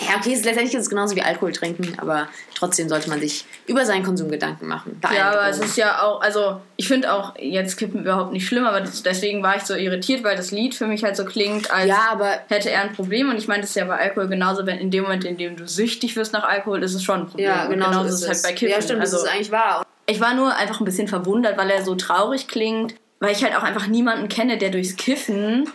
Ja, 0.00 0.16
okay, 0.18 0.32
ist 0.32 0.44
letztendlich 0.44 0.74
ist 0.74 0.82
es 0.82 0.90
genauso 0.90 1.14
wie 1.14 1.22
Alkohol 1.22 1.52
trinken, 1.52 1.96
aber 1.98 2.28
trotzdem 2.54 2.88
sollte 2.88 3.08
man 3.08 3.20
sich 3.20 3.44
über 3.66 3.86
seinen 3.86 4.02
Konsum 4.04 4.28
Gedanken 4.28 4.66
machen. 4.66 5.00
Ja, 5.14 5.30
aber 5.30 5.48
es 5.48 5.58
ist 5.58 5.76
ja 5.76 6.02
auch, 6.02 6.20
also 6.20 6.60
ich 6.76 6.88
finde 6.88 7.12
auch 7.12 7.34
jetzt 7.38 7.76
Kippen 7.76 8.00
überhaupt 8.00 8.32
nicht 8.32 8.46
schlimm, 8.46 8.66
aber 8.66 8.80
das, 8.80 9.02
deswegen 9.02 9.42
war 9.42 9.56
ich 9.56 9.62
so 9.62 9.74
irritiert, 9.74 10.24
weil 10.24 10.36
das 10.36 10.50
Lied 10.50 10.74
für 10.74 10.86
mich 10.86 11.04
halt 11.04 11.16
so 11.16 11.24
klingt, 11.24 11.70
als 11.70 11.88
Ja, 11.88 12.08
aber 12.10 12.40
hätte 12.48 12.70
er 12.70 12.82
ein 12.82 12.92
Problem. 12.92 13.30
Und 13.30 13.36
ich 13.36 13.46
meine, 13.46 13.60
das 13.60 13.70
ist 13.70 13.76
ja 13.76 13.84
bei 13.84 13.98
Alkohol 13.98 14.28
genauso, 14.28 14.66
wenn 14.66 14.78
in 14.78 14.90
dem 14.90 15.04
Moment, 15.04 15.24
in 15.24 15.36
dem 15.36 15.56
du 15.56 15.68
süchtig 15.68 16.16
wirst 16.16 16.32
nach 16.32 16.44
Alkohol, 16.44 16.82
ist 16.82 16.94
es 16.94 17.02
schon 17.04 17.20
ein 17.20 17.26
Problem. 17.28 17.46
ja, 17.46 17.66
genau, 17.66 17.86
genauso 17.90 18.08
so 18.08 18.14
ist 18.14 18.22
es 18.22 18.28
halt 18.28 18.42
bei 18.42 18.52
Kippen. 18.58 18.74
Ja, 18.74 18.82
stimmt, 18.82 19.00
also, 19.00 19.16
das 19.16 19.24
ist 19.24 19.30
eigentlich 19.30 19.52
wahr. 19.52 19.86
ich 20.06 20.20
war 20.20 20.34
nur 20.34 20.54
einfach 20.56 20.80
ein 20.80 20.84
bisschen 20.84 21.06
verwundert, 21.08 21.56
weil 21.56 21.70
er 21.70 21.84
so 21.84 21.94
traurig 21.94 22.48
klingt, 22.48 22.94
weil 23.20 23.32
ich 23.32 23.44
halt 23.44 23.56
auch 23.56 23.62
einfach 23.62 23.86
niemanden 23.86 24.28
kenne, 24.28 24.58
der 24.58 24.70
durchs 24.70 24.96
Kiffen 24.96 25.68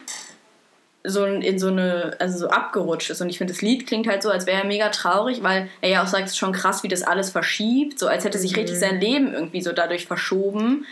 so 1.04 1.26
in 1.26 1.60
so 1.60 1.68
eine, 1.68 2.16
also 2.20 2.38
so 2.40 2.50
abgerutscht 2.50 3.10
ist. 3.10 3.22
Und 3.22 3.30
ich 3.30 3.38
finde, 3.38 3.54
das 3.54 3.62
Lied 3.62 3.88
klingt 3.88 4.08
halt 4.08 4.22
so, 4.22 4.30
als 4.30 4.46
wäre 4.46 4.60
er 4.62 4.68
mega 4.68 4.90
traurig, 4.90 5.42
weil 5.44 5.70
er 5.82 5.90
ja 5.90 6.04
auch 6.04 6.08
sagt, 6.08 6.26
es 6.26 6.32
ist 6.32 6.38
schon 6.38 6.52
krass, 6.52 6.84
wie 6.84 6.88
das 6.90 7.04
alles 7.04 7.30
verschiebt, 7.30 7.98
so 8.00 8.08
als 8.08 8.26
hätte 8.26 8.38
sich 8.38 8.56
richtig 8.58 8.76
Mhm. 8.76 8.80
sein 8.80 9.00
Leben 9.00 9.34
irgendwie 9.34 9.62
so 9.62 9.72
dadurch 9.72 10.08
verschoben. 10.08 10.86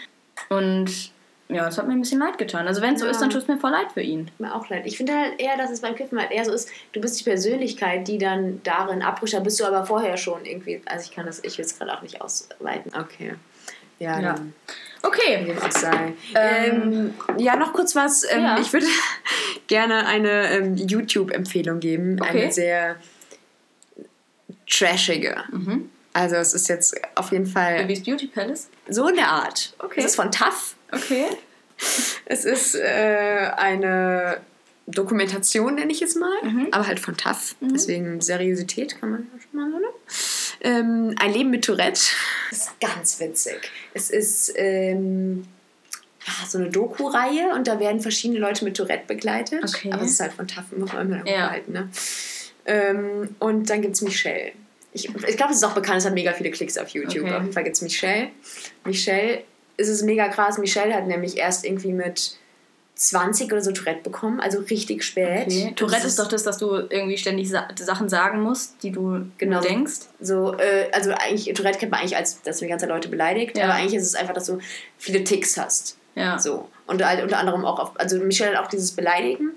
Und 0.50 1.12
ja, 1.50 1.66
das 1.66 1.78
hat 1.78 1.88
mir 1.88 1.94
ein 1.94 2.02
bisschen 2.02 2.20
leid 2.20 2.38
getan. 2.38 2.68
Also 2.68 2.82
wenn 2.82 2.94
es 2.96 3.00
so 3.00 3.06
Ja. 3.06 3.12
ist, 3.12 3.22
dann 3.22 3.30
tut 3.30 3.42
es 3.42 3.48
mir 3.48 3.58
voll 3.58 3.72
leid 3.72 3.88
für 3.94 4.02
ihn. 4.02 4.30
Mir 4.38 4.54
auch 4.54 4.68
leid. 4.70 4.84
Ich 4.86 4.98
finde 4.98 5.14
halt 5.14 5.40
eher, 5.40 5.56
dass 5.58 5.72
es 5.72 5.82
beim 5.82 5.96
Kiffen 5.96 6.20
halt 6.20 6.32
eher 6.32 6.44
so 6.46 6.52
ist, 6.52 6.70
du 6.94 7.00
bist 7.02 7.20
die 7.20 7.24
Persönlichkeit, 7.24 8.08
die 8.08 8.18
dann 8.18 8.62
darin 8.64 9.02
abrutscht. 9.02 9.34
Da 9.34 9.40
bist 9.40 9.60
du 9.60 9.66
aber 9.66 9.86
vorher 9.86 10.18
schon 10.18 10.46
irgendwie. 10.46 10.82
Also 10.86 11.10
ich 11.10 11.16
kann 11.16 11.26
das, 11.26 11.44
ich 11.44 11.58
will 11.58 11.66
es 11.66 11.78
gerade 11.78 11.94
auch 11.94 12.02
nicht 12.02 12.22
ausweiten. 12.22 12.92
Okay. 12.98 13.36
Ja, 14.00 14.20
Ja. 14.20 14.34
dann 14.34 14.54
Okay. 15.04 15.46
wie. 15.56 15.86
Ähm, 15.86 16.16
Ähm, 16.36 17.14
ja, 17.38 17.56
noch 17.56 17.74
kurz 17.74 17.96
was. 17.96 18.24
Ähm, 18.30 18.42
ja. 18.44 18.60
Ich 18.60 18.72
würde 18.74 18.86
gerne 19.68 20.06
eine 20.06 20.52
ähm, 20.52 20.76
YouTube-Empfehlung 20.78 21.80
geben. 21.80 22.18
Okay. 22.22 22.44
Eine 22.44 22.52
sehr 22.52 22.96
trashige. 24.70 25.44
Mhm. 25.52 25.90
Also 26.14 26.36
es 26.38 26.54
ist 26.54 26.68
jetzt 26.68 26.96
auf 27.16 27.32
jeden 27.32 27.46
Fall 27.46 27.78
Baby's 27.78 28.04
Beauty 28.04 28.28
Palace. 28.28 28.70
so 28.90 29.08
in 29.08 29.16
der 29.16 29.30
Art. 29.30 29.74
Okay. 29.80 30.00
Es 30.00 30.06
ist 30.08 30.16
von 30.16 30.32
TAF. 30.32 30.76
Okay. 30.92 31.26
Es 32.26 32.44
ist 32.44 32.74
äh, 32.74 33.52
eine 33.56 34.42
Dokumentation, 34.88 35.76
nenne 35.76 35.92
ich 35.92 36.02
es 36.02 36.16
mal, 36.16 36.34
Mhm. 36.42 36.70
aber 36.72 36.88
halt 36.88 37.00
von 37.00 37.16
TAF. 37.16 37.56
Deswegen 37.62 38.20
Seriosität 38.20 39.00
kann 39.00 39.12
man 39.12 39.28
schon 39.40 39.60
mal 39.60 39.70
ne? 39.80 39.86
Ähm, 40.62 41.14
ein 41.20 41.34
Leben 41.34 41.50
mit 41.50 41.66
Tourette. 41.66 42.02
Das 42.50 42.60
ist 42.60 42.80
ganz 42.80 43.20
witzig. 43.20 43.72
Es 43.94 44.10
ist 44.10 44.54
ähm, 44.56 45.46
ja, 46.26 46.34
so 46.48 46.58
eine 46.58 46.70
Doku-Reihe 46.70 47.54
und 47.56 47.68
da 47.68 47.80
werden 47.80 48.02
verschiedene 48.02 48.40
Leute 48.40 48.66
mit 48.66 48.76
Tourette 48.78 49.06
begleitet. 49.08 49.64
Okay. 49.64 49.92
Aber 49.92 50.04
es 50.04 50.12
ist 50.12 50.20
halt 50.20 50.34
von 50.34 50.48
TAF, 50.48 50.66
muss 50.76 50.92
man 50.94 51.12
immer 51.12 51.28
Ja. 51.28 51.52
halten. 51.52 51.72
Ne? 51.74 51.90
Ähm, 52.66 53.36
und 53.40 53.70
dann 53.70 53.82
gibt 53.82 53.96
es 53.96 54.02
Michelle. 54.02 54.52
Ich, 54.94 55.06
ich 55.14 55.38
glaube, 55.38 55.52
es 55.52 55.58
ist 55.60 55.64
auch 55.64 55.76
bekannt, 55.76 56.00
es 56.00 56.06
hat 56.06 56.14
mega 56.14 56.34
viele 56.34 56.50
Klicks 56.52 56.78
auf 56.78 56.90
YouTube. 56.90 57.24
Okay. 57.26 57.34
Auf 57.36 57.42
jeden 57.42 57.54
Fall 57.54 57.64
gibt 57.64 57.76
es 57.76 57.82
Michelle. 57.82 58.30
Michelle 58.84 59.44
ist 59.78 59.90
es 59.90 60.02
mega 60.02 60.28
krass. 60.28 60.58
Michelle 60.58 60.94
hat 60.94 61.06
nämlich 61.08 61.38
erst 61.38 61.64
irgendwie 61.66 61.94
mit 61.94 62.38
20 62.98 63.52
oder 63.52 63.62
so 63.62 63.72
Tourette 63.72 64.02
bekommen, 64.04 64.40
also 64.40 64.60
richtig 64.60 65.04
spät. 65.04 65.48
okay. 65.48 65.74
Tourette 65.76 66.00
es 66.02 66.06
ist 66.14 66.20
doch 66.20 66.28
das, 66.28 66.44
dass 66.44 66.58
du 66.58 66.76
irgendwie 66.90 67.18
ständig 67.18 67.50
Sa 67.50 67.68
Sachen 67.80 68.10
sagen 68.10 68.42
musst, 68.42 68.82
die 68.84 68.92
du 68.92 69.26
Genau. 69.38 69.62
denkst. 69.62 70.08
So, 70.20 70.54
äh, 70.58 70.90
also 70.92 71.12
eigentlich, 71.12 71.54
Tourette 71.54 71.78
kennt 71.80 71.92
man 71.92 72.02
eigentlich 72.02 72.18
als, 72.18 72.42
dass 72.42 72.58
die 72.58 72.68
ganze 72.68 72.88
Leute 72.88 73.08
beleidigt, 73.10 73.58
Ja. 73.58 73.66
aber 73.66 73.74
eigentlich 73.76 73.96
ist 73.96 74.08
es 74.08 74.16
einfach, 74.16 74.34
dass 74.34 74.46
du 74.48 74.58
viele 74.98 75.24
Ticks 75.24 75.58
hast. 75.58 75.98
Ja. 76.16 76.40
So. 76.40 76.68
Und 76.88 77.06
halt 77.06 77.22
unter 77.22 77.38
anderem 77.38 77.66
auch 77.66 77.78
auf, 77.80 77.92
also 78.00 78.18
Michelle 78.20 78.58
hat 78.58 78.66
auch 78.66 78.70
dieses 78.70 78.92
Beleidigen 78.92 79.52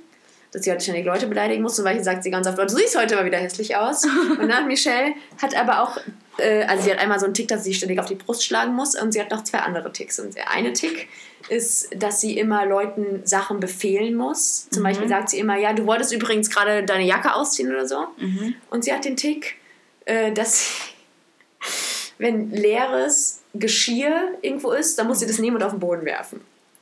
dass 0.52 0.64
sie 0.64 0.70
halt 0.70 0.82
ständig 0.82 1.04
Leute 1.06 1.26
beleidigen 1.26 1.62
muss. 1.62 1.76
Zum 1.76 1.84
Beispiel 1.84 2.04
sagt 2.04 2.22
sie 2.24 2.30
ganz 2.30 2.46
oft, 2.46 2.58
du 2.58 2.68
siehst 2.68 2.96
heute 2.98 3.14
mal 3.16 3.24
wieder 3.24 3.38
hässlich 3.38 3.76
aus. 3.76 4.04
Und 4.04 4.48
dann 4.48 4.66
Michelle 4.66 5.14
hat 5.40 5.54
aber 5.54 5.82
auch, 5.82 5.96
äh, 6.38 6.64
also 6.64 6.84
sie 6.84 6.90
hat 6.90 6.98
einmal 6.98 7.18
so 7.20 7.26
einen 7.26 7.34
Tick, 7.34 7.48
dass 7.48 7.64
sie 7.64 7.74
ständig 7.74 7.98
auf 8.00 8.06
die 8.06 8.16
Brust 8.16 8.44
schlagen 8.44 8.74
muss 8.74 9.00
und 9.00 9.12
sie 9.12 9.20
hat 9.20 9.30
noch 9.30 9.44
zwei 9.44 9.58
andere 9.58 9.92
Ticks. 9.92 10.18
Und 10.18 10.34
der 10.34 10.50
eine 10.50 10.72
Tick 10.72 11.08
ist, 11.48 11.88
dass 11.96 12.20
sie 12.20 12.36
immer 12.38 12.66
Leuten 12.66 13.22
Sachen 13.24 13.60
befehlen 13.60 14.14
muss. 14.14 14.68
Zum 14.70 14.82
Mhm. 14.82 14.86
Beispiel 14.88 15.08
sagt 15.08 15.30
sie 15.30 15.38
immer, 15.38 15.56
ja, 15.56 15.72
du 15.72 15.86
wolltest 15.86 16.12
übrigens 16.12 16.50
gerade 16.50 16.82
deine 16.84 17.04
Jacke 17.04 17.34
ausziehen 17.34 17.70
oder 17.70 17.86
so. 17.86 18.06
Mhm. 18.18 18.54
Und 18.70 18.84
sie 18.84 18.92
hat 18.92 19.04
den 19.04 19.16
Tick, 19.16 19.56
äh, 20.04 20.32
dass 20.32 20.58
sie, 20.60 20.74
wenn 22.18 22.50
leeres 22.50 23.40
Geschirr 23.54 24.32
irgendwo 24.42 24.72
ist, 24.72 24.98
dann 24.98 25.06
muss 25.06 25.20
sie 25.20 25.26
das 25.26 25.38
nehmen 25.38 25.56
und 25.56 25.62
auf 25.62 25.72
den 25.72 25.80
Boden 25.80 26.04
werfen. 26.04 26.40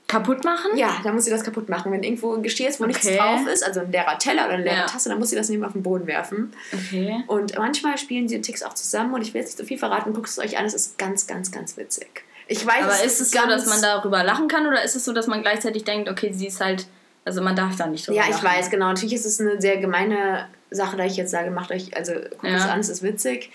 Kaputt 0.09 0.43
machen? 0.45 0.71
Ja, 0.77 0.97
dann 1.05 1.15
muss 1.15 1.27
sie 1.27 1.31
das 1.31 1.45
kaputt 1.45 1.69
machen. 1.69 1.93
Wenn 1.93 2.03
irgendwo 2.03 2.35
ein 2.35 2.43
Geschirr 2.43 2.69
ist, 2.69 2.81
wo 2.81 2.87
nichts 2.87 3.07
Okay. 3.07 3.19
drauf 3.19 3.47
ist, 3.47 3.63
also 3.63 3.81
ein 3.81 3.93
leerer 3.93 4.19
Teller 4.19 4.47
oder 4.47 4.55
eine 4.55 4.65
leere 4.65 4.77
Ja. 4.79 4.87
Tasse, 4.87 5.11
dann 5.11 5.19
muss 5.19 5.31
sie 5.31 5.37
das 5.37 5.51
und 5.51 5.63
auf 5.63 5.73
den 5.75 5.83
Boden 5.83 6.07
werfen. 6.07 6.53
Okay. 6.73 7.23
Und 7.27 7.57
manchmal 7.59 7.99
spielen 7.99 8.27
die 8.27 8.41
Ticks 8.41 8.63
auch 8.63 8.73
zusammen 8.75 9.13
und 9.15 9.21
ich 9.23 9.35
will 9.35 9.41
jetzt 9.43 9.51
nicht 9.51 9.59
so 9.59 9.65
viel 9.65 9.79
verraten, 9.79 10.13
guckt 10.15 10.29
es 10.29 10.39
euch 10.39 10.57
an, 10.59 10.65
es 10.65 10.75
ist 10.75 10.97
ganz, 10.99 11.27
ganz, 11.27 11.53
ganz 11.53 11.77
witzig. 11.77 12.25
Ich 12.47 12.67
weiß, 12.67 12.83
Aber 12.85 13.05
ist 13.05 13.21
es 13.21 13.31
so, 13.31 13.47
dass 13.47 13.67
man 13.67 13.83
darüber 13.83 14.25
lachen 14.25 14.49
kann 14.49 14.67
oder 14.67 14.83
ist 14.83 14.97
es 14.97 15.05
so, 15.05 15.13
dass 15.13 15.27
man 15.27 15.43
gleichzeitig 15.43 15.85
denkt, 15.85 16.09
okay, 16.09 16.33
sie 16.33 16.47
ist 16.47 16.63
halt, 16.63 16.87
also 17.27 17.43
man 17.43 17.55
darf 17.55 17.77
da 17.77 17.87
nicht 17.87 18.07
drüber 18.09 18.17
Ja, 18.17 18.27
lachen? 18.29 18.37
ich 18.39 18.43
weiß, 18.43 18.71
genau. 18.71 18.87
Natürlich 18.87 19.15
ist 19.15 19.27
es 19.27 19.39
eine 19.41 19.61
sehr 19.61 19.77
gemeine 19.77 20.47
Sache, 20.71 20.97
da 20.97 21.05
ich 21.05 21.17
jetzt 21.19 21.31
sage, 21.31 21.51
macht 21.51 21.71
euch, 21.71 21.95
also 21.95 22.13
guckt 22.15 22.45
es 22.45 22.65
Ja. 22.65 22.71
an, 22.73 22.81
es 22.81 22.89
ist 22.89 23.03
witzig. 23.03 23.51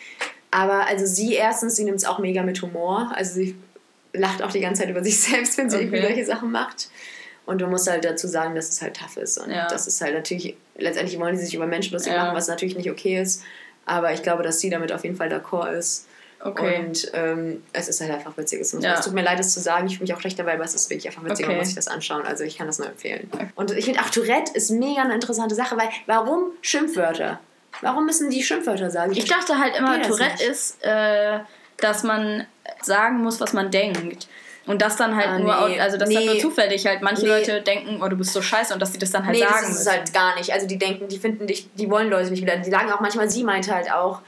Aber 0.51 0.85
also 0.85 1.07
sie 1.07 1.33
erstens, 1.33 1.75
sie 1.75 1.83
nimmt 1.83 1.97
es 1.97 2.05
auch 2.05 2.19
mega 2.19 2.43
mit 2.43 2.61
Humor. 2.61 3.11
Also 3.15 3.33
sie 3.33 3.55
lacht 4.13 4.41
auch 4.41 4.51
die 4.51 4.59
ganze 4.61 4.81
Zeit 4.81 4.89
über 4.89 5.03
sich 5.03 5.19
selbst, 5.21 5.57
wenn 5.57 5.69
sie 5.69 5.77
irgendwie 5.77 5.97
Okay. 5.99 6.07
solche 6.07 6.25
Sachen 6.25 6.51
macht. 6.51 6.89
Und 7.45 7.59
du 7.59 7.67
musst 7.67 7.89
halt 7.89 8.05
dazu 8.05 8.27
sagen, 8.27 8.55
dass 8.55 8.69
es 8.69 8.81
halt 8.81 8.95
tough 8.95 9.17
ist. 9.17 9.37
Und 9.37 9.51
Ja. 9.51 9.67
das 9.67 9.85
ist 9.87 9.99
halt 10.01 10.13
natürlich, 10.13 10.55
letztendlich 10.77 11.19
wollen 11.19 11.35
die 11.35 11.41
sich 11.43 11.53
über 11.55 11.65
Menschen 11.67 11.93
lustig 11.93 12.13
Ja. 12.13 12.23
machen, 12.25 12.35
was 12.37 12.47
natürlich 12.47 12.75
nicht 12.77 12.89
okay 12.89 13.21
ist. 13.21 13.43
Aber 13.85 14.13
ich 14.13 14.23
glaube, 14.23 14.43
dass 14.43 14.59
sie 14.61 14.69
damit 14.69 14.93
auf 14.93 15.03
jeden 15.03 15.17
Fall 15.17 15.27
d'accord 15.33 15.71
ist. 15.73 16.07
Okay. 16.39 16.79
Und 16.79 17.09
ähm, 17.13 17.63
es 17.73 17.87
ist 17.89 17.99
halt 18.01 18.11
einfach 18.11 18.37
witzig. 18.37 18.61
Es, 18.61 18.71
Ja. 18.73 18.93
es 18.95 19.05
tut 19.05 19.13
mir 19.13 19.23
leid, 19.23 19.39
es 19.39 19.53
zu 19.53 19.59
sagen. 19.61 19.87
Ich 19.87 19.93
fühle 19.97 20.03
mich 20.05 20.13
auch 20.13 20.19
schlecht 20.21 20.37
dabei, 20.39 20.53
aber 20.55 20.63
es 20.63 20.73
ist 20.75 20.89
wirklich 20.89 21.07
einfach 21.07 21.23
witzig. 21.23 21.45
Man 21.45 21.51
Okay. 21.55 21.59
muss 21.59 21.67
sich 21.67 21.75
das 21.75 21.87
anschauen. 21.89 22.25
Also 22.25 22.43
ich 22.45 22.57
kann 22.57 22.67
das 22.67 22.79
nur 22.79 22.87
empfehlen. 22.87 23.29
Und 23.55 23.71
ich 23.71 23.85
finde, 23.85 23.99
ach, 24.03 24.09
Tourette 24.09 24.51
ist 24.53 24.69
mega 24.71 25.01
eine 25.01 25.13
interessante 25.13 25.55
Sache, 25.55 25.75
weil 25.77 25.89
warum 26.05 26.51
Schimpfwörter? 26.61 27.39
Warum 27.81 28.05
müssen 28.05 28.29
die 28.29 28.43
Schimpfwörter 28.43 28.89
sagen? 28.91 29.11
Ich 29.13 29.25
dachte 29.25 29.57
halt 29.57 29.75
immer, 29.77 30.01
Tourette 30.01 30.43
ist, 30.43 30.77
äh, 30.83 31.39
dass 31.77 32.03
man 32.03 32.45
sagen 32.81 33.21
muss, 33.21 33.39
was 33.39 33.53
man 33.53 33.71
denkt. 33.71 34.27
Und 34.65 34.81
das 34.81 34.95
dann 34.95 35.15
halt 35.15 35.27
Ah, 35.27 35.39
nur, 35.39 35.67
nee. 35.69 35.79
also 35.79 35.97
dann 35.97 36.07
Nee. 36.07 36.25
nur 36.25 36.39
zufällig 36.39 36.85
halt 36.85 37.01
manche 37.01 37.23
Nee. 37.23 37.27
Leute 37.27 37.61
denken, 37.61 38.01
oh, 38.01 38.07
du 38.07 38.15
bist 38.15 38.31
so 38.31 38.41
scheiße 38.41 38.73
und 38.73 38.79
dass 38.79 38.93
sie 38.93 38.97
das 38.99 39.11
dann 39.11 39.25
halt 39.25 39.35
nee, 39.35 39.41
sagen 39.43 39.53
das 39.53 39.63
ist 39.63 39.69
es 39.71 39.85
müssen. 39.85 39.91
halt 39.91 40.13
gar 40.13 40.35
nicht. 40.37 40.53
Also 40.53 40.67
die 40.67 40.77
denken, 40.77 41.09
die 41.09 41.17
finden 41.19 41.47
dich, 41.47 41.67
die 41.75 41.89
wollen 41.89 42.09
Leute 42.09 42.29
nicht 42.31 42.41
wieder. 42.41 42.55
Die 42.55 42.69
sagen 42.71 42.89
auch 42.93 43.01
manchmal, 43.01 43.29
sie 43.29 43.43
meinte 43.43 43.75
halt 43.75 43.91
auch, 43.91 44.21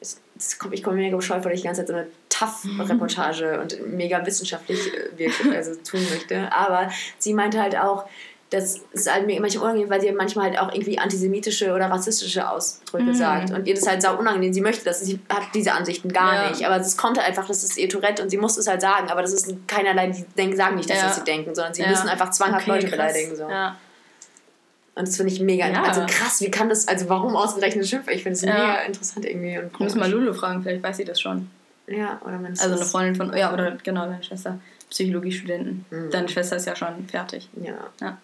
es 0.00 0.58
kommt, 0.58 0.74
ich 0.74 0.82
komme 0.84 0.96
mir 0.96 1.02
mega 1.02 1.16
bescheuert, 1.16 1.44
weil 1.44 1.52
ich 1.54 1.62
die 1.62 1.66
ganze 1.66 1.80
Zeit 1.80 1.88
so 1.88 1.94
eine 1.94 2.06
Tough-Reportage 2.28 3.60
und 3.60 3.86
mega 3.92 4.24
wissenschaftlich 4.24 4.78
äh, 4.94 5.18
wirklich, 5.18 5.52
also 5.56 5.74
tun 5.76 6.00
möchte. 6.10 6.52
Aber 6.52 6.90
sie 7.18 7.34
meinte 7.34 7.60
halt 7.60 7.76
auch, 7.76 8.04
dass 8.52 8.80
es 8.92 9.10
halt 9.10 9.26
mir 9.26 9.40
manchmal 9.40 9.64
unangenehm, 9.64 9.90
weil 9.90 10.00
sie 10.00 10.12
manchmal 10.12 10.50
halt 10.50 10.58
auch 10.58 10.72
irgendwie 10.72 10.98
antisemitische 10.98 11.72
oder 11.72 11.90
rassistische 11.90 12.48
Ausdrücke 12.50 13.04
Mhm. 13.04 13.14
sagt. 13.14 13.50
Und 13.50 13.66
ihr 13.66 13.74
das 13.74 13.86
halt 13.86 14.02
sau 14.02 14.16
unangenehm. 14.18 14.52
Sie 14.52 14.60
möchte 14.60 14.84
das, 14.84 15.00
sie 15.00 15.18
hat 15.28 15.42
diese 15.54 15.72
Ansichten 15.72 16.12
gar 16.12 16.34
Ja. 16.44 16.50
nicht. 16.50 16.64
Aber 16.66 16.76
es 16.76 16.96
kommt 16.96 17.16
halt 17.18 17.26
einfach, 17.28 17.46
das 17.48 17.64
ist 17.64 17.78
ihr 17.78 17.88
Tourette 17.88 18.22
und 18.22 18.28
sie 18.30 18.36
muss 18.36 18.56
es 18.58 18.66
halt 18.68 18.80
sagen. 18.80 19.08
Aber 19.10 19.22
das 19.22 19.32
ist 19.32 19.52
keinerlei, 19.66 20.08
die 20.08 20.24
denken, 20.36 20.56
sagen 20.56 20.76
nicht, 20.76 20.90
dass 20.90 20.98
Ja. 20.98 21.04
das 21.06 21.16
sie 21.16 21.24
denken, 21.24 21.54
sondern 21.54 21.74
sie 21.74 21.82
Ja. 21.82 21.88
müssen 21.88 22.08
einfach 22.08 22.30
zwanghaft 22.30 22.62
Okay, 22.68 22.70
Leute 22.70 22.86
krass. 22.88 22.96
beleidigen. 23.12 23.36
So. 23.36 23.44
Und 24.94 25.08
das 25.08 25.16
finde 25.16 25.32
ich 25.32 25.40
mega, 25.40 25.64
also 25.82 26.02
krass, 26.06 26.42
wie 26.42 26.50
kann 26.50 26.68
das, 26.68 26.86
also 26.86 27.08
warum 27.08 27.34
ausgerechnet 27.34 27.86
Schimpfe? 27.88 28.12
Ich 28.12 28.22
finde 28.22 28.36
es 28.36 28.42
Ja. 28.42 28.52
mega 28.52 28.80
interessant 28.82 29.24
irgendwie. 29.24 29.56
Und 29.58 29.72
Wir 29.78 29.84
müssen 29.84 29.98
mal 29.98 30.10
Lulu 30.10 30.34
fragen, 30.34 30.62
vielleicht 30.62 30.82
weiß 30.82 30.98
sie 30.98 31.04
das 31.04 31.18
schon. 31.20 31.48
Ja, 31.86 32.20
oder 32.24 32.38
man 32.38 32.52
Also 32.52 32.74
eine 32.76 32.84
Freundin 32.84 33.14
von, 33.16 33.34
ja, 33.36 33.52
oder 33.52 33.72
genau, 33.82 34.04
deine 34.04 34.22
Schwester. 34.22 34.58
Psychologiestudenten. 34.90 35.86
Mhm. 35.90 36.10
Deine 36.10 36.28
Schwester 36.28 36.56
ist 36.56 36.66
ja 36.66 36.76
schon 36.76 37.08
fertig. 37.08 37.48
Ja. 37.62 38.18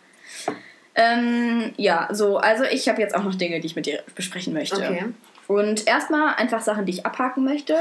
Ähm, 0.94 1.72
ja, 1.76 2.08
so, 2.10 2.38
also 2.38 2.64
ich 2.64 2.88
habe 2.88 3.00
jetzt 3.00 3.14
auch 3.14 3.22
noch 3.22 3.34
Dinge, 3.36 3.60
die 3.60 3.66
ich 3.66 3.76
mit 3.76 3.86
dir 3.86 4.02
besprechen 4.14 4.52
möchte. 4.52 4.76
Okay. 4.76 5.04
Und 5.46 5.86
erstmal 5.86 6.34
einfach 6.34 6.60
Sachen, 6.60 6.86
die 6.86 6.92
ich 6.92 7.06
abhaken 7.06 7.44
möchte. 7.44 7.76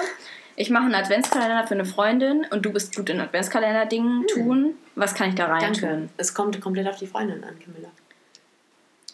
Ich 0.56 0.70
mache 0.70 0.86
einen 0.86 0.95
Adventskalender 0.95 1.68
für 1.68 1.74
eine 1.74 1.86
Freundin 1.86 2.45
und 2.50 2.66
du 2.66 2.72
bist 2.72 2.95
gut 2.95 3.10
in 3.10 3.20
Adventskalender-Dingen 3.20 4.26
tun. 4.28 4.76
Was 4.95 5.14
kann 5.14 5.30
ich 5.30 5.36
da 5.36 5.45
rein 5.45 5.62
Hm. 5.62 5.74
Danke. 5.74 5.88
tun? 5.88 6.10
Es 6.18 6.34
kommt 6.34 6.60
komplett 6.62 6.88
auf 6.88 6.98
die 6.98 7.08
Freundin 7.08 7.43
an, 7.43 7.60
Camilla. 7.60 7.89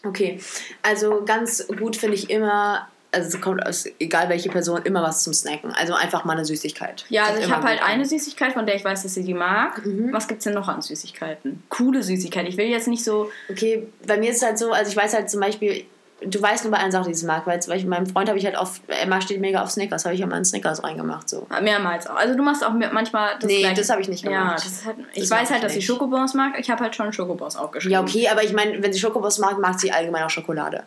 Okay, 0.06 0.38
also 0.82 1.22
ganz 1.24 1.66
gut 1.66 1.96
finde 1.96 2.16
ich 2.16 2.28
immer, 2.28 2.88
also 3.14 3.28
es 3.28 3.40
kommt 3.40 3.64
aus, 3.66 3.86
egal 3.98 4.28
welche 4.28 4.48
Person, 4.50 4.82
immer 4.84 5.02
was 5.02 5.22
zum 5.22 5.32
Snacken. 5.32 5.72
Also 5.72 5.94
einfach 5.94 6.24
mal 6.24 6.34
eine 6.34 6.44
Süßigkeit. 6.44 7.04
Ja, 7.08 7.24
also 7.26 7.40
ich 7.40 7.50
habe 7.50 7.66
halt 7.66 7.80
an. 7.82 7.88
eine 7.88 8.04
Süßigkeit, 8.04 8.52
von 8.52 8.66
der 8.66 8.74
ich 8.76 8.84
weiß, 8.84 9.02
dass 9.04 9.14
sie 9.14 9.24
die 9.24 9.34
mag. 9.34 9.84
Mhm. 9.86 10.12
Was 10.12 10.28
gibt's 10.28 10.44
denn 10.44 10.54
noch 10.54 10.68
an 10.68 10.82
Süßigkeiten? 10.82 11.62
Coole 11.68 12.02
Süßigkeiten. 12.02 12.48
Ich 12.48 12.56
will 12.56 12.66
jetzt 12.66 12.88
nicht 12.88 13.04
so. 13.04 13.30
Okay, 13.50 13.86
bei 14.06 14.18
mir 14.18 14.30
ist 14.30 14.38
es 14.38 14.42
halt 14.42 14.58
so, 14.58 14.72
also 14.72 14.90
ich 14.90 14.96
weiß 14.96 15.14
halt 15.14 15.30
zum 15.30 15.40
Beispiel, 15.40 15.84
du 16.26 16.40
weißt 16.40 16.64
nur 16.64 16.70
bei 16.70 16.78
einer 16.78 16.92
Sache, 16.92 17.08
die 17.08 17.14
sie 17.14 17.26
mag, 17.26 17.46
weil 17.46 17.60
zum 17.60 17.72
Beispiel 17.72 17.90
meinem 17.90 18.06
Freund 18.06 18.28
habe 18.28 18.38
ich 18.38 18.44
halt 18.46 18.56
oft, 18.56 18.80
Emma 18.88 19.20
steht 19.20 19.40
mega 19.40 19.62
auf 19.62 19.70
Snickers, 19.70 20.04
habe 20.04 20.14
ich 20.14 20.20
ja 20.20 20.26
mal 20.26 20.36
einen 20.36 20.44
Snickers 20.44 20.82
reingemacht. 20.82 21.28
So. 21.28 21.46
Mehrmals 21.60 22.06
auch. 22.06 22.16
Also 22.16 22.34
du 22.36 22.42
machst 22.42 22.64
auch 22.64 22.72
manchmal 22.72 23.32
das 23.38 23.44
Nee, 23.44 23.60
gleiche. 23.60 23.80
das 23.80 23.90
habe 23.90 24.00
ich 24.00 24.08
nicht 24.08 24.24
Ja, 24.24 24.30
gemacht. 24.30 24.56
das 24.56 24.66
ist 24.66 24.86
halt, 24.86 24.96
ich 25.12 25.20
Das 25.28 25.30
weiß 25.30 25.50
halt, 25.50 25.58
ich 25.58 25.64
dass 25.64 25.72
sie. 25.74 25.82
Schokobons 25.82 26.34
mag. 26.34 26.58
Ich 26.58 26.70
habe 26.70 26.82
halt 26.82 26.94
schon 26.96 27.12
Schokobons 27.12 27.56
aufgeschrieben. 27.56 27.92
Ja, 27.92 28.00
okay, 28.00 28.28
aber 28.28 28.42
ich 28.42 28.52
meine, 28.52 28.82
wenn 28.82 28.92
sie 28.92 29.00
Schokobons 29.00 29.38
mag, 29.38 29.58
mag 29.58 29.78
sie 29.78 29.92
allgemein 29.92 30.22
auch 30.22 30.30
Schokolade. 30.30 30.84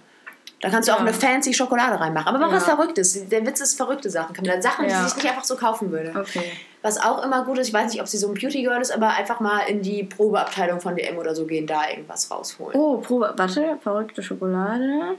Da 0.59 0.69
kannst 0.71 0.89
du 0.89 0.93
auch 0.93 0.97
Ja. 0.97 1.03
eine 1.05 1.13
fancy 1.13 1.53
Schokolade 1.53 1.99
reinmachen. 1.99 2.27
Aber 2.29 2.39
mach 2.39 2.49
Ja. 2.49 2.55
was 2.57 2.63
Verrücktes. 2.65 3.29
Der 3.29 3.45
Witz 3.45 3.59
ist 3.61 3.75
verrückte 3.77 4.09
Sachen. 4.09 4.35
Camilla. 4.35 4.59
Sachen, 4.61 4.89
Ja. 4.89 5.03
die 5.03 5.09
sich 5.09 5.15
nicht 5.17 5.29
einfach 5.29 5.43
so 5.43 5.55
kaufen 5.55 5.91
würde. 5.91 6.13
Okay. 6.19 6.51
Was 6.81 6.99
auch 6.99 7.23
immer 7.23 7.45
gut 7.45 7.59
ist, 7.59 7.67
ich 7.67 7.73
weiß 7.73 7.91
nicht, 7.91 8.01
ob 8.01 8.07
sie 8.07 8.17
so 8.17 8.27
ein 8.27 8.33
Beauty 8.33 8.63
Girl 8.63 8.81
ist, 8.81 8.91
aber 8.91 9.09
einfach 9.09 9.39
mal 9.39 9.59
in 9.67 9.81
die 9.83 10.03
Probeabteilung 10.03 10.79
von 10.81 10.95
DM 10.95 11.17
oder 11.17 11.35
so 11.35 11.45
gehen, 11.45 11.67
da 11.67 11.87
irgendwas 11.89 12.31
rausholen. 12.31 12.75
Oh, 12.79 12.97
Probe. 12.97 13.33
Warte, 13.37 13.77
verrückte 13.83 14.23
Schokolade. 14.23 15.15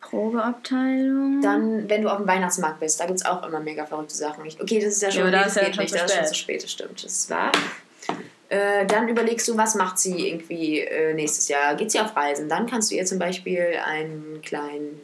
Probeabteilung. 0.00 1.40
Dann, 1.42 1.88
wenn 1.88 2.02
du 2.02 2.08
auf 2.08 2.18
dem 2.18 2.26
Weihnachtsmarkt 2.26 2.80
bist, 2.80 3.00
da 3.00 3.06
gibt 3.06 3.20
es 3.20 3.24
auch 3.26 3.46
immer 3.46 3.60
mega 3.60 3.86
verrückte 3.86 4.14
Sachen. 4.14 4.44
Okay, 4.60 4.78
das 4.80 4.94
ist 4.94 5.02
ja 5.02 5.10
schon, 5.10 5.24
Ja, 5.24 5.30
nee, 5.30 5.36
ist 5.38 5.46
das 5.46 5.54
ja 5.56 5.62
geht 5.64 5.74
schon 5.74 5.82
nicht, 5.84 5.92
zu 5.92 5.98
da 5.98 6.04
ist 6.04 6.14
schon 6.14 6.26
zu 6.26 6.34
spät, 6.34 6.62
das 6.62 6.70
stimmt. 6.70 7.04
Das 7.04 7.30
war. 7.30 7.52
Äh, 8.52 8.84
dann 8.84 9.08
überlegst 9.08 9.48
du, 9.48 9.56
was 9.56 9.76
macht 9.76 9.98
sie 9.98 10.28
irgendwie 10.28 10.80
äh, 10.80 11.14
nächstes 11.14 11.48
Jahr? 11.48 11.74
Geht 11.74 11.90
sie 11.90 12.00
auf 12.00 12.14
Reisen? 12.14 12.50
Dann 12.50 12.66
kannst 12.66 12.90
du 12.90 12.94
ihr 12.94 13.06
zum 13.06 13.18
Beispiel 13.18 13.78
einen 13.82 14.42
kleinen. 14.42 15.00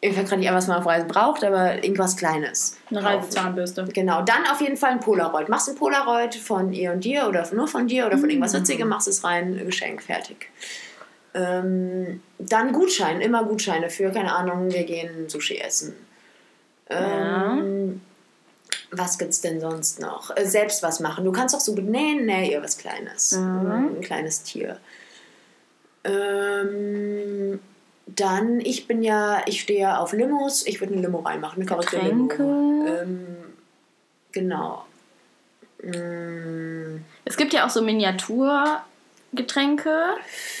Ich 0.00 0.16
weiß 0.16 0.28
gerade 0.28 0.40
nicht, 0.40 0.52
was 0.52 0.68
man 0.68 0.78
auf 0.78 0.86
Reisen 0.86 1.08
braucht, 1.08 1.42
aber 1.42 1.82
irgendwas 1.82 2.16
Kleines. 2.16 2.78
Eine. 2.90 3.02
Reisezahnbürste. 3.02 3.88
Genau, 3.92 4.22
dann 4.22 4.46
auf 4.52 4.60
jeden 4.60 4.76
Fall 4.76 4.92
ein 4.92 5.00
Polaroid. 5.00 5.48
Machst 5.48 5.68
ein 5.68 5.74
Polaroid 5.74 6.36
von 6.36 6.72
ihr 6.72 6.92
und 6.92 7.02
dir 7.02 7.26
oder 7.26 7.44
nur 7.52 7.66
von 7.66 7.88
dir 7.88 8.06
oder 8.06 8.18
von 8.18 8.30
irgendwas 8.30 8.54
Witzigem, 8.54 8.86
machst 8.86 9.08
es 9.08 9.24
rein, 9.24 9.60
Geschenk, 9.66 10.00
fertig. 10.00 10.48
Ähm, 11.34 12.22
dann 12.38 12.72
Gutschein, 12.72 13.20
immer 13.20 13.42
Gutscheine 13.42 13.90
für, 13.90 14.12
keine 14.12 14.32
Ahnung, 14.32 14.70
wir 14.70 14.84
gehen 14.84 15.28
Sushi 15.28 15.58
essen. 15.58 15.96
Ähm, 16.88 18.00
Was 18.92 19.18
gibt's 19.18 19.40
denn 19.40 19.60
sonst 19.60 20.00
noch? 20.00 20.36
Äh, 20.36 20.46
selbst 20.46 20.82
was 20.82 21.00
machen. 21.00 21.24
Du 21.24 21.32
kannst 21.32 21.54
auch 21.54 21.60
so 21.60 21.74
gut 21.74 21.84
nähen, 21.84 22.26
nähe 22.26 22.50
ihr 22.50 22.62
was 22.62 22.78
Kleines. 22.78 23.32
Mhm. 23.32 23.96
Ein 23.96 24.00
kleines 24.00 24.42
Tier. 24.42 24.78
Ähm, 26.04 27.60
dann, 28.06 28.60
ich 28.60 28.86
bin 28.88 29.02
ja, 29.02 29.42
ich 29.46 29.60
stehe 29.60 29.80
ja 29.80 29.98
auf 29.98 30.12
Limos. 30.12 30.66
Ich 30.66 30.80
würde 30.80 30.94
eine 30.94 31.02
Limo 31.02 31.18
reinmachen, 31.20 31.62
eine. 31.62 31.90
Getränke. 31.90 32.42
Ähm, 33.02 33.26
genau. 34.32 34.84
Mm, 35.82 36.98
Es 37.24 37.36
gibt 37.36 37.52
ja 37.52 37.66
auch 37.66 37.70
so 37.70 37.82
Miniaturgetränke 37.82 40.16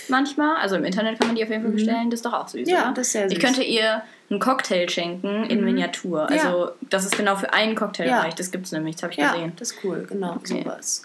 manchmal. 0.08 0.56
Also 0.58 0.76
im 0.76 0.84
Internet 0.84 1.18
kann 1.18 1.28
man 1.28 1.36
die 1.36 1.42
auf 1.42 1.50
jeden 1.50 1.62
Fall 1.62 1.72
bestellen. 1.72 2.10
Das 2.10 2.18
ist 2.18 2.26
doch 2.26 2.32
auch 2.32 2.48
süß, 2.48 2.66
Mhm. 2.66 2.72
Ja, 2.72 2.82
oder? 2.84 2.92
das 2.94 3.06
ist 3.08 3.12
sehr 3.12 3.26
Ich 3.26 3.34
süß. 3.34 3.40
könnte 3.42 3.62
ihr 3.62 4.02
einen 4.30 4.38
Cocktail 4.38 4.88
schenken 4.88 5.44
in 5.44 5.64
Miniatur. 5.64 6.28
Ja. 6.30 6.44
Also 6.44 6.70
das 6.88 7.04
ist 7.04 7.16
genau 7.16 7.36
für 7.36 7.52
einen 7.52 7.74
Cocktail 7.74 8.06
Ja. 8.06 8.20
reicht. 8.20 8.38
Das 8.38 8.50
gibt 8.50 8.66
es 8.66 8.72
nämlich, 8.72 8.94
das 8.96 9.02
habe 9.02 9.12
ich 9.12 9.18
Ja, 9.18 9.32
gesehen. 9.32 9.52
das 9.56 9.72
ist 9.72 9.78
cool, 9.84 10.06
genau, 10.08 10.36
Okay. 10.36 10.62
sowas. 10.62 11.02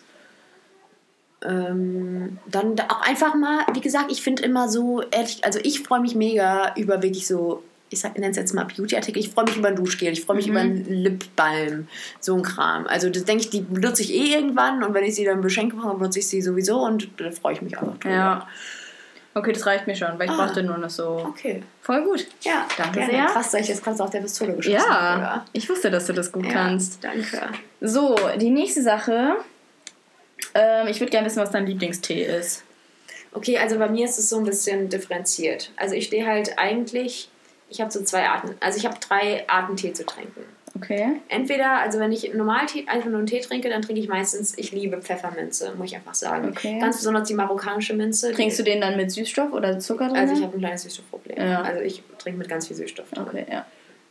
Ähm, 1.44 2.40
dann 2.48 2.76
da 2.76 2.86
auch 2.90 3.02
einfach 3.02 3.36
mal, 3.36 3.60
wie 3.74 3.82
gesagt, 3.82 4.12
ich 4.12 4.22
finde 4.24 4.44
immer 4.44 4.68
so, 4.70 5.02
ehrlich, 5.12 5.44
also 5.46 5.60
ich 5.62 5.82
freue 5.82 6.00
mich 6.00 6.16
mega 6.16 6.74
über 6.76 7.04
wirklich 7.04 7.28
so, 7.28 7.62
ich 7.90 8.02
nenne 8.04 8.30
es 8.32 8.38
jetzt 8.38 8.54
mal 8.54 8.64
Beauty-Artikel, 8.66 9.20
ich 9.20 9.30
freue 9.30 9.46
mich 9.46 9.58
über 9.58 9.68
ein 9.68 9.76
Duschgel, 9.76 10.12
ich 10.14 10.24
freue 10.26 10.38
mich 10.38 10.48
Mhm. 10.48 10.52
über 10.52 10.60
einen 10.62 10.86
Lipbalm, 10.86 11.88
so 12.20 12.36
ein 12.36 12.42
Kram. 12.42 12.88
Also 12.88 13.10
das 13.10 13.26
denke 13.26 13.44
ich, 13.44 13.50
die 13.52 13.62
benutze 13.62 14.02
ich 14.02 14.14
eh 14.14 14.34
irgendwann 14.34 14.84
und 14.84 14.94
wenn 14.96 15.04
ich 15.04 15.14
sie 15.16 15.24
dann 15.26 15.42
beschenke, 15.42 15.76
benutze 15.76 16.20
ich 16.20 16.28
sie 16.28 16.42
sowieso 16.42 16.80
und 16.84 17.10
da 17.18 17.30
freue 17.32 17.54
ich 17.54 17.62
mich 17.62 17.78
einfach 17.78 17.98
drüber. 18.00 18.16
Ja. 18.16 18.48
Okay, 19.38 19.52
das 19.52 19.66
reicht 19.66 19.86
mir 19.86 19.96
schon, 19.96 20.18
weil 20.18 20.28
ich 20.28 20.32
Ah. 20.32 20.46
brauchte 20.46 20.64
nur 20.64 20.78
noch 20.78 20.90
so. 20.90 21.26
Okay. 21.30 21.62
Voll 21.82 22.04
gut. 22.06 22.26
Ja, 22.42 22.66
Danke 22.78 23.00
gerne. 23.00 23.12
sehr. 23.12 23.26
Krass, 23.26 23.52
dass 23.52 23.62
ich 23.62 23.68
jetzt 23.68 23.84
gerade 23.84 24.02
auf 24.02 24.10
der 24.10 24.22
Pistole 24.22 24.54
geschossen 24.54 24.90
habe, 24.90 25.22
Ja, 25.22 25.46
ich 25.52 25.70
wusste, 25.70 25.92
dass 25.92 26.06
du 26.08 26.14
das 26.14 26.32
gut 26.32 26.46
oder? 26.46 26.54
kannst. 26.54 27.04
Ja, 27.04 27.10
danke. 27.12 27.50
So, 27.82 28.16
die 28.38 28.50
nächste 28.50 28.82
Sache. 28.82 29.36
Ähm, 30.54 30.88
ich 30.88 31.00
würde 31.02 31.12
gerne 31.12 31.28
wissen, 31.28 31.42
was 31.42 31.52
dein 31.52 31.66
Lieblingstee 31.66 32.24
ist. 32.24 32.64
Okay, 33.34 33.58
also 33.58 33.78
bei 33.78 33.90
mir 33.90 34.06
ist 34.06 34.18
es 34.18 34.30
so 34.30 34.38
ein 34.38 34.46
bisschen 34.46 34.88
differenziert. 34.88 35.70
Also 35.76 35.96
ich 35.96 36.06
stehe 36.06 36.26
halt 36.26 36.58
eigentlich, 36.58 37.30
ich 37.70 37.82
habe 37.82 37.92
so 37.92 38.02
zwei 38.04 38.30
Arten, 38.30 38.56
also 38.62 38.78
ich 38.78 38.86
habe 38.86 38.96
drei 39.06 39.44
Arten 39.50 39.76
Tee 39.76 39.92
zu 39.92 40.06
trinken. 40.06 40.46
Okay. 40.76 41.22
Entweder, 41.30 41.80
also 41.80 42.00
wenn 42.00 42.12
ich 42.12 42.34
normal 42.34 42.66
Tee, 42.66 42.86
einfach 42.88 43.10
nur 43.10 43.20
einen 43.20 43.28
Tee 43.28 43.40
trinke, 43.40 43.70
dann 43.70 43.82
trinke 43.82 44.02
ich 44.02 44.10
meistens, 44.10 44.58
ich 44.58 44.72
liebe 44.72 45.02
Pfefferminze, 45.02 45.74
muss 45.78 45.88
ich 45.88 45.96
einfach 45.96 46.16
sagen. 46.16 46.50
Okay. 46.50 46.80
Ganz 46.80 46.98
besonders 46.98 47.28
die 47.28 47.34
marokkanische 47.34 47.94
Minze. 47.94 48.34
Trinkst 48.34 48.60
du 48.60 48.64
den 48.64 48.82
dann 48.82 48.98
mit 48.98 49.10
Süßstoff 49.12 49.54
oder 49.54 49.80
Zucker 49.80 50.10
drin? 50.10 50.18
Also 50.18 50.34
ich 50.34 50.42
habe 50.42 50.54
ein 50.56 50.60
kleines 50.60 50.84
Süßstoffproblem. 50.84 51.38
Ja. 51.38 51.62
Also 51.62 51.82
ich 51.82 52.04
trinke 52.18 52.40
mit 52.40 52.50
ganz 52.50 52.68
viel 52.68 52.76
Süßstoff. 52.76 53.10
drin. 53.10 53.24
Okay, 53.26 53.46
ja. 53.50 53.66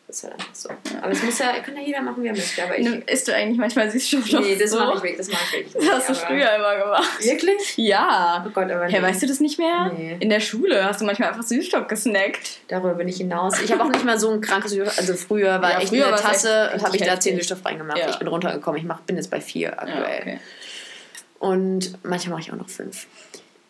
Das 0.07 0.19
ist 0.19 0.25
halt 0.25 0.35
einfach 0.35 0.55
so. 0.55 0.69
Aber 1.01 1.11
es 1.13 1.23
muss 1.23 1.39
ja, 1.39 1.59
kann 1.61 1.77
ja 1.77 1.83
jeder 1.83 2.03
machen, 2.03 2.23
wie 2.23 2.27
er 2.29 2.35
möchte. 2.35 2.63
Aber 2.63 2.79
ich. 2.79 2.87
Isst 3.09 3.27
du 3.27 3.35
eigentlich 3.35 3.59
manchmal 3.59 3.91
Süßstoff 3.91 4.31
Nee, 4.41 4.55
das 4.57 4.71
so? 4.71 4.79
mache 4.79 4.97
ich 4.97 5.03
wirklich, 5.03 5.17
das 5.17 5.29
mache 5.29 5.43
ich 5.47 5.53
wirklich 5.53 5.73
Das 5.73 5.83
nicht. 5.83 5.93
hast 5.93 6.09
du 6.11 6.15
früher 6.15 6.55
immer 6.55 6.77
gemacht. 6.77 7.25
Wirklich? 7.25 7.77
Ja. 7.79 8.45
Oh 8.47 8.51
Gott, 8.51 8.71
aber 8.71 8.85
Hä, 8.87 8.99
nee. 8.99 9.03
weißt 9.03 9.23
du 9.23 9.27
das 9.27 9.41
nicht 9.41 9.59
mehr? 9.59 9.93
Nee. 9.97 10.17
In 10.21 10.29
der 10.29 10.41
Schule 10.41 10.85
hast 10.85 11.01
du 11.01 11.07
manchmal 11.07 11.31
einfach 11.31 11.43
Süßstoff 11.43 11.89
gesnackt. 11.89 12.59
Darüber 12.69 12.95
bin 12.95 13.09
ich 13.09 13.17
hinaus. 13.17 13.59
Ich 13.63 13.73
habe 13.73 13.83
auch 13.83 13.89
nicht 13.89 14.05
mal 14.05 14.19
so 14.19 14.31
ein 14.31 14.41
krankes 14.43 14.73
Süßstoff. 14.73 14.99
Also 14.99 15.15
früher 15.15 15.63
war 15.63 15.71
Ja, 15.73 15.79
echt 15.79 15.89
früher 15.89 16.05
in 16.05 16.11
der 16.11 16.21
Tasse, 16.21 16.71
echt 16.75 16.85
habe 16.85 16.97
ich 16.97 17.03
da 17.03 17.09
heftig. 17.13 17.23
10 17.33 17.37
Süßstoff 17.39 17.65
reingemacht. 17.65 17.99
Ja. 17.99 18.11
Ich 18.11 18.17
bin 18.19 18.29
runtergekommen. 18.29 18.79
Ich 18.79 18.87
mach, 18.87 19.01
bin 19.01 19.17
jetzt 19.17 19.31
bei 19.31 19.41
4 19.41 19.81
aktuell. 19.81 19.99
Ja, 20.01 20.21
okay. 20.21 20.39
Und 21.39 21.99
manchmal 22.05 22.39
mache 22.39 22.43
ich 22.49 22.53
auch 22.53 22.57
noch 22.59 22.69
5. 22.69 23.07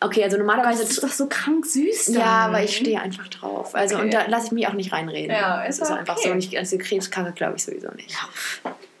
Okay, 0.01 0.23
also 0.23 0.37
Das 0.37 0.45
normalerweise. 0.45 0.83
ist 0.83 1.01
doch 1.01 1.09
so 1.09 1.27
krank 1.27 1.65
süß 1.65 2.05
dann. 2.07 2.15
Ja, 2.15 2.25
aber 2.47 2.61
ich 2.63 2.75
stehe 2.77 2.99
einfach 3.01 3.27
drauf. 3.29 3.73
Also 3.75 3.95
Okay. 3.95 4.05
und 4.05 4.13
da 4.13 4.25
lasse 4.27 4.47
ich 4.47 4.51
mich 4.51 4.67
auch 4.67 4.73
nicht 4.73 4.91
reinreden. 4.91 5.31
Ja, 5.35 5.65
das 5.65 5.77
ist 5.77 5.83
ist 5.83 5.89
okay. 5.89 5.99
einfach 5.99 6.17
so. 6.17 6.29
Und 6.31 6.39
ich, 6.39 6.57
also 6.57 6.77
Krebskacke 6.77 7.31
glaube 7.31 7.55
ich 7.55 7.63
sowieso 7.63 7.89
nicht. 7.91 8.15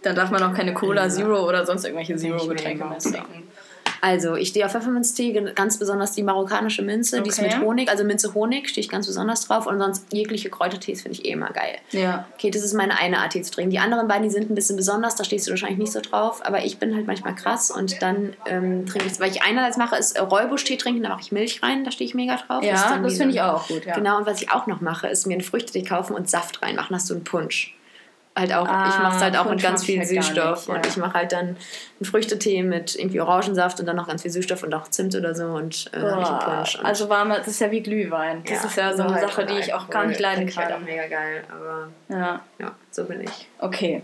Dann 0.01 0.15
darf 0.15 0.31
man 0.31 0.41
auch 0.43 0.53
keine 0.53 0.73
Cola 0.73 1.03
Ja. 1.03 1.09
Zero 1.09 1.47
oder 1.47 1.65
sonst 1.65 1.83
irgendwelche 1.83 2.15
Zero-Getränke 2.15 2.85
auch 2.85 2.89
mehr 2.89 2.99
trinken. 2.99 3.47
Also, 4.05 4.35
ich 4.35 4.49
stehe 4.49 4.63
auf 4.67 4.71
Pfefferminztee, 4.71 5.33
ganz 5.55 5.79
besonders 5.79 6.11
die 6.11 6.21
marokkanische 6.21 6.83
Minze, 6.83 7.23
die 7.23 7.29
ist 7.31 7.39
Okay. 7.39 7.55
mit 7.55 7.65
Honig, 7.65 7.89
also 7.89 8.03
Minze 8.03 8.35
Honig, 8.35 8.69
stehe 8.69 8.83
ich 8.83 8.89
ganz 8.91 9.07
besonders 9.07 9.47
drauf. 9.47 9.65
Und 9.65 9.79
sonst 9.79 10.05
jegliche 10.13 10.51
Kräutertees 10.51 11.01
finde 11.01 11.17
ich 11.17 11.25
eh 11.25 11.31
immer 11.31 11.49
geil. 11.49 11.77
Ja. 11.89 12.27
Okay, 12.35 12.51
das 12.51 12.61
ist 12.61 12.73
meine 12.75 12.99
eine 12.99 13.17
Art, 13.17 13.31
Tee 13.31 13.41
zu 13.41 13.51
trinken. 13.51 13.71
Die 13.71 13.79
anderen 13.79 14.07
beiden, 14.07 14.21
die 14.21 14.29
sind 14.29 14.51
ein 14.51 14.53
bisschen 14.53 14.75
besonders, 14.75 15.15
da 15.15 15.23
stehst 15.23 15.47
du 15.47 15.51
wahrscheinlich 15.51 15.79
nicht 15.79 15.91
so 15.91 16.01
drauf. 16.01 16.45
Aber 16.45 16.63
ich 16.63 16.77
bin 16.77 16.93
halt 16.95 17.07
manchmal 17.07 17.33
krass 17.33 17.71
und 17.71 17.99
dann 18.03 18.33
ähm, 18.45 18.85
trinke 18.85 19.07
ich, 19.07 19.19
weil 19.19 19.31
ich 19.31 19.41
einerseits 19.41 19.77
mache, 19.77 19.95
ist 19.95 20.21
Räubusch-Tee 20.21 20.77
trinken, 20.77 21.01
da 21.01 21.09
mache 21.09 21.21
ich 21.21 21.31
Milch 21.31 21.63
rein, 21.63 21.83
da 21.83 21.89
stehe 21.89 22.07
ich 22.07 22.13
mega 22.13 22.35
drauf. 22.35 22.63
Ja, 22.63 22.99
das 23.01 23.11
wie 23.11 23.17
finde 23.17 23.33
ich 23.33 23.41
auch 23.41 23.67
gut, 23.67 23.85
ja. 23.87 23.95
Genau, 23.95 24.19
und 24.19 24.27
was 24.27 24.39
ich 24.39 24.51
auch 24.51 24.67
noch 24.67 24.81
mache, 24.81 25.07
ist 25.07 25.25
mir 25.25 25.33
einen 25.33 25.41
Früchtetee 25.41 25.81
kaufen 25.81 26.15
und 26.15 26.29
Saft 26.29 26.61
reinmachen. 26.61 26.95
Hast 26.95 27.09
du 27.09 27.15
einen 27.15 27.23
Punsch. 27.23 27.75
Halt 28.37 28.53
auch, 28.53 28.67
Ah, 28.67 28.89
ich 28.89 28.99
mache 29.01 29.15
es 29.15 29.21
halt 29.23 29.37
auch 29.37 29.49
mit 29.49 29.61
ganz 29.61 29.85
viel 29.85 29.99
halt 29.99 30.09
Süßstoff. 30.09 30.67
nicht, 30.67 30.69
Und 30.69 30.85
ja. 30.85 30.91
ich 30.91 30.97
mache 30.97 31.13
halt 31.13 31.31
dann 31.31 31.39
einen 31.47 31.57
Früchtetee 32.03 32.63
mit 32.63 32.93
irgendwie 32.95 33.21
Orangensaft 33.21 33.79
und 33.79 33.85
dann 33.85 33.95
noch 33.95 34.07
ganz 34.09 34.23
viel 34.23 34.31
Süßstoff 34.31 34.61
und 34.63 34.73
auch 34.73 34.89
Zimt 34.89 35.15
oder 35.15 35.33
so 35.33 35.45
und 35.45 35.89
äh. 35.93 35.99
Und 36.01 36.79
also 36.83 37.07
warme, 37.07 37.37
das 37.37 37.47
ist 37.47 37.61
ja 37.61 37.71
wie 37.71 37.81
Glühwein. 37.81 38.43
Das 38.47 38.65
ist 38.65 38.75
ja 38.75 38.93
so 38.93 39.03
eine 39.03 39.13
halt 39.15 39.29
Sache, 39.29 39.45
die 39.45 39.53
ich 39.57 39.73
auch 39.73 39.89
gar 39.89 40.05
nicht 40.05 40.19
leiden 40.19 40.39
Finde 40.49 40.51
ich 40.51 40.57
halt 40.57 40.67
auch 40.71 40.75
kann. 40.75 40.83
mega 40.83 41.07
geil, 41.07 41.43
aber 41.49 41.87
Ja, 42.09 42.41
ja, 42.59 42.71
so 42.91 43.05
bin 43.05 43.21
ich. 43.21 43.47
okay. 43.59 44.03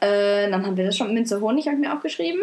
Äh, 0.00 0.50
dann 0.50 0.64
haben 0.64 0.76
wir 0.76 0.84
das 0.86 0.96
schon. 0.96 1.12
Minze 1.12 1.40
Honig 1.40 1.66
habe 1.66 1.76
ich 1.76 1.86
mir 1.86 1.92
aufgeschrieben. 1.94 2.40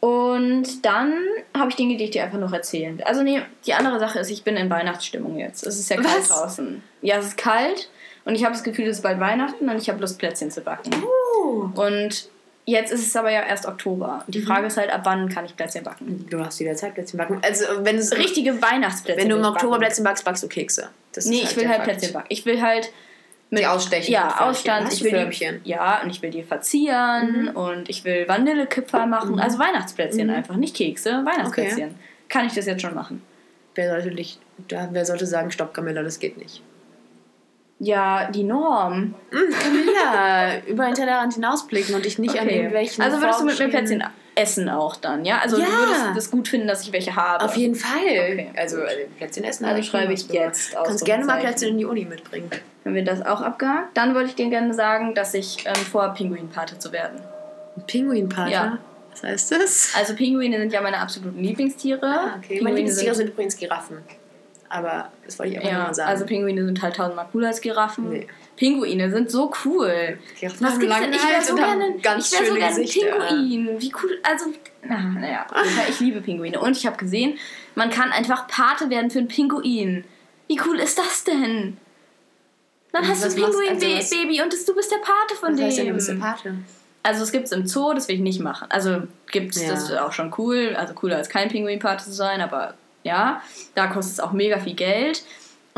Und 0.00 0.84
dann 0.84 1.12
habe 1.56 1.70
ich 1.70 1.76
Dinge, 1.76 1.96
die 1.96 2.04
ich 2.04 2.10
dir 2.10 2.22
einfach 2.22 2.38
noch 2.38 2.52
erzählen 2.52 2.96
will. 2.96 3.04
Also 3.04 3.22
nee, 3.22 3.42
die 3.66 3.74
andere 3.74 3.98
Sache 3.98 4.20
ist, 4.20 4.30
ich 4.30 4.44
bin 4.44 4.56
in 4.56 4.70
Weihnachtsstimmung 4.70 5.38
jetzt. 5.38 5.66
Es 5.66 5.78
ist 5.78 5.90
ja 5.90 5.96
kalt 5.96 6.06
Was? 6.20 6.28
draußen. 6.28 6.82
Ja, 7.02 7.16
es 7.16 7.26
ist 7.26 7.36
kalt 7.36 7.90
und 8.28 8.34
ich 8.36 8.44
habe 8.44 8.52
das 8.54 8.62
Gefühl, 8.62 8.86
es 8.86 8.98
ist 8.98 9.02
bald 9.02 9.18
Weihnachten 9.18 9.68
und 9.68 9.76
ich 9.78 9.88
habe 9.88 10.00
Lust, 10.00 10.18
Plätzchen 10.18 10.50
zu 10.52 10.60
backen. 10.60 10.90
Uh. 11.02 11.70
Und 11.74 12.28
jetzt 12.66 12.92
ist 12.92 13.06
es 13.06 13.16
aber 13.16 13.30
ja 13.32 13.40
erst 13.42 13.66
Oktober. 13.66 14.22
Und 14.26 14.34
die 14.34 14.42
Frage 14.42 14.66
ist 14.68 14.76
halt, 14.76 14.92
ab 14.92 15.00
wann 15.04 15.28
kann 15.28 15.44
ich 15.46 15.56
Plätzchen 15.56 15.82
backen? 15.82 16.26
Du 16.30 16.38
hast 16.44 16.60
jederzeit 16.60 16.94
Plätzchen 16.94 17.18
backen. 17.18 17.40
Also 17.42 17.64
wenn 17.80 17.96
es 17.96 18.14
Richtige 18.16 18.60
Weihnachtsplätzchen. 18.62 19.24
wenn 19.24 19.30
du 19.30 19.36
im 19.36 19.44
Oktober 19.44 19.72
backen. 19.72 19.80
Plätzchen 19.86 20.04
backst, 20.04 20.24
backst 20.24 20.42
du 20.44 20.48
Kekse. 20.48 20.90
Das 21.14 21.24
ist 21.24 21.30
Nee, 21.30 21.40
ich 21.42 21.56
will 21.56 21.66
halt 21.66 21.78
Fakt. 21.78 21.88
Plätzchen 21.88 22.12
backen. 22.12 22.26
Ich 22.28 22.44
will 22.44 22.60
halt 22.60 22.92
mit 23.50 23.62
Die 23.62 23.66
ausstechen. 23.66 24.12
Ja. 24.12 24.46
Ausstand. 24.46 24.92
Ich 24.92 25.02
will? 25.02 25.26
Die, 25.30 25.60
ja, 25.64 26.02
und 26.02 26.10
ich 26.10 26.20
will 26.20 26.28
die 26.30 26.42
verzieren 26.42 27.44
Mhm. 27.44 27.56
und 27.56 27.88
ich 27.88 28.04
will 28.04 28.28
Vanillekipferl 28.28 29.06
machen. 29.06 29.40
Also 29.40 29.58
Weihnachtsplätzchen 29.58 30.26
Mhm. 30.26 30.34
einfach, 30.34 30.56
nicht 30.56 30.76
Kekse, 30.76 31.24
Weihnachtsplätzchen. 31.24 31.94
Kann 32.28 32.46
ich 32.46 32.52
das 32.52 32.66
jetzt 32.66 32.82
schon 32.82 32.94
machen? 32.94 33.22
Wer 33.74 33.88
sollte, 33.90 34.14
dich, 34.14 34.38
da, 34.68 34.88
wer 34.92 35.06
sollte 35.06 35.24
sagen, 35.24 35.50
stopp, 35.50 35.72
Camilla, 35.72 36.02
das 36.02 36.18
geht 36.18 36.36
nicht? 36.36 36.62
Ja, 37.80 38.30
die 38.30 38.44
Norm. 38.44 39.14
Camilla, 39.30 40.58
über 40.66 40.86
den 40.86 40.94
Tellerrand 40.94 41.34
hinausblicken 41.34 41.94
und 41.94 42.04
dich 42.04 42.18
nicht 42.18 42.38
an 42.38 42.48
irgendwelchen 42.48 43.04
Also 43.04 43.20
würdest 43.20 43.40
du 43.40 43.44
mit 43.44 43.58
mir 43.58 43.68
Plätzchen 43.68 44.04
essen 44.34 44.68
auch 44.68 44.96
dann, 44.96 45.24
ja? 45.24 45.38
Also 45.40 45.58
Ja. 45.58 45.66
du 45.66 45.72
würdest 45.72 46.04
das 46.14 46.30
gut 46.30 46.48
finden, 46.48 46.68
dass 46.68 46.82
ich 46.82 46.92
welche 46.92 47.14
habe. 47.16 47.44
Auf 47.44 47.56
jeden 47.56 47.74
Fall. 47.74 47.98
Okay. 48.00 48.50
Also 48.56 48.78
äh, 48.78 49.06
Plätzchen 49.16 49.44
essen. 49.44 49.64
Also 49.64 49.82
schreibe 49.82 50.12
ich 50.12 50.28
jetzt 50.28 50.70
gemacht. 50.70 50.86
Kannst 50.86 51.04
gerne 51.04 51.24
mal. 51.24 51.40
Plätzchen 51.40 51.70
in 51.70 51.78
die 51.78 51.84
Uni 51.84 52.04
mitbringen. 52.04 52.50
Haben 52.84 52.94
wir 52.94 53.04
das 53.04 53.24
auch 53.24 53.40
abgehakt? 53.40 53.96
Dann 53.96 54.14
wollte 54.14 54.30
ich 54.30 54.34
dir 54.36 54.48
gerne 54.48 54.72
sagen, 54.74 55.14
dass 55.14 55.34
ich 55.34 55.64
ähm, 55.66 55.74
vor 55.74 56.14
Pinguinpate 56.14 56.78
zu 56.78 56.92
werden. 56.92 57.20
Ein 57.76 57.82
Pinguinpater? 57.86 58.50
Ja. 58.50 58.78
Was 59.10 59.22
heißt 59.22 59.52
das? 59.52 59.92
Also 59.96 60.14
Pinguine 60.14 60.58
sind 60.58 60.72
ja 60.72 60.80
meine 60.80 60.98
absoluten 60.98 61.42
Lieblingstiere. 61.42 62.00
Ah, 62.06 62.34
okay. 62.38 62.38
Meine 62.38 62.48
Pinguine 62.48 62.74
Lieblingstiere 62.76 63.14
sind 63.14 63.28
übrigens 63.30 63.56
Giraffen. 63.56 63.98
Aber 64.70 65.10
das 65.24 65.38
wollte 65.38 65.52
ich 65.54 65.58
nur 65.62 65.70
Ja, 65.70 65.78
mal 65.84 65.94
sagen. 65.94 66.10
also 66.10 66.26
Pinguine 66.26 66.64
sind 66.64 66.82
halt 66.82 66.96
tausendmal 66.96 67.26
cooler 67.32 67.48
als 67.48 67.60
Giraffen. 67.60 68.10
Nee. 68.10 68.26
Pinguine 68.56 69.10
sind 69.10 69.30
so 69.30 69.50
cool. 69.64 70.18
Giraffen 70.38 70.60
Was 70.66 70.72
haben 70.74 70.80
gibt's 70.80 70.98
denn? 71.00 71.12
Ich 71.14 71.22
wäre 71.22 71.42
so 71.42 71.54
gerne, 71.54 71.84
ein. 71.84 72.00
Pinguin. 72.86 73.80
Wie 73.80 73.92
cool, 74.02 74.18
also, 74.22 74.46
na, 74.82 74.98
naja, 74.98 75.46
Fall, 75.48 75.62
ich 75.88 76.00
liebe 76.00 76.20
Pinguine. 76.20 76.60
Und 76.60 76.76
ich 76.76 76.86
habe 76.86 76.96
gesehen, 76.96 77.38
man 77.74 77.90
kann 77.90 78.10
einfach 78.12 78.46
Pate 78.48 78.90
werden 78.90 79.10
für 79.10 79.20
einen 79.20 79.28
Pinguin. 79.28 80.04
Wie 80.48 80.60
cool 80.66 80.78
ist 80.80 80.98
das 80.98 81.24
denn? 81.24 81.76
Dann 82.92 83.02
Und 83.04 83.08
hast 83.10 83.22
du 83.22 83.28
ein 83.28 83.40
machst- 83.40 83.54
also 83.68 83.80
Pinguin-Baby 83.80 84.42
und 84.42 84.52
das, 84.52 84.64
du 84.64 84.74
bist 84.74 84.90
der 84.90 84.96
Pate 84.96 85.34
von 85.38 85.54
Was 85.54 85.60
heißt 85.62 85.78
denn, 85.78 85.84
dem. 85.86 85.90
du 85.92 85.94
bist 85.96 86.08
der 86.08 86.14
Pate? 86.14 86.54
Also 87.02 87.22
es 87.22 87.32
gibt 87.32 87.44
es 87.46 87.52
im 87.52 87.66
Zoo, 87.66 87.92
das 87.94 88.08
will 88.08 88.16
ich 88.16 88.20
nicht 88.20 88.40
machen. 88.40 88.66
Also 88.70 89.02
gibt 89.30 89.54
es, 89.56 89.62
Ja. 89.62 89.70
das 89.70 89.84
ist 89.84 89.96
auch 89.96 90.12
schon 90.12 90.34
cool. 90.38 90.74
Also 90.76 90.94
cooler 90.94 91.16
als 91.16 91.28
kein 91.28 91.48
Pinguin-Pate 91.48 92.04
zu 92.04 92.12
sein, 92.12 92.40
aber 92.40 92.74
ja, 93.02 93.42
da 93.74 93.86
kostet 93.86 94.14
es 94.14 94.20
auch 94.20 94.32
mega 94.32 94.58
viel 94.58 94.74
Geld. 94.74 95.22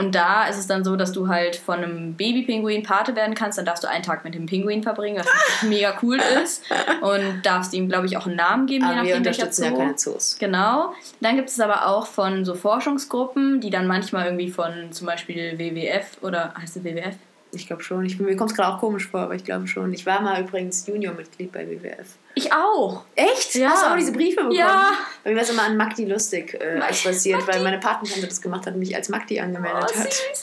Und 0.00 0.14
da 0.14 0.46
ist 0.46 0.56
es 0.56 0.66
dann 0.66 0.82
so, 0.82 0.96
dass 0.96 1.12
du 1.12 1.28
halt 1.28 1.56
von 1.56 1.80
einem 1.80 2.14
Baby-Pinguin 2.14 2.82
Pate 2.82 3.14
werden 3.16 3.34
kannst. 3.34 3.58
Dann 3.58 3.66
darfst 3.66 3.84
du 3.84 3.88
einen 3.88 4.02
Tag 4.02 4.24
mit 4.24 4.34
dem 4.34 4.46
Pinguin 4.46 4.82
verbringen, 4.82 5.18
was 5.18 5.68
mega 5.68 5.94
cool 6.02 6.18
ist. 6.42 6.64
Und 7.02 7.42
darfst 7.42 7.74
ihm, 7.74 7.86
glaube 7.86 8.06
ich, 8.06 8.16
auch 8.16 8.26
einen 8.26 8.36
Namen 8.36 8.66
geben, 8.66 8.86
je 8.86 8.92
Aber 8.92 9.04
wir 9.04 9.16
nachdem 9.16 9.24
welcher 9.26 9.42
unterstützen 9.42 9.64
ja 9.64 9.70
Zoo. 9.70 9.76
keine 9.76 9.96
Zoos. 9.96 10.36
Genau. 10.38 10.94
Dann 11.20 11.36
gibt 11.36 11.50
es 11.50 11.60
aber 11.60 11.86
auch 11.86 12.06
von 12.06 12.46
so 12.46 12.54
Forschungsgruppen, 12.54 13.60
die 13.60 13.68
dann 13.68 13.86
manchmal 13.86 14.24
irgendwie 14.24 14.50
von 14.50 14.90
zum 14.90 15.06
Beispiel 15.06 15.58
WWF 15.58 16.16
oder 16.22 16.54
heißt 16.58 16.78
es 16.78 16.84
WWF? 16.84 17.16
Ich 17.52 17.66
glaube 17.66 17.82
schon. 17.82 18.04
Ich, 18.04 18.18
mir 18.20 18.36
kommt 18.36 18.52
es 18.52 18.56
gerade 18.56 18.72
auch 18.74 18.78
komisch 18.78 19.08
vor, 19.08 19.20
aber 19.20 19.34
ich 19.34 19.44
glaube 19.44 19.66
schon. 19.66 19.92
Ich 19.92 20.06
war 20.06 20.20
mal 20.20 20.40
übrigens 20.40 20.86
Junior-Mitglied 20.86 21.50
bei 21.50 21.66
WWF. 21.68 22.06
Ich 22.36 22.52
auch. 22.52 23.02
Echt? 23.16 23.54
Ja. 23.56 23.70
Hast 23.70 23.82
du 23.82 23.86
auch 23.90 23.96
diese 23.96 24.12
Briefe 24.12 24.36
bekommen? 24.36 24.52
Ja. 24.56 24.92
Bei 25.24 25.30
mir 25.30 25.36
war 25.36 25.42
es 25.42 25.50
immer 25.50 25.64
an 25.64 25.76
Magdi 25.76 26.04
lustig 26.04 26.54
äh, 26.60 26.78
als 26.80 27.02
passiert, 27.02 27.46
weil 27.48 27.62
meine 27.62 27.78
Patentante 27.80 28.26
das 28.28 28.40
gemacht 28.40 28.66
hat 28.66 28.74
und 28.74 28.78
mich 28.80 28.94
als 28.94 29.08
Magdi 29.08 29.40
angemeldet 29.40 29.82
Oh, 29.94 29.98
hat. 30.00 30.12
süß, 30.12 30.42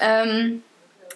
ähm, 0.00 0.62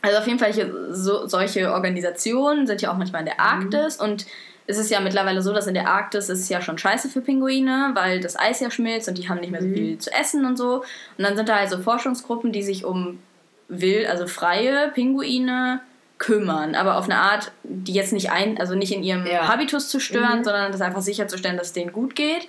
also 0.03 0.19
auf 0.19 0.27
jeden 0.27 0.39
Fall 0.39 0.53
hier, 0.53 0.73
so, 0.93 1.27
solche 1.27 1.73
Organisationen 1.73 2.67
sind 2.67 2.83
ja 2.83 2.93
auch 2.93 2.97
manchmal 2.97 3.21
in 3.21 3.27
der 3.27 3.41
Arktis 3.41 3.97
und 3.97 4.27
es 4.69 4.79
ist 4.79 4.91
ja 4.91 4.99
mittlerweile 5.01 5.43
so, 5.43 5.53
dass 5.53 5.69
in 5.69 5.75
der 5.75 5.89
Arktis 5.89 6.29
ist 6.29 6.41
es 6.41 6.49
ja 6.49 6.61
schon 6.61 6.77
scheiße 6.77 7.09
für 7.09 7.21
Pinguine, 7.21 7.91
weil 7.95 8.21
das 8.21 8.37
Eis 8.37 8.59
ja 8.61 8.71
schmilzt 8.71 9.09
und 9.09 9.17
die 9.17 9.29
haben 9.29 9.39
nicht 9.41 9.53
mehr 9.53 9.63
so 9.63 9.69
Mhm. 9.69 9.75
viel 9.75 9.99
zu 9.99 10.13
essen 10.13 10.45
und 10.45 10.57
so. 10.57 10.79
Und 11.17 11.25
dann 11.25 11.37
sind 11.37 11.49
da 11.49 11.57
halt 11.57 11.71
so 11.71 11.79
Forschungsgruppen, 11.79 12.51
die 12.51 12.65
sich 12.65 12.85
um 12.85 13.21
wild, 13.69 14.09
also 14.09 14.27
freie 14.27 14.91
Pinguine 14.93 15.81
kümmern, 16.19 16.75
aber 16.75 16.97
auf 16.97 17.05
eine 17.05 17.17
Art, 17.19 17.53
die 17.63 17.93
jetzt 17.93 18.13
nicht 18.13 18.31
ein, 18.31 18.59
also 18.59 18.75
nicht 18.75 18.93
in 18.93 19.03
ihrem 19.03 19.27
Ja. 19.27 19.49
Habitus 19.49 19.89
zu 19.91 20.01
stören, 20.01 20.39
Mhm. 20.39 20.45
sondern 20.45 20.73
das 20.73 20.81
einfach 20.81 21.03
sicherzustellen, 21.03 21.59
dass 21.59 21.69
es 21.69 21.73
denen 21.75 21.93
gut 21.93 22.15
geht. 22.17 22.49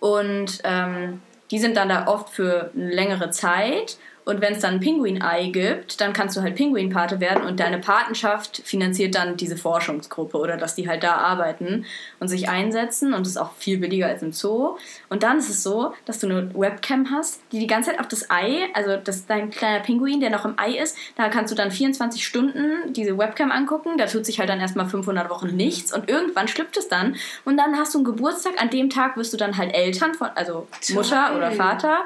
Und 0.00 0.60
ähm, 0.64 1.20
die 1.50 1.58
sind 1.58 1.76
dann 1.76 1.88
da 1.88 2.06
oft 2.06 2.28
für 2.28 2.70
eine 2.76 2.90
längere 2.94 3.30
Zeit. 3.30 3.96
Und 4.28 4.42
wenn 4.42 4.52
es 4.52 4.60
dann 4.60 4.74
ein 4.74 4.80
Pinguinei 4.80 5.46
gibt, 5.46 6.02
dann 6.02 6.12
kannst 6.12 6.36
du 6.36 6.42
halt 6.42 6.54
Pinguinpate 6.54 7.18
werden 7.18 7.44
und 7.44 7.60
deine 7.60 7.78
Patenschaft 7.78 8.60
finanziert 8.62 9.14
dann 9.14 9.38
diese 9.38 9.56
Forschungsgruppe 9.56 10.36
oder 10.36 10.58
dass 10.58 10.74
die 10.74 10.86
halt 10.86 11.02
da 11.02 11.14
arbeiten 11.14 11.86
und 12.20 12.28
sich 12.28 12.50
einsetzen 12.50 13.14
und 13.14 13.20
das 13.20 13.28
ist 13.28 13.36
auch 13.38 13.52
viel 13.54 13.78
billiger 13.78 14.06
als 14.06 14.20
im 14.20 14.32
Zoo. 14.32 14.76
Und 15.08 15.22
dann 15.22 15.38
ist 15.38 15.48
es 15.48 15.62
so, 15.62 15.94
dass 16.04 16.18
du 16.18 16.26
eine 16.26 16.54
Webcam 16.54 17.10
hast, 17.10 17.40
die 17.52 17.58
die 17.58 17.66
ganze 17.66 17.88
Zeit 17.90 18.00
auf 18.00 18.08
das 18.08 18.28
Ei, 18.28 18.68
also 18.74 18.98
das 19.02 19.24
dein 19.24 19.48
kleiner 19.48 19.80
Pinguin, 19.80 20.20
der 20.20 20.28
noch 20.28 20.44
im 20.44 20.58
Ei 20.58 20.76
ist, 20.76 20.98
da 21.16 21.30
kannst 21.30 21.50
du 21.50 21.56
dann 21.56 21.70
24 21.70 22.22
Stunden 22.22 22.92
diese 22.92 23.16
Webcam 23.16 23.50
angucken. 23.50 23.96
Da 23.96 24.04
tut 24.04 24.26
sich 24.26 24.40
halt 24.40 24.50
dann 24.50 24.60
erstmal 24.60 24.90
500 24.90 25.30
Wochen 25.30 25.56
nichts 25.56 25.90
und 25.90 26.10
irgendwann 26.10 26.48
schlüpft 26.48 26.76
es 26.76 26.88
dann 26.88 27.16
und 27.46 27.56
dann 27.56 27.78
hast 27.78 27.94
du 27.94 27.98
einen 28.00 28.04
Geburtstag. 28.04 28.60
An 28.60 28.68
dem 28.68 28.90
Tag 28.90 29.16
wirst 29.16 29.32
du 29.32 29.38
dann 29.38 29.56
halt 29.56 29.74
Eltern 29.74 30.12
von, 30.12 30.28
also 30.34 30.68
Mutter 30.90 31.28
Toll. 31.28 31.36
oder 31.38 31.52
Vater 31.52 32.04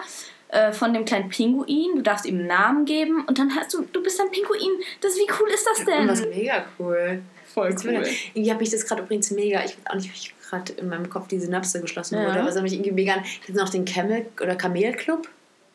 äh, 0.53 0.73
von 0.73 0.95
dem 0.95 1.05
kleinen 1.05 1.29
Pinguin. 1.29 1.97
Du 1.97 2.03
darfst 2.03 2.25
ihm 2.25 2.39
einen 2.39 2.47
Namen 2.47 2.85
geben 2.85 3.25
und 3.27 3.39
dann 3.39 3.55
hast 3.57 3.75
du, 3.75 3.83
du 3.93 4.03
bist 4.03 4.21
ein 4.21 4.31
Pinguin. 4.31 4.71
Das, 5.01 5.17
wie 5.17 5.27
cool 5.41 5.49
ist 5.51 5.67
das 5.67 5.85
denn? 5.85 6.07
Das 6.07 6.21
ist 6.21 6.29
mega 6.35 6.65
cool. 6.79 7.21
Voll 7.53 7.71
will- 7.85 8.07
Irgendwie 8.35 8.51
habe 8.53 8.63
ich 8.63 8.71
das 8.71 8.87
gerade 8.87 9.03
übrigens 9.03 9.31
mega, 9.31 9.59
ich 9.65 9.73
weiß 9.77 9.87
auch 9.91 9.95
nicht, 9.97 10.11
ich 10.15 10.35
gerade 10.49 10.73
in 10.75 10.89
meinem 10.89 11.09
Kopf 11.11 11.29
die 11.29 11.39
Synapse 11.41 11.81
geschlossen 11.81 12.15
Ja. 12.17 12.27
wurde. 12.29 12.41
Aber 12.41 12.49
es 12.51 12.57
hat 12.57 12.63
mich 12.63 12.73
irgendwie 12.75 12.93
mega 12.93 13.15
an. 13.15 13.23
Kennst 13.23 13.49
du 13.49 13.55
noch 13.55 13.69
den 13.71 13.85
Camel 13.85 14.27
oder 14.41 14.55
Kamel-Club? 14.55 15.27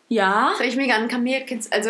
Ja. 0.09 0.49
Das 0.51 0.59
habe 0.59 0.69
ich 0.69 0.75
mega 0.77 0.95
an 0.95 1.07
Kamel. 1.07 1.41
kennst- 1.45 1.73
Also, 1.73 1.89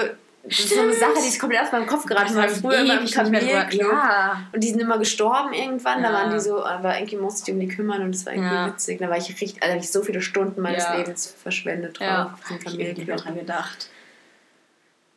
das 0.49 0.59
ist 0.59 0.69
so 0.75 0.81
eine. 0.81 0.93
Sache, 0.93 1.13
die 1.23 1.27
ist 1.27 1.39
komplett 1.39 1.61
aus 1.63 1.71
meinem 1.71 1.87
Kopf 1.87 2.05
geraten. 2.05 2.35
Das 2.35 2.53
ich 2.55 2.61
früher 2.61 2.79
immer 2.79 2.99
im 2.99 3.05
Kamel-Club. 3.07 3.91
Ja. 3.91 4.41
Und 4.53 4.63
die 4.63 4.69
sind 4.69 4.79
immer 4.81 4.97
gestorben 4.97 5.53
irgendwann. 5.53 6.01
Da 6.03 6.09
Ja. 6.09 6.15
waren 6.15 6.31
die 6.31 6.39
so, 6.39 6.63
aber 6.65 6.97
irgendwie 6.97 7.17
musste 7.17 7.49
ich 7.51 7.53
um 7.55 7.59
die 7.59 7.67
kümmern 7.67 8.01
und 8.01 8.13
das 8.15 8.25
war 8.25 8.33
irgendwie 8.33 8.53
Ja. 8.55 8.67
witzig. 8.67 8.99
Da 8.99 9.09
war 9.09 9.17
ich 9.17 9.29
richtig, 9.29 9.61
also 9.61 9.77
ich 9.77 9.91
so 9.91 10.01
viele 10.01 10.21
Stunden 10.21 10.61
meines 10.61 10.83
Ja. 10.83 10.95
Lebens 10.95 11.35
verschwendet 11.41 11.99
drauf. 11.99 12.07
Ja. 12.07 12.33
auf 12.33 12.49
Hab 12.49 12.65
ich 12.65 12.77
nicht 12.77 13.07
mehr 13.07 13.15
dran 13.17 13.35
gedacht. 13.35 13.89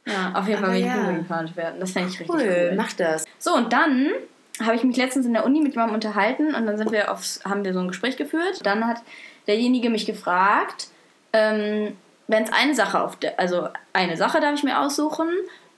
Ja, 0.07 0.33
auf 0.35 0.49
jeden 0.49 0.61
Fall 0.61 0.73
will 0.73 0.81
ich. 0.81 0.87
Pinguin 0.93 1.57
werden. 1.57 1.81
Das 1.81 1.93
fände 1.93 2.09
ich 2.09 2.19
richtig 2.21 2.35
Cool, 2.35 2.41
cool. 2.71 2.73
mach 2.77 2.93
das. 2.95 3.25
So, 3.39 3.55
und 3.55 3.73
dann 3.73 4.11
habe 4.63 4.75
ich 4.75 4.83
mich 4.83 4.97
letztens 4.97 5.27
in 5.27 5.33
der 5.35 5.45
Uni 5.45 5.61
mit 5.61 5.73
jemandem 5.73 5.95
unterhalten 5.95 6.55
und 6.55 6.67
dann 6.67 6.77
sind 6.77 6.91
wir 6.91 7.13
aufs, 7.13 7.41
haben 7.45 7.65
wir 7.65 7.73
so 7.73 7.81
ein 7.81 7.89
Gespräch 7.89 8.17
geführt. 8.17 8.61
Dann 8.65 8.87
hat 8.87 9.03
derjenige 9.47 9.91
mich 9.91 10.07
gefragt, 10.07 10.89
ähm, 11.33 11.97
wenn 12.31 12.45
es 12.45 12.53
eine 12.53 12.75
Sache 12.75 13.01
auf 13.01 13.17
der, 13.17 13.39
also 13.39 13.69
eine 13.93 14.17
Sache 14.17 14.41
darf 14.41 14.55
ich 14.55 14.63
mir 14.63 14.81
aussuchen, 14.81 15.29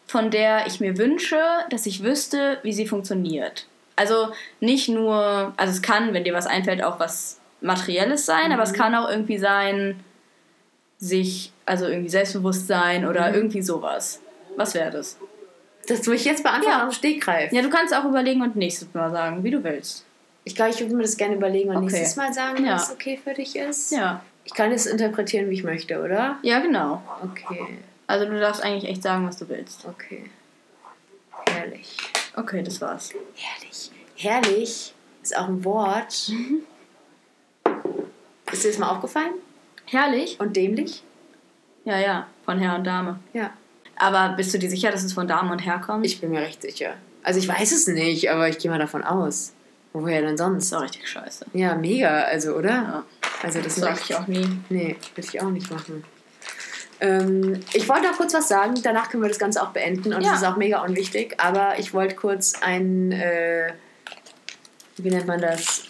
von 0.07 0.31
der 0.31 0.67
ich 0.67 0.81
mir 0.81 0.99
wünsche, 0.99 1.41
dass 1.71 1.87
ich 1.87 2.03
wüsste, 2.03 2.59
wie 2.63 2.73
sie 2.73 2.87
funktioniert. 2.87 3.67
Also 3.97 4.29
nicht 4.61 4.89
nur, 4.89 5.53
also 5.57 5.73
es 5.73 5.83
kann, 5.83 6.13
wenn 6.13 6.25
dir 6.25 6.35
was 6.35 6.47
einfällt, 6.47 6.83
auch 6.83 6.99
was 6.99 7.39
Materielles 7.61 8.27
sein, 8.27 8.53
aber 8.53 8.63
es 8.63 8.73
kann 8.73 8.95
auch 8.95 9.09
irgendwie 9.09 9.39
sein, 9.39 10.01
sich, 10.99 11.53
also 11.67 11.87
irgendwie 11.87 12.09
Selbstbewusstsein 12.11 13.07
oder 13.07 13.35
irgendwie 13.35 13.63
sowas. 13.63 14.21
Was 14.57 14.75
wäre 14.75 14.91
das? 14.91 15.17
Dass 15.89 16.03
du 16.03 16.11
mich 16.11 16.25
jetzt 16.25 16.43
beantworten 16.43 16.79
Ja. 16.79 16.87
auf 16.89 16.95
Stegreif. 16.95 17.53
Ja, 17.53 17.63
du 17.63 17.71
kannst 17.71 17.95
auch 17.95 18.05
überlegen 18.05 18.43
und 18.43 18.55
nächstes 18.57 18.93
Mal 18.95 19.11
sagen, 19.11 19.43
wie 19.43 19.51
du 19.51 19.63
willst. 19.65 20.05
Ich 20.45 20.55
glaube, 20.55 20.71
ich 20.73 20.81
würde 20.81 20.95
mir 20.95 21.03
das 21.03 21.17
gerne 21.17 21.37
überlegen 21.37 21.71
und 21.71 21.77
Okay. 21.79 21.87
nächstes 21.87 22.17
Mal 22.17 22.33
sagen, 22.33 22.65
Ja. 22.65 22.75
was 22.75 22.93
okay 22.93 23.19
für 23.23 23.35
dich 23.35 23.57
ist. 23.57 23.93
Ja. 23.93 24.23
Ich 24.45 24.55
kann 24.55 24.72
es 24.72 24.86
interpretieren, 24.86 25.49
wie 25.51 25.55
ich 25.55 25.64
möchte, 25.64 26.03
oder? 26.03 26.38
Ja, 26.43 26.61
genau. 26.61 27.03
Okay, 27.22 27.78
Also 28.07 28.26
du 28.26 28.38
darfst 28.40 28.62
eigentlich 28.62 28.90
echt 28.90 29.03
sagen, 29.03 29.26
was 29.26 29.36
du 29.38 29.49
willst. 29.49 29.84
okay. 29.86 30.24
Herrlich. 31.49 31.97
Okay, 32.36 32.62
das 32.62 32.80
war's. 32.80 33.11
Herrlich. 33.34 33.90
Herrlich 34.16 34.95
ist 35.22 35.36
auch 35.36 35.49
ein 35.49 35.64
Wort. 35.64 36.28
Mhm. 36.28 36.62
Ist 38.51 38.64
dir 38.64 38.68
das 38.68 38.78
mal 38.78 38.90
aufgefallen? 38.90 39.34
Herrlich? 39.86 40.38
Und 40.40 40.57
dämlich? 40.57 41.03
Ja, 41.84 41.99
ja, 41.99 42.26
von 42.45 42.59
Herr 42.59 42.76
und 42.76 42.84
Dame. 42.84 43.18
Ja. 43.32 43.51
Aber 43.97 44.30
bist 44.36 44.53
du 44.55 44.59
dir 44.59 44.70
sicher, 44.70 44.90
dass 44.90 45.03
es 45.05 45.12
von 45.12 45.26
Dame 45.28 45.53
und 45.53 45.59
Herr 45.59 45.78
kommt? 45.80 46.07
Ich 46.07 46.20
bin 46.20 46.30
mir 46.30 46.40
recht 46.40 46.62
sicher. 46.62 46.95
Also 47.22 47.38
ich 47.38 47.49
weiß 47.49 47.72
es 47.72 47.86
nicht, 47.86 48.30
aber 48.30 48.49
ich 48.49 48.59
gehe 48.59 48.70
mal 48.70 48.78
davon 48.78 49.05
aus. 49.05 49.53
Woher 49.93 50.22
denn 50.22 50.36
sonst? 50.38 50.64
ist 50.64 50.72
auch 50.74 50.82
richtig 50.82 51.07
scheiße. 51.09 51.47
Ja, 51.53 51.74
mega, 51.74 52.22
also, 52.22 52.55
oder? 52.55 52.70
Ja, 52.70 53.05
Also 53.43 53.59
das 53.61 53.74
das 53.74 53.84
sag 53.84 54.01
ich 54.01 54.14
auch 54.14 54.26
nie. 54.26 54.49
Nee, 54.70 54.97
will 55.14 55.24
ich 55.24 55.40
auch 55.43 55.51
nicht 55.51 55.70
machen. 55.70 56.05
Ähm, 57.01 57.61
ich 57.74 57.88
wollte 57.88 58.05
noch 58.09 58.16
kurz 58.16 58.32
was 58.32 58.49
sagen, 58.49 58.74
danach 58.82 59.11
können 59.11 59.22
wir 59.24 59.28
das 59.28 59.38
Ganze 59.38 59.61
auch 59.62 59.70
beenden 59.70 60.12
und 60.14 60.22
Ja. 60.22 60.30
das 60.32 60.43
ist 60.43 60.47
auch 60.47 60.57
mega 60.57 60.82
unwichtig, 60.82 61.34
aber 61.38 61.78
ich 61.78 61.93
wollte 61.93 62.14
kurz 62.14 62.55
ein, 62.62 63.11
äh, 63.12 63.72
wie 64.99 65.11
nennt 65.11 65.26
man 65.26 65.40
das? 65.40 65.84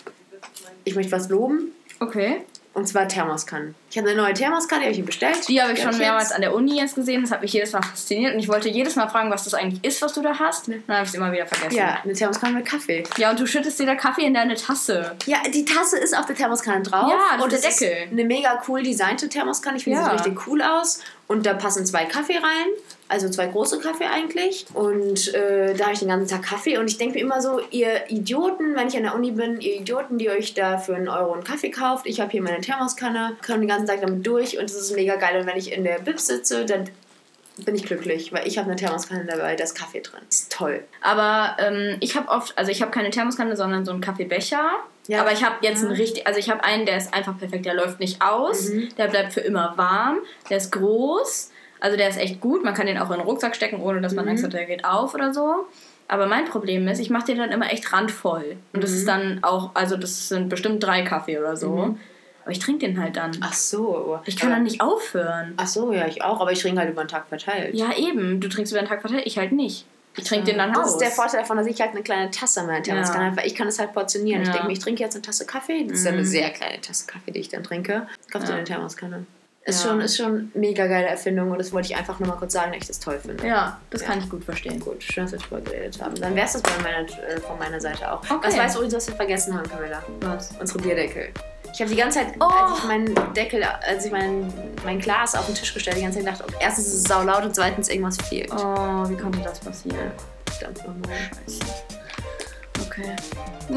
Ich 0.84 0.94
möchte 0.94 1.12
was 1.12 1.28
loben 1.28 1.72
Okay. 2.00 2.44
Und 2.74 2.88
zwar 2.88 3.06
Thermoskannen. 3.06 3.74
Ich 3.90 3.98
habe 3.98 4.08
eine 4.08 4.20
neue 4.22 4.32
Thermoskanne, 4.32 4.80
die 4.80 4.86
habe 4.86 4.92
ich 4.92 4.98
mir 5.00 5.04
bestellt. 5.06 5.46
Die 5.46 5.60
habe 5.60 5.72
ich 5.74 5.82
schon 5.82 5.98
mehrmals 5.98 6.32
an 6.32 6.40
der 6.40 6.54
Uni 6.54 6.78
jetzt 6.78 6.94
gesehen. 6.94 7.20
Das 7.22 7.30
hat 7.30 7.42
mich 7.42 7.52
jedes 7.52 7.72
Mal 7.72 7.82
fasziniert. 7.82 8.32
Und 8.32 8.40
ich 8.40 8.48
wollte 8.48 8.70
jedes 8.70 8.96
Mal 8.96 9.08
fragen, 9.08 9.30
was 9.30 9.44
das 9.44 9.52
eigentlich 9.54 9.84
ist, 9.84 10.00
was 10.00 10.14
du 10.14 10.22
da 10.22 10.38
hast. 10.38 10.68
Dann 10.68 10.82
habe 10.88 11.02
ich 11.02 11.10
es 11.10 11.14
immer 11.14 11.30
wieder 11.32 11.46
vergessen. 11.46 11.76
Ja, 11.76 11.98
eine 12.02 12.14
Thermoskanne 12.14 12.54
mit 12.54 12.64
Kaffee. 12.66 13.04
Ja, 13.18 13.30
und 13.30 13.38
du 13.40 13.46
schüttest 13.46 13.78
dir 13.78 13.84
da 13.86 13.94
Kaffee 13.94 14.24
in 14.24 14.32
deine 14.32 14.54
Tasse. 14.54 15.14
Ja, 15.26 15.38
die 15.52 15.64
Tasse 15.66 15.98
ist 15.98 16.16
auf 16.16 16.24
der 16.24 16.34
Thermoskanne 16.36 16.82
drauf. 16.82 17.10
Ja, 17.10 17.36
das 17.36 17.44
und 17.44 17.52
ist 17.52 17.62
der 17.64 17.70
Deckel. 17.90 18.04
Ist 18.06 18.12
eine 18.12 18.24
mega 18.24 18.62
cool 18.66 18.82
designte 18.82 19.28
Thermoskanne. 19.28 19.76
Ich 19.76 19.84
finde, 19.84 19.98
Ja. 19.98 20.04
sie 20.04 20.10
sieht 20.16 20.26
richtig 20.26 20.46
cool 20.46 20.62
aus. 20.62 21.00
Und 21.28 21.44
da 21.46 21.54
passen 21.54 21.84
zwei 21.84 22.06
Kaffee 22.06 22.36
rein. 22.38 22.68
Also 23.12 23.28
zwei 23.28 23.46
große 23.46 23.78
Kaffee 23.78 24.06
eigentlich. 24.06 24.64
Und 24.72 25.34
äh, 25.34 25.74
da 25.74 25.84
habe 25.84 25.92
ich 25.92 25.98
den 25.98 26.08
ganzen 26.08 26.28
Tag 26.34 26.42
Kaffee. 26.48 26.78
Und 26.78 26.86
ich 26.90 26.96
denke 26.96 27.14
mir 27.14 27.20
immer 27.20 27.42
so, 27.42 27.60
ihr 27.70 28.10
Idioten, 28.10 28.74
wenn 28.74 28.88
ich 28.88 28.96
an 28.96 29.02
der 29.02 29.14
Uni 29.14 29.32
bin, 29.32 29.60
ihr 29.60 29.76
Idioten, 29.76 30.16
die 30.16 30.30
euch 30.30 30.54
da 30.54 30.78
für 30.78 30.94
einen 30.96 31.08
Euro 31.08 31.32
einen 31.34 31.44
Kaffee 31.44 31.70
kauft. 31.70 32.06
Ich 32.06 32.20
habe 32.20 32.30
hier 32.30 32.40
meine 32.42 32.60
Thermoskanne, 32.62 33.36
komme 33.46 33.60
den 33.60 33.68
ganzen 33.68 33.86
Tag 33.86 34.00
damit 34.00 34.26
durch. 34.26 34.58
Und 34.58 34.64
das 34.64 34.76
ist 34.76 34.94
mega 34.96 35.16
geil. 35.16 35.38
Und 35.40 35.46
wenn 35.46 35.58
ich 35.58 35.72
in 35.72 35.84
der 35.84 35.98
Bib 35.98 36.18
sitze, 36.18 36.64
dann 36.64 36.88
bin 37.66 37.74
ich 37.74 37.84
glücklich. 37.84 38.32
Weil 38.32 38.46
ich 38.48 38.56
habe 38.56 38.68
eine 38.68 38.76
Thermoskanne 38.76 39.26
dabei, 39.26 39.56
da 39.56 39.64
ist 39.64 39.74
Kaffee 39.74 40.00
drin. 40.00 40.20
Ist 40.30 40.50
toll. 40.50 40.82
Aber 41.02 41.56
ähm, 41.58 41.98
ich 42.00 42.16
habe 42.16 42.28
oft, 42.28 42.56
also 42.56 42.70
ich 42.70 42.80
habe 42.80 42.90
keine 42.90 43.10
Thermoskanne, 43.10 43.56
sondern 43.56 43.84
so 43.84 43.92
einen 43.92 44.00
Kaffeebecher. 44.00 44.70
Ja. 45.08 45.20
Aber 45.20 45.32
ich 45.32 45.44
habe 45.44 45.56
jetzt 45.60 45.82
Ja. 45.82 45.88
einen 45.88 45.96
richtig, 45.96 46.26
also 46.26 46.38
ich 46.38 46.48
habe 46.48 46.64
einen, 46.64 46.86
der 46.86 46.96
ist 46.96 47.12
einfach 47.12 47.36
perfekt, 47.36 47.66
der 47.66 47.74
läuft 47.74 48.00
nicht 48.00 48.22
aus, 48.22 48.70
Mhm. 48.70 48.88
der 48.96 49.08
bleibt 49.08 49.32
für 49.34 49.40
immer 49.40 49.74
warm, 49.76 50.18
der 50.48 50.56
ist 50.58 50.70
groß, 50.72 51.50
also 51.82 51.96
der 51.96 52.08
ist 52.08 52.18
echt 52.18 52.40
gut, 52.40 52.64
man 52.64 52.74
kann 52.74 52.86
den 52.86 52.96
auch 52.98 53.10
in 53.10 53.18
den 53.18 53.26
Rucksack 53.26 53.54
stecken, 53.56 53.80
ohne 53.80 54.00
dass 54.00 54.14
man 54.14 54.24
Mhm. 54.24 54.30
Angst 54.32 54.44
hat, 54.44 54.52
der 54.52 54.64
geht 54.64 54.84
auf 54.84 55.14
oder 55.14 55.34
so. 55.34 55.66
Aber 56.08 56.26
mein 56.26 56.44
Problem 56.46 56.86
ist, 56.88 56.98
ich 56.98 57.10
mache 57.10 57.26
den 57.26 57.38
dann 57.38 57.50
immer 57.52 57.72
echt 57.72 57.92
randvoll. 57.92 58.56
Und 58.72 58.82
das 58.82 58.90
Mhm. 58.90 58.96
ist 58.96 59.08
dann 59.08 59.38
auch, 59.42 59.70
also 59.74 59.96
das 59.96 60.28
sind 60.28 60.48
bestimmt 60.48 60.82
drei 60.82 61.02
Kaffee 61.02 61.38
oder 61.38 61.56
so. 61.56 61.70
Mhm. 61.70 61.98
Aber 62.44 62.50
ich 62.50 62.58
trinke 62.58 62.86
den 62.86 63.00
halt 63.00 63.16
dann. 63.16 63.30
Ach 63.40 63.52
so. 63.52 64.18
Ich 64.26 64.36
kann 64.36 64.48
Aber- 64.48 64.56
dann 64.56 64.64
nicht 64.64 64.80
aufhören. 64.80 65.54
Ach 65.56 65.66
so, 65.68 65.92
ja, 65.92 66.06
ich 66.08 66.22
auch. 66.22 66.40
Aber 66.40 66.50
ich 66.52 66.60
trinke 66.60 66.80
halt 66.80 66.90
über 66.90 67.04
den 67.04 67.08
Tag 67.08 67.28
verteilt. 67.28 67.74
Ja, 67.74 67.96
eben. 67.96 68.40
Du 68.40 68.48
trinkst 68.48 68.72
über 68.72 68.82
den 68.82 68.88
Tag 68.88 69.00
verteilt, 69.00 69.22
ich 69.26 69.38
halt 69.38 69.52
nicht. 69.52 69.86
Ich 70.16 70.24
trinke 70.24 70.46
den 70.46 70.58
dann 70.58 70.72
Das 70.72 70.84
aus. 70.86 70.90
ist 70.92 70.98
der 71.00 71.10
Vorteil 71.10 71.40
davon, 71.40 71.56
dass 71.56 71.66
ich 71.66 71.80
halt 71.80 71.92
eine 71.92 72.02
kleine 72.02 72.30
Tasse 72.30 72.60
an 72.60 72.66
meiner 72.66 72.82
Thermoskanne 72.82 73.24
Ja. 73.24 73.30
habe, 73.30 73.36
weil 73.38 73.46
ich 73.46 73.54
kann 73.54 73.68
es 73.68 73.78
halt 73.78 73.92
portionieren. 73.94 74.42
Ich 74.42 74.48
Ja. 74.48 74.54
denke 74.54 74.66
mir, 74.66 74.72
ich 74.74 74.80
trinke 74.80 75.02
jetzt 75.02 75.14
eine 75.14 75.22
Tasse 75.22 75.46
Kaffee. 75.46 75.84
Das 75.84 75.98
ist 75.98 76.04
dann 76.06 76.14
eine 76.14 76.22
Mhm. 76.22 76.26
sehr 76.26 76.50
kleine 76.50 76.80
Tasse 76.80 77.06
Kaffee, 77.06 77.30
die 77.30 77.38
ich 77.38 77.48
dann 77.48 77.62
trinke. 77.62 78.06
Kaufst 78.30 78.48
du 78.48 78.52
Ja. 78.52 78.56
eine 78.58 78.64
Thermoskanne. 78.66 79.24
Ist, 79.64 79.84
Ja. 79.84 79.90
schon, 79.90 80.00
ist 80.00 80.16
schon 80.16 80.26
eine 80.26 80.48
mega 80.54 80.88
geile 80.88 81.06
Erfindung 81.06 81.52
und 81.52 81.58
das 81.58 81.72
wollte 81.72 81.86
ich 81.86 81.96
einfach 81.96 82.18
nur 82.18 82.28
mal 82.28 82.34
kurz 82.36 82.52
sagen, 82.52 82.72
dass 82.72 82.80
ich 82.82 82.88
das 82.88 82.98
toll 82.98 83.20
finde. 83.24 83.46
Ja, 83.46 83.78
das 83.90 84.00
Ja. 84.00 84.08
kann 84.08 84.18
ich 84.18 84.28
gut 84.28 84.42
verstehen. 84.44 84.80
Gut, 84.80 85.02
schön, 85.04 85.22
dass 85.24 85.32
wir 85.32 85.38
drüber 85.38 85.60
geredet 85.60 86.02
haben. 86.02 86.16
Dann 86.16 86.34
wäre 86.34 86.46
es 86.46 86.54
das 86.54 86.62
bei 86.62 86.70
meiner, 86.82 87.02
äh, 87.28 87.38
von 87.40 87.56
meiner 87.60 87.80
Seite 87.80 88.10
auch. 88.12 88.20
Okay. 88.28 88.38
Was 88.48 88.56
weißt 88.58 88.74
du 88.74 88.78
übrigens, 88.80 88.94
was 88.96 89.06
wir 89.08 89.14
vergessen 89.14 89.56
haben, 89.56 89.68
Camilla? 89.70 90.02
Was? 90.20 90.50
Unsere 90.58 90.80
Bierdeckel. 90.80 91.28
Ich 91.72 91.80
habe 91.80 91.88
die 91.90 91.96
ganze 91.96 92.18
Zeit, 92.18 92.34
Oh. 92.40 92.44
als 92.44 92.78
ich 92.78 92.84
meinen 92.84 93.14
Deckel, 93.34 93.62
als 93.62 94.04
ich 94.04 94.10
mein, 94.12 94.52
mein 94.84 94.98
Glas 94.98 95.34
auf 95.36 95.46
den 95.46 95.54
Tisch 95.54 95.72
gestellt 95.72 95.94
habe, 95.96 96.00
die 96.00 96.12
ganze 96.12 96.24
Zeit 96.24 96.38
gedacht, 96.40 96.52
oh, 96.52 96.58
erstens 96.60 96.88
ist 96.88 96.94
es 96.94 97.04
saulaut 97.04 97.44
und 97.44 97.54
zweitens 97.54 97.88
irgendwas 97.88 98.16
fehlt. 98.28 98.50
Oh, 98.52 99.08
wie 99.08 99.16
konnte 99.16 99.38
das 99.42 99.60
passieren? 99.60 100.10
Verdammt 100.58 100.78
nochmal. 100.78 101.16
Scheiße. 101.46 101.60
Okay. 102.84 103.16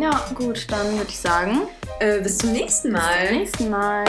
Ja, 0.02 0.26
gut, 0.34 0.66
dann 0.72 0.98
würde 0.98 1.10
ich 1.10 1.20
sagen, 1.20 1.68
Äh, 2.00 2.20
bis 2.22 2.40
zum 2.40 2.52
nächsten 2.54 2.92
Mal. 2.92 3.20
bis 3.22 3.30
zum 3.30 3.38
nächsten 3.38 3.70
Mal. 3.70 4.04